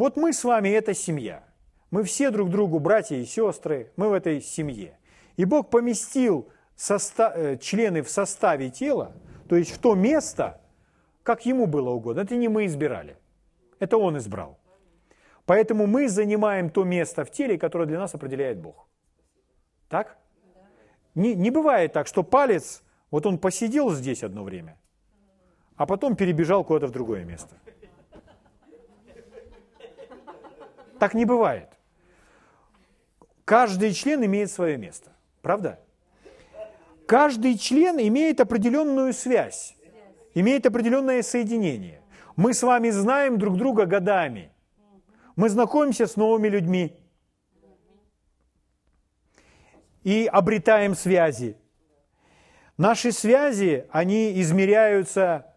Вот 0.01 0.17
мы 0.17 0.33
с 0.33 0.43
вами– 0.43 0.69
это 0.69 0.95
семья. 0.95 1.43
Мы 1.91 2.01
все 2.01 2.31
друг 2.31 2.49
другу 2.49 2.79
братья 2.79 3.15
и 3.15 3.23
сестры, 3.23 3.91
мы 3.97 4.09
в 4.09 4.13
этой 4.13 4.41
семье. 4.41 4.97
И 5.37 5.45
Бог 5.45 5.69
поместил 5.69 6.49
состав, 6.75 7.37
э, 7.37 7.57
члены 7.57 8.01
в 8.01 8.09
составе 8.09 8.71
тела, 8.71 9.13
то 9.47 9.55
есть 9.55 9.69
в 9.69 9.77
то 9.77 9.93
место, 9.93 10.59
как 11.21 11.45
ему 11.45 11.67
было 11.67 11.91
угодно. 11.91 12.21
Это 12.21 12.35
не 12.35 12.47
мы 12.47 12.65
избирали, 12.65 13.15
это 13.77 13.97
он 13.97 14.17
избрал. 14.17 14.57
Поэтому 15.45 15.85
мы 15.85 16.09
занимаем 16.09 16.71
то 16.71 16.83
место 16.83 17.23
в 17.23 17.29
теле, 17.29 17.59
которое 17.59 17.85
для 17.85 17.99
нас 17.99 18.15
определяет 18.15 18.57
Бог. 18.59 18.87
Так? 19.87 20.17
Не, 21.13 21.35
не 21.35 21.51
бывает 21.51 21.93
так, 21.93 22.07
что 22.07 22.23
палец, 22.23 22.81
вот 23.11 23.27
он 23.27 23.37
посидел 23.37 23.91
здесь 23.91 24.23
одно 24.23 24.43
время, 24.43 24.79
а 25.75 25.85
потом 25.85 26.15
перебежал 26.15 26.63
куда-то 26.63 26.87
в 26.87 26.91
другое 26.91 27.23
место. 27.23 27.55
Так 31.01 31.15
не 31.15 31.25
бывает. 31.25 31.67
Каждый 33.43 33.91
член 33.91 34.23
имеет 34.23 34.51
свое 34.51 34.77
место. 34.77 35.11
Правда? 35.41 35.79
Каждый 37.07 37.57
член 37.57 37.97
имеет 37.97 38.39
определенную 38.39 39.11
связь, 39.13 39.75
имеет 40.35 40.67
определенное 40.67 41.23
соединение. 41.23 42.03
Мы 42.35 42.53
с 42.53 42.61
вами 42.61 42.91
знаем 42.91 43.39
друг 43.39 43.57
друга 43.57 43.87
годами. 43.87 44.51
Мы 45.35 45.49
знакомимся 45.49 46.05
с 46.05 46.17
новыми 46.17 46.49
людьми 46.49 46.95
и 50.03 50.29
обретаем 50.31 50.93
связи. 50.93 51.57
Наши 52.77 53.11
связи, 53.11 53.87
они 53.89 54.39
измеряются 54.39 55.51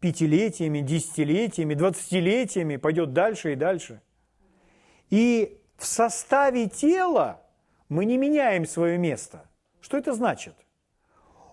пятилетиями, 0.00 0.80
десятилетиями, 0.80 1.74
двадцатилетиями, 1.74 2.76
пойдет 2.76 3.12
дальше 3.12 3.52
и 3.52 3.54
дальше. 3.54 4.00
И 5.10 5.60
в 5.76 5.86
составе 5.86 6.68
тела 6.68 7.40
мы 7.88 8.04
не 8.04 8.18
меняем 8.18 8.66
свое 8.66 8.98
место. 8.98 9.44
Что 9.80 9.96
это 9.96 10.12
значит? 10.12 10.54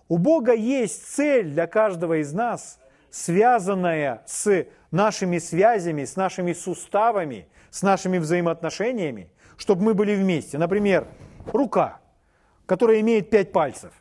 У 0.08 0.18
Бога 0.18 0.52
есть 0.52 1.14
цель 1.14 1.50
для 1.50 1.66
каждого 1.66 2.20
из 2.20 2.32
нас, 2.32 2.78
связанная 3.10 4.22
с 4.26 4.66
нашими 4.90 5.38
связями, 5.38 6.04
с 6.04 6.16
нашими 6.16 6.52
суставами, 6.52 7.48
с 7.70 7.82
нашими 7.82 8.18
взаимоотношениями, 8.18 9.30
чтобы 9.56 9.82
мы 9.82 9.94
были 9.94 10.14
вместе. 10.14 10.58
Например, 10.58 11.08
рука, 11.46 12.00
которая 12.66 13.00
имеет 13.00 13.30
пять 13.30 13.52
пальцев, 13.52 13.92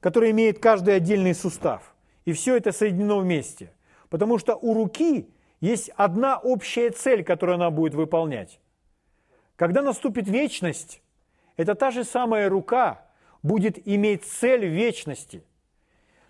которая 0.00 0.30
имеет 0.30 0.60
каждый 0.60 0.96
отдельный 0.96 1.34
сустав. 1.34 1.94
И 2.24 2.32
все 2.32 2.56
это 2.56 2.72
соединено 2.72 3.18
вместе. 3.18 3.72
Потому 4.08 4.38
что 4.38 4.54
у 4.54 4.74
руки 4.74 5.28
есть 5.62 5.90
одна 5.90 6.38
общая 6.38 6.90
цель, 6.90 7.22
которую 7.24 7.54
она 7.54 7.70
будет 7.70 7.94
выполнять. 7.94 8.60
Когда 9.54 9.80
наступит 9.80 10.26
вечность, 10.26 11.00
это 11.56 11.76
та 11.76 11.92
же 11.92 12.02
самая 12.02 12.48
рука 12.48 13.06
будет 13.44 13.78
иметь 13.86 14.24
цель 14.24 14.66
вечности. 14.66 15.44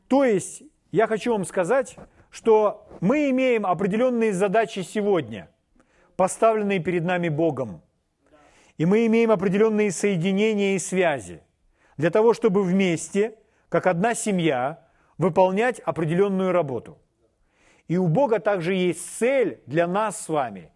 То 0.07 0.25
есть, 0.25 0.63
я 0.91 1.07
хочу 1.07 1.33
вам 1.33 1.47
сказать, 1.47 1.97
что 2.31 2.87
мы 3.01 3.31
имеем 3.31 3.65
определенные 3.65 4.35
задачи 4.35 4.81
сегодня, 4.81 5.49
поставленные 6.17 6.79
перед 6.79 7.05
нами 7.05 7.31
Богом. 7.31 7.81
И 8.77 8.85
мы 8.85 9.07
имеем 9.07 9.31
определенные 9.31 9.93
соединения 9.93 10.75
и 10.75 10.79
связи 10.79 11.43
для 11.97 12.11
того, 12.11 12.35
чтобы 12.35 12.63
вместе, 12.63 13.39
как 13.71 13.87
одна 13.87 14.15
семья, 14.15 14.87
выполнять 15.17 15.81
определенную 15.81 16.53
работу. 16.53 16.99
И 17.89 17.97
у 17.97 18.09
Бога 18.09 18.39
также 18.39 18.75
есть 18.75 19.19
цель 19.19 19.61
для 19.67 19.87
нас 19.87 20.25
с 20.25 20.29
вами, 20.29 20.71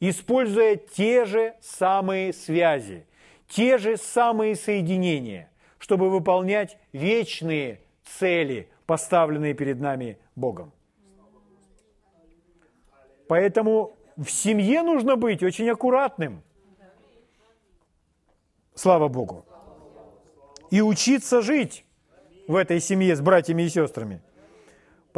используя 0.00 0.76
те 0.76 1.24
же 1.24 1.54
самые 1.60 2.32
связи, 2.32 3.06
те 3.48 3.78
же 3.78 3.96
самые 3.96 4.56
соединения, 4.56 5.50
чтобы 5.78 6.10
выполнять 6.10 6.76
вечные 6.92 7.80
цели, 8.04 8.68
поставленные 8.86 9.54
перед 9.54 9.80
нами 9.80 10.18
Богом. 10.34 10.72
Поэтому 13.28 13.96
в 14.16 14.30
семье 14.30 14.82
нужно 14.82 15.16
быть 15.16 15.42
очень 15.42 15.70
аккуратным. 15.70 16.42
Слава 18.74 19.08
Богу. 19.08 19.44
И 20.70 20.80
учиться 20.80 21.42
жить 21.42 21.84
в 22.46 22.56
этой 22.56 22.80
семье 22.80 23.14
с 23.14 23.20
братьями 23.20 23.62
и 23.62 23.68
сестрами. 23.68 24.20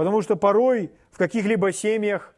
Потому 0.01 0.22
что 0.22 0.34
порой 0.34 0.90
в 1.11 1.18
каких-либо 1.18 1.72
семьях 1.72 2.34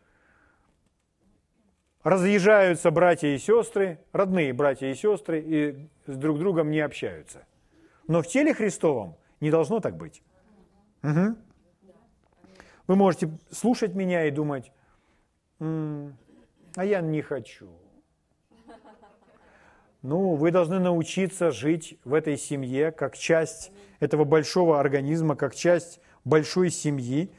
разъезжаются 2.02 2.90
братья 2.90 3.28
и 3.28 3.38
сестры, 3.38 4.00
родные 4.10 4.52
братья 4.52 4.88
и 4.88 4.96
сестры, 4.96 5.40
и 5.40 5.88
с 6.06 6.16
друг 6.16 6.40
другом 6.40 6.72
не 6.72 6.80
общаются. 6.80 7.46
Но 8.08 8.20
в 8.20 8.26
теле 8.26 8.52
Христовом 8.52 9.14
не 9.38 9.52
должно 9.52 9.78
так 9.78 9.96
быть. 9.96 10.24
Угу. 11.04 11.36
Вы 12.88 12.96
можете 12.96 13.30
слушать 13.52 13.94
меня 13.94 14.24
и 14.24 14.32
думать, 14.32 14.72
М, 15.60 16.16
а 16.74 16.84
я 16.84 17.00
не 17.00 17.22
хочу. 17.22 17.70
Ну, 20.02 20.34
вы 20.34 20.50
должны 20.50 20.80
научиться 20.80 21.52
жить 21.52 22.00
в 22.02 22.14
этой 22.14 22.36
семье 22.36 22.90
как 22.90 23.16
часть 23.16 23.70
этого 24.00 24.24
большого 24.24 24.80
организма, 24.80 25.36
как 25.36 25.54
часть 25.54 26.00
большой 26.24 26.70
семьи, 26.70 27.30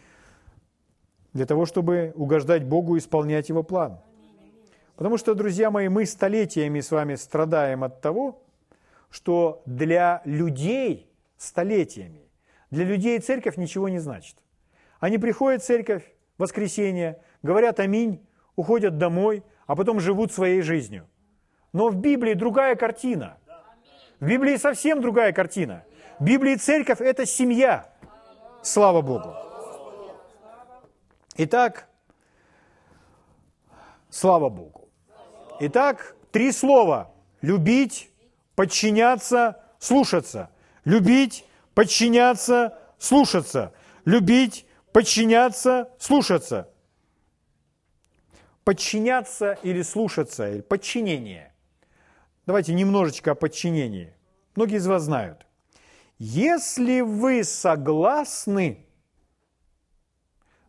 для 1.34 1.46
того, 1.46 1.66
чтобы 1.66 2.14
угождать 2.16 2.64
Богу 2.64 2.96
и 2.96 3.00
исполнять 3.00 3.50
Его 3.50 3.64
план. 3.64 4.00
Потому 4.96 5.18
что, 5.18 5.34
друзья 5.34 5.72
мои, 5.72 5.88
мы 5.88 6.06
столетиями 6.06 6.80
с 6.80 6.92
вами 6.92 7.16
страдаем 7.16 7.84
от 7.84 8.02
того, 8.02 8.42
что 9.10 9.62
для 9.66 10.22
людей 10.26 11.10
столетиями, 11.38 12.30
для 12.72 12.86
людей 12.86 13.20
церковь 13.20 13.58
ничего 13.58 13.90
не 13.90 14.00
значит. 14.00 14.38
Они 15.00 15.18
приходят 15.18 15.62
в 15.62 15.66
церковь 15.66 16.04
в 16.38 16.42
воскресенье, 16.42 17.20
говорят 17.42 17.80
аминь, 17.80 18.26
уходят 18.56 18.98
домой, 18.98 19.44
а 19.68 19.76
потом 19.76 20.00
живут 20.00 20.32
своей 20.32 20.62
жизнью. 20.62 21.08
Но 21.74 21.90
в 21.90 21.96
Библии 21.96 22.34
другая 22.34 22.76
картина. 22.76 23.38
В 24.20 24.28
Библии 24.28 24.56
совсем 24.58 25.02
другая 25.02 25.34
картина. 25.34 25.84
В 26.20 26.24
Библии 26.24 26.56
церковь– 26.56 27.00
это 27.02 27.26
семья. 27.26 27.90
Слава 28.62 29.02
Богу. 29.02 29.53
Итак, 31.36 31.88
слава 34.10 34.50
Богу. 34.50 34.90
Итак, 35.60 36.16
три 36.32 36.52
слова. 36.52 37.12
Любить, 37.42 38.10
подчиняться, 38.56 39.64
слушаться. 39.80 40.50
Любить, 40.86 41.46
подчиняться, 41.74 42.78
слушаться. 43.00 43.74
Любить, 44.06 44.66
подчиняться, 44.92 45.90
слушаться. 46.00 46.70
подчиняться 48.64 49.58
или 49.64 49.82
слушаться, 49.82 50.50
или 50.50 50.62
подчинение. 50.62 51.54
Давайте 52.46 52.74
немножечко 52.74 53.32
о 53.32 53.36
подчинении. 53.36 54.14
Многие 54.56 54.78
из 54.78 54.88
вас 54.88 55.04
знают. 55.04 55.46
Если 56.18 57.02
вы 57.02 57.44
согласны, 57.44 58.86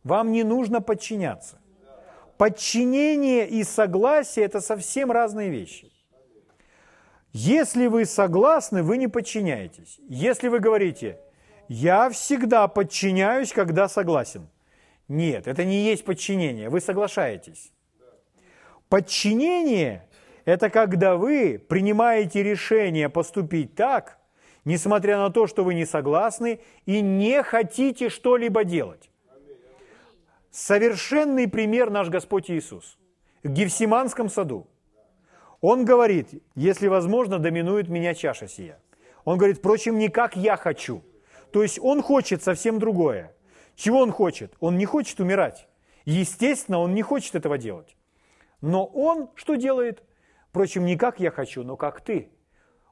вам 0.05 0.33
не 0.33 0.45
нужно 0.45 0.81
подчиняться. 0.81 1.59
Подчинение 2.37 3.49
и 3.49 3.65
согласие– 3.65 4.45
это 4.47 4.61
совсем 4.61 5.11
разные 5.11 5.51
вещи. 5.51 5.91
Если 7.33 7.89
вы 7.89 8.05
согласны, 8.05 8.83
вы 8.83 8.97
не 8.97 9.09
подчиняетесь. 9.09 9.99
Если 10.09 10.49
вы 10.49 10.61
говорите, 10.61 11.19
я 11.69 12.11
всегда 12.11 12.69
подчиняюсь, 12.69 13.53
когда 13.53 13.89
согласен. 13.89 14.49
Нет, 15.09 15.47
это 15.47 15.65
не 15.65 15.85
есть 15.85 16.05
подчинение, 16.05 16.69
вы 16.69 16.81
соглашаетесь. 16.81 17.73
Подчинение– 18.89 20.09
это 20.45 20.71
когда 20.71 21.17
вы 21.17 21.59
принимаете 21.59 22.43
решение 22.43 23.09
поступить 23.09 23.75
так, 23.75 24.19
несмотря 24.65 25.19
на 25.19 25.31
то, 25.31 25.47
что 25.47 25.65
вы 25.65 25.75
не 25.75 25.87
согласны 25.87 26.61
и 26.87 27.01
не 27.01 27.43
хотите 27.43 28.09
что-либо 28.09 28.65
делать. 28.65 29.11
Совершенный 30.55 31.49
пример 31.49 31.91
наш 31.91 32.09
Господь 32.11 32.49
Иисус. 32.49 32.97
В 33.43 33.49
Гефсиманском 33.49 34.29
саду. 34.29 34.69
Он 35.61 35.85
говорит, 35.85 36.29
если 36.55 36.87
возможно, 36.87 37.41
доминует 37.41 37.89
меня 37.89 38.15
чаша 38.15 38.47
сия. 38.47 38.79
Он 39.25 39.37
говорит, 39.37 39.59
впрочем, 39.59 39.99
не 39.99 40.09
как 40.09 40.37
я 40.37 40.57
хочу. 40.57 41.03
То 41.51 41.65
есть 41.65 41.81
он 41.83 42.03
хочет 42.03 42.45
совсем 42.45 42.79
другое. 42.79 43.35
Чего 43.75 43.99
он 43.99 44.13
хочет? 44.13 44.55
Он 44.61 44.79
не 44.79 44.87
хочет 44.87 45.19
умирать. 45.19 45.67
Естественно, 46.05 46.79
он 46.79 46.95
не 46.95 47.03
хочет 47.03 47.35
этого 47.35 47.59
делать. 47.59 47.97
Но 48.61 48.85
он 48.85 49.31
что 49.35 49.57
делает? 49.57 50.05
Впрочем, 50.51 50.85
не 50.85 50.97
как 50.97 51.19
я 51.19 51.33
хочу, 51.33 51.65
но 51.65 51.77
как 51.77 52.01
ты. 52.01 52.29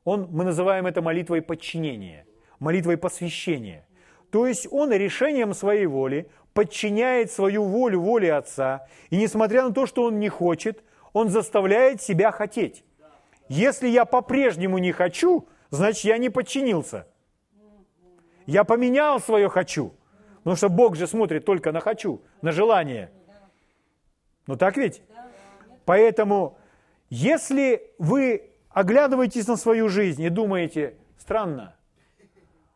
Он, 0.02 0.26
мы 0.32 0.42
называем 0.42 0.88
это 0.88 1.00
молитвой 1.00 1.42
подчинения, 1.42 2.26
молитвой 2.58 2.96
посвящения. 2.96 3.86
То 4.32 4.46
есть 4.46 4.66
он 4.70 4.90
решением 4.90 5.52
своей 5.52 5.86
воли 5.86 6.28
подчиняет 6.54 7.30
свою 7.30 7.64
волю 7.64 8.00
воле 8.00 8.34
Отца, 8.34 8.86
и 9.10 9.16
несмотря 9.16 9.64
на 9.64 9.72
то, 9.72 9.86
что 9.86 10.04
он 10.04 10.18
не 10.18 10.28
хочет, 10.28 10.82
он 11.12 11.28
заставляет 11.28 12.00
себя 12.00 12.30
хотеть. 12.30 12.84
Если 13.48 13.88
я 13.88 14.04
по-прежнему 14.04 14.78
не 14.78 14.92
хочу, 14.92 15.48
значит, 15.70 16.04
я 16.04 16.18
не 16.18 16.30
подчинился. 16.30 17.06
Я 18.46 18.64
поменял 18.64 19.20
свое 19.20 19.48
«хочу», 19.48 19.94
потому 20.38 20.56
что 20.56 20.68
Бог 20.68 20.96
же 20.96 21.06
смотрит 21.06 21.44
только 21.44 21.72
на 21.72 21.80
«хочу», 21.80 22.22
на 22.40 22.52
желание. 22.52 23.10
Ну 24.46 24.56
так 24.56 24.76
ведь? 24.76 25.02
Поэтому, 25.84 26.56
если 27.10 27.92
вы 27.98 28.50
оглядываетесь 28.70 29.46
на 29.46 29.56
свою 29.56 29.88
жизнь 29.88 30.22
и 30.22 30.28
думаете, 30.28 30.94
странно, 31.18 31.76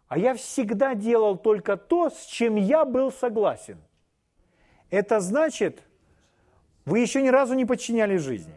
а 0.08 0.18
я 0.18 0.34
всегда 0.34 0.94
делал 0.94 1.36
только 1.36 1.76
то, 1.76 2.10
с 2.10 2.24
чем 2.26 2.56
я 2.56 2.84
был 2.84 3.10
согласен. 3.10 3.78
Это 4.90 5.20
значит, 5.20 5.82
вы 6.84 7.00
еще 7.00 7.22
ни 7.22 7.28
разу 7.28 7.54
не 7.54 7.64
подчинялись 7.64 8.20
жизни. 8.20 8.54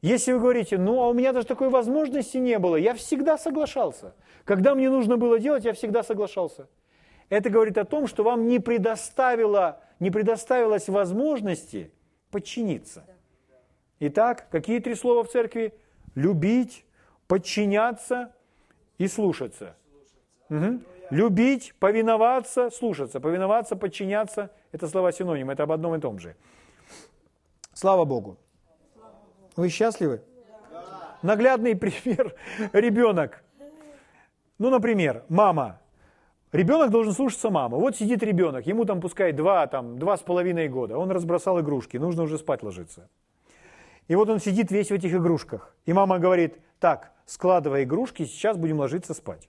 Если 0.00 0.32
вы 0.32 0.40
говорите, 0.40 0.78
ну 0.78 1.02
а 1.02 1.08
у 1.08 1.12
меня 1.12 1.32
даже 1.32 1.46
такой 1.46 1.70
возможности 1.70 2.36
не 2.36 2.58
было, 2.58 2.76
я 2.76 2.94
всегда 2.94 3.38
соглашался. 3.38 4.14
Когда 4.44 4.74
мне 4.74 4.90
нужно 4.90 5.16
было 5.16 5.38
делать, 5.38 5.64
я 5.64 5.72
всегда 5.72 6.02
соглашался. 6.02 6.68
Это 7.28 7.50
говорит 7.50 7.78
о 7.78 7.84
том, 7.84 8.06
что 8.06 8.22
вам 8.22 8.46
не, 8.46 8.58
предоставило, 8.58 9.80
не 10.00 10.10
предоставилось 10.10 10.88
возможности 10.88 11.92
подчиниться. 12.30 13.04
Итак, 14.00 14.48
какие 14.50 14.78
три 14.78 14.94
слова 14.94 15.24
в 15.24 15.28
церкви? 15.28 15.74
Любить, 16.14 16.84
подчиняться 17.26 18.32
и 18.96 19.08
слушаться. 19.08 19.76
Угу. 20.50 20.80
Любить, 21.10 21.74
повиноваться, 21.78 22.70
слушаться. 22.70 23.20
Повиноваться, 23.20 23.76
подчиняться– 23.76 24.50
это 24.72 24.88
слова 24.88 25.12
синонимы, 25.12 25.52
это 25.52 25.62
об 25.62 25.72
одном 25.72 25.94
и 25.94 26.00
том 26.00 26.18
же. 26.18 26.36
Слава 27.72 28.04
Богу. 28.04 28.36
Вы 29.56 29.68
счастливы? 29.68 30.22
Наглядный 31.22 31.74
пример– 31.74 32.34
ребенок. 32.72 33.42
Ну, 34.58 34.70
например, 34.70 35.24
мама. 35.28 35.80
Ребенок 36.52 36.90
должен 36.90 37.12
слушаться 37.12 37.50
маму. 37.50 37.78
Вот 37.78 37.96
сидит 37.96 38.22
ребенок, 38.22 38.66
ему 38.66 38.84
там 38.84 39.00
пускай 39.00 39.32
два, 39.32 39.66
там, 39.66 39.98
два 39.98 40.16
с 40.16 40.20
половиной 40.20 40.68
года. 40.68 40.96
Он 40.96 41.10
разбросал 41.10 41.60
игрушки, 41.60 41.96
нужно 41.98 42.22
уже 42.22 42.38
спать 42.38 42.62
ложиться. 42.62 43.08
И 44.08 44.14
вот 44.14 44.28
он 44.30 44.40
сидит 44.40 44.70
весь 44.70 44.90
в 44.90 44.94
этих 44.94 45.14
игрушках. 45.14 45.74
И 45.84 45.92
мама 45.92 46.18
говорит, 46.18 46.58
так, 46.80 47.12
складывай 47.26 47.84
игрушки, 47.84 48.24
сейчас 48.24 48.56
будем 48.56 48.78
ложиться 48.78 49.12
спать. 49.12 49.48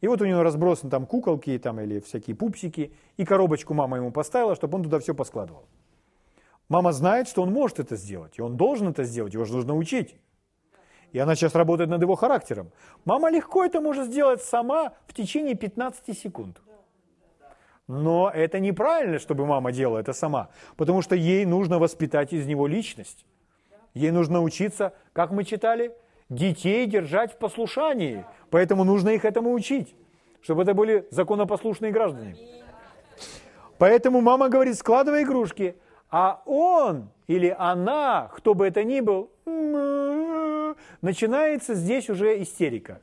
И 0.00 0.06
вот 0.06 0.22
у 0.22 0.26
него 0.26 0.42
разбросаны 0.42 0.90
там 0.90 1.06
куколки 1.06 1.58
там, 1.58 1.80
или 1.80 2.00
всякие 2.00 2.36
пупсики, 2.36 2.92
и 3.16 3.24
коробочку 3.24 3.74
мама 3.74 3.96
ему 3.96 4.12
поставила, 4.12 4.54
чтобы 4.54 4.76
он 4.76 4.84
туда 4.84 4.98
все 5.00 5.14
поскладывал. 5.14 5.64
Мама 6.68 6.92
знает, 6.92 7.28
что 7.28 7.42
он 7.42 7.52
может 7.52 7.80
это 7.80 7.96
сделать, 7.96 8.38
и 8.38 8.42
он 8.42 8.56
должен 8.56 8.88
это 8.88 9.04
сделать, 9.04 9.34
его 9.34 9.44
же 9.44 9.54
нужно 9.54 9.74
учить. 9.74 10.14
И 11.12 11.18
она 11.18 11.34
сейчас 11.34 11.54
работает 11.54 11.88
над 11.88 12.02
его 12.02 12.14
характером. 12.14 12.70
Мама 13.06 13.30
легко 13.30 13.64
это 13.64 13.80
может 13.80 14.06
сделать 14.06 14.42
сама 14.42 14.92
в 15.06 15.14
течение 15.14 15.54
15 15.54 16.16
секунд. 16.16 16.60
Но 17.86 18.30
это 18.32 18.60
неправильно, 18.60 19.18
чтобы 19.18 19.46
мама 19.46 19.72
делала 19.72 19.98
это 19.98 20.12
сама, 20.12 20.50
потому 20.76 21.00
что 21.00 21.14
ей 21.14 21.46
нужно 21.46 21.78
воспитать 21.78 22.34
из 22.34 22.46
него 22.46 22.66
личность. 22.66 23.24
Ей 23.94 24.10
нужно 24.10 24.42
учиться, 24.42 24.92
как 25.14 25.30
мы 25.30 25.44
читали, 25.44 25.96
детей 26.28 26.86
держать 26.86 27.32
в 27.32 27.36
послушании. 27.36 28.26
Поэтому 28.50 28.84
нужно 28.84 29.10
их 29.10 29.24
этому 29.24 29.52
учить, 29.52 29.94
чтобы 30.40 30.62
это 30.62 30.74
были 30.74 31.06
законопослушные 31.10 31.92
граждане. 31.92 32.36
Поэтому 33.78 34.20
мама 34.20 34.48
говорит, 34.48 34.76
складывай 34.76 35.22
игрушки, 35.22 35.76
а 36.10 36.42
он 36.46 37.10
или 37.26 37.54
она, 37.58 38.30
кто 38.34 38.54
бы 38.54 38.66
это 38.66 38.84
ни 38.84 39.00
был, 39.00 39.30
начинается 41.00 41.74
здесь 41.74 42.10
уже 42.10 42.42
истерика. 42.42 43.00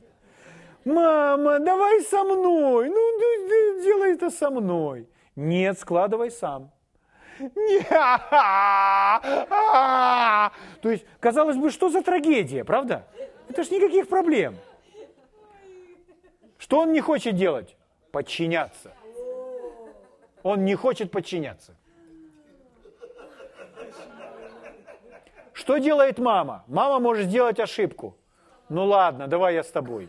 Мама, 0.84 1.58
давай 1.60 2.02
со 2.02 2.22
мной, 2.24 2.88
ну 2.88 3.82
делай 3.82 4.14
это 4.14 4.30
со 4.30 4.50
мной. 4.50 5.08
Нет, 5.34 5.78
складывай 5.78 6.30
сам. 6.30 6.70
То 10.80 10.90
есть, 10.90 11.04
казалось 11.20 11.56
бы, 11.56 11.70
что 11.70 11.90
за 11.90 12.02
трагедия, 12.02 12.64
правда? 12.64 13.06
Это 13.48 13.62
ж 13.62 13.70
никаких 13.70 14.08
проблем. 14.08 14.56
Что 16.66 16.80
он 16.80 16.92
не 16.92 17.00
хочет 17.00 17.36
делать? 17.36 17.76
Подчиняться. 18.10 18.92
Он 20.42 20.64
не 20.64 20.74
хочет 20.74 21.12
подчиняться. 21.12 21.76
Что 25.52 25.78
делает 25.78 26.18
мама? 26.18 26.64
Мама 26.66 26.98
может 26.98 27.26
сделать 27.26 27.60
ошибку. 27.60 28.16
Ну 28.68 28.84
ладно, 28.84 29.28
давай 29.28 29.54
я 29.54 29.62
с 29.62 29.68
тобой. 29.68 30.08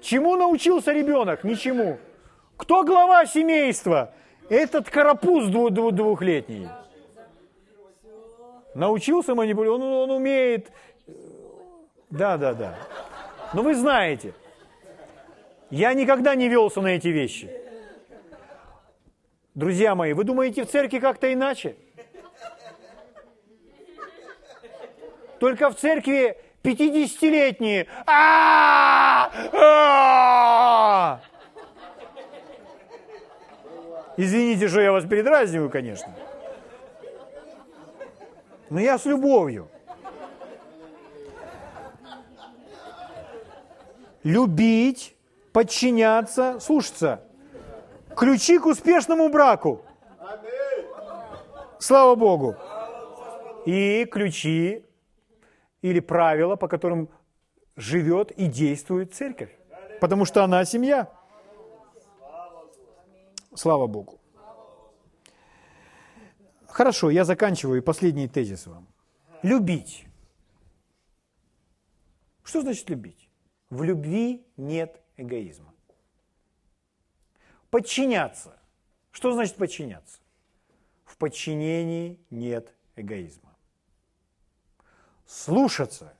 Чему 0.00 0.34
научился 0.34 0.90
ребенок? 0.90 1.44
Ничему. 1.44 1.98
Кто 2.56 2.82
глава 2.82 3.24
семейства? 3.24 4.14
Этот 4.50 4.90
карапуз 4.90 5.46
двухлетний. 5.46 6.68
Научился 8.74 9.36
манипулировать, 9.36 9.80
он, 9.80 9.92
он 9.92 10.10
умеет. 10.10 10.72
Да, 12.10 12.36
да, 12.36 12.52
да. 12.52 12.74
Но 13.54 13.62
вы 13.62 13.76
знаете, 13.76 14.34
я 15.70 15.94
никогда 15.94 16.34
не 16.34 16.48
велся 16.48 16.80
на 16.80 16.88
эти 16.88 17.08
вещи. 17.08 17.50
Друзья 19.54 19.94
мои, 19.94 20.12
вы 20.12 20.24
думаете 20.24 20.64
в 20.64 20.70
церкви 20.70 20.98
как-то 20.98 21.32
иначе? 21.32 21.76
Только 25.40 25.70
в 25.70 25.76
церкви 25.76 26.36
50-летние. 26.62 27.86
Извините, 34.18 34.68
что 34.68 34.80
я 34.80 34.92
вас 34.92 35.04
передразниваю, 35.04 35.70
конечно. 35.70 36.14
Но 38.70 38.80
я 38.80 38.98
с 38.98 39.04
любовью. 39.04 39.68
Любить, 44.22 45.15
подчиняться, 45.56 46.60
слушаться. 46.60 47.22
Ключи 48.14 48.58
к 48.58 48.66
успешному 48.66 49.30
браку. 49.30 49.80
Слава 51.78 52.14
Богу. 52.14 52.56
И 53.64 54.04
ключи 54.04 54.84
или 55.80 56.00
правила, 56.00 56.56
по 56.56 56.68
которым 56.68 57.08
живет 57.74 58.32
и 58.32 58.48
действует 58.48 59.14
церковь. 59.14 59.58
Потому 59.98 60.26
что 60.26 60.44
она 60.44 60.62
семья. 60.66 61.10
Слава 63.54 63.86
Богу. 63.86 64.20
Хорошо, 66.68 67.08
я 67.08 67.24
заканчиваю 67.24 67.82
последний 67.82 68.28
тезис 68.28 68.66
вам. 68.66 68.86
Любить. 69.42 70.04
Что 72.42 72.60
значит 72.60 72.90
любить? 72.90 73.30
В 73.70 73.82
любви 73.82 74.46
нет 74.58 75.00
эгоизма. 75.16 75.72
Подчиняться. 77.70 78.58
Что 79.10 79.32
значит 79.32 79.56
подчиняться? 79.56 80.20
В 81.04 81.16
подчинении 81.16 82.18
нет 82.30 82.74
эгоизма. 82.96 83.54
Слушаться. 85.26 86.14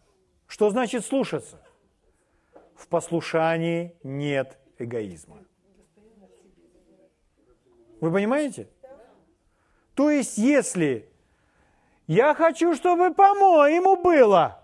Что 0.47 0.71
значит 0.71 1.05
слушаться? 1.05 1.63
В 2.75 2.89
послушании 2.89 3.95
нет 4.03 4.59
эгоизма. 4.79 5.45
Вы 8.01 8.13
понимаете? 8.13 8.69
То 9.95 10.11
есть, 10.11 10.37
если 10.37 11.09
я 12.07 12.35
хочу, 12.35 12.75
чтобы 12.75 13.15
по-моему 13.15 13.97
было, 13.97 14.63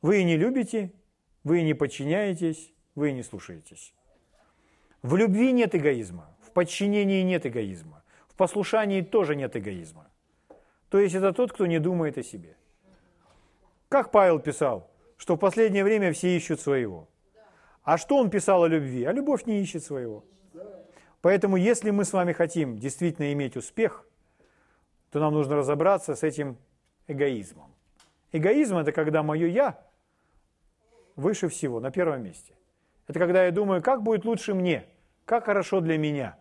вы 0.00 0.22
не 0.24 0.36
любите, 0.36 0.92
вы 1.44 1.62
не 1.62 1.74
подчиняетесь, 1.74 2.72
вы 2.96 3.12
не 3.12 3.22
слушаетесь. 3.22 3.94
В 5.02 5.14
любви 5.14 5.52
нет 5.52 5.76
эгоизма, 5.76 6.34
в 6.42 6.50
подчинении 6.50 7.22
нет 7.22 7.46
эгоизма, 7.46 8.02
в 8.26 8.34
послушании 8.34 9.02
тоже 9.02 9.36
нет 9.36 9.54
эгоизма. 9.54 10.10
То 10.88 10.98
есть 10.98 11.14
это 11.14 11.32
тот, 11.32 11.52
кто 11.52 11.66
не 11.66 11.78
думает 11.78 12.18
о 12.18 12.24
себе. 12.24 12.56
Как 13.88 14.10
Павел 14.10 14.40
писал, 14.40 14.90
что 15.16 15.36
в 15.36 15.38
последнее 15.38 15.84
время 15.84 16.12
все 16.12 16.36
ищут 16.36 16.60
своего. 16.60 17.08
А 17.84 17.98
что 17.98 18.16
он 18.16 18.30
писал 18.30 18.64
о 18.64 18.68
любви? 18.68 19.04
А 19.04 19.12
любовь 19.12 19.46
не 19.46 19.60
ищет 19.60 19.84
своего. 19.84 20.24
Поэтому 21.20 21.56
если 21.56 21.90
мы 21.90 22.04
с 22.04 22.12
вами 22.12 22.32
хотим 22.32 22.78
действительно 22.78 23.32
иметь 23.32 23.56
успех, 23.56 24.04
то 25.10 25.20
нам 25.20 25.34
нужно 25.34 25.56
разобраться 25.56 26.14
с 26.14 26.22
этим 26.22 26.56
эгоизмом. 27.06 27.72
Эгоизм– 28.32 28.76
это 28.78 28.92
когда 28.92 29.22
мое 29.22 29.46
«я» 29.46 29.80
выше 31.14 31.48
всего, 31.48 31.80
на 31.80 31.90
первом 31.90 32.22
месте. 32.22 32.54
Это 33.06 33.18
когда 33.18 33.44
я 33.44 33.52
думаю, 33.52 33.82
как 33.82 34.02
будет 34.02 34.24
лучше 34.24 34.54
мне, 34.54 34.86
как 35.24 35.44
хорошо 35.44 35.80
для 35.80 35.98
меня. 35.98 36.36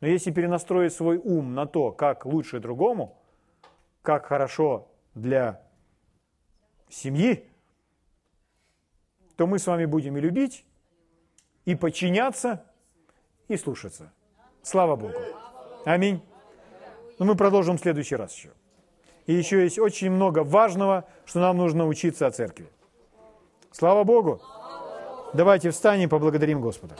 Но 0.00 0.06
если 0.06 0.30
перенастроить 0.30 0.92
свой 0.92 1.18
ум 1.18 1.54
на 1.54 1.66
то, 1.66 1.90
как 1.90 2.24
лучше 2.24 2.60
другому, 2.60 3.18
как 4.02 4.26
хорошо 4.26 4.88
для 5.14 5.60
семьи, 6.88 7.44
то 9.36 9.46
мы 9.46 9.58
с 9.58 9.66
вами 9.66 9.86
будем 9.86 10.16
и 10.16 10.20
любить, 10.20 10.64
и 11.64 11.74
подчиняться, 11.74 12.64
и 13.48 13.56
слушаться. 13.56 14.12
Слава 14.62 14.96
Богу. 14.96 15.18
Аминь. 15.84 16.22
Но 17.18 17.24
мы 17.24 17.34
продолжим 17.34 17.76
в 17.76 17.80
следующий 17.80 18.16
раз 18.16 18.34
еще. 18.34 18.50
И 19.26 19.34
еще 19.34 19.62
есть 19.62 19.78
очень 19.78 20.10
много 20.10 20.44
важного, 20.44 21.04
что 21.24 21.40
нам 21.40 21.56
нужно 21.56 21.86
учиться 21.86 22.26
о 22.26 22.30
церкви. 22.30 22.68
Слава 23.72 24.04
Богу. 24.04 24.40
Давайте 25.34 25.70
встанем 25.70 26.04
и 26.04 26.08
поблагодарим 26.08 26.60
Господа. 26.60 26.96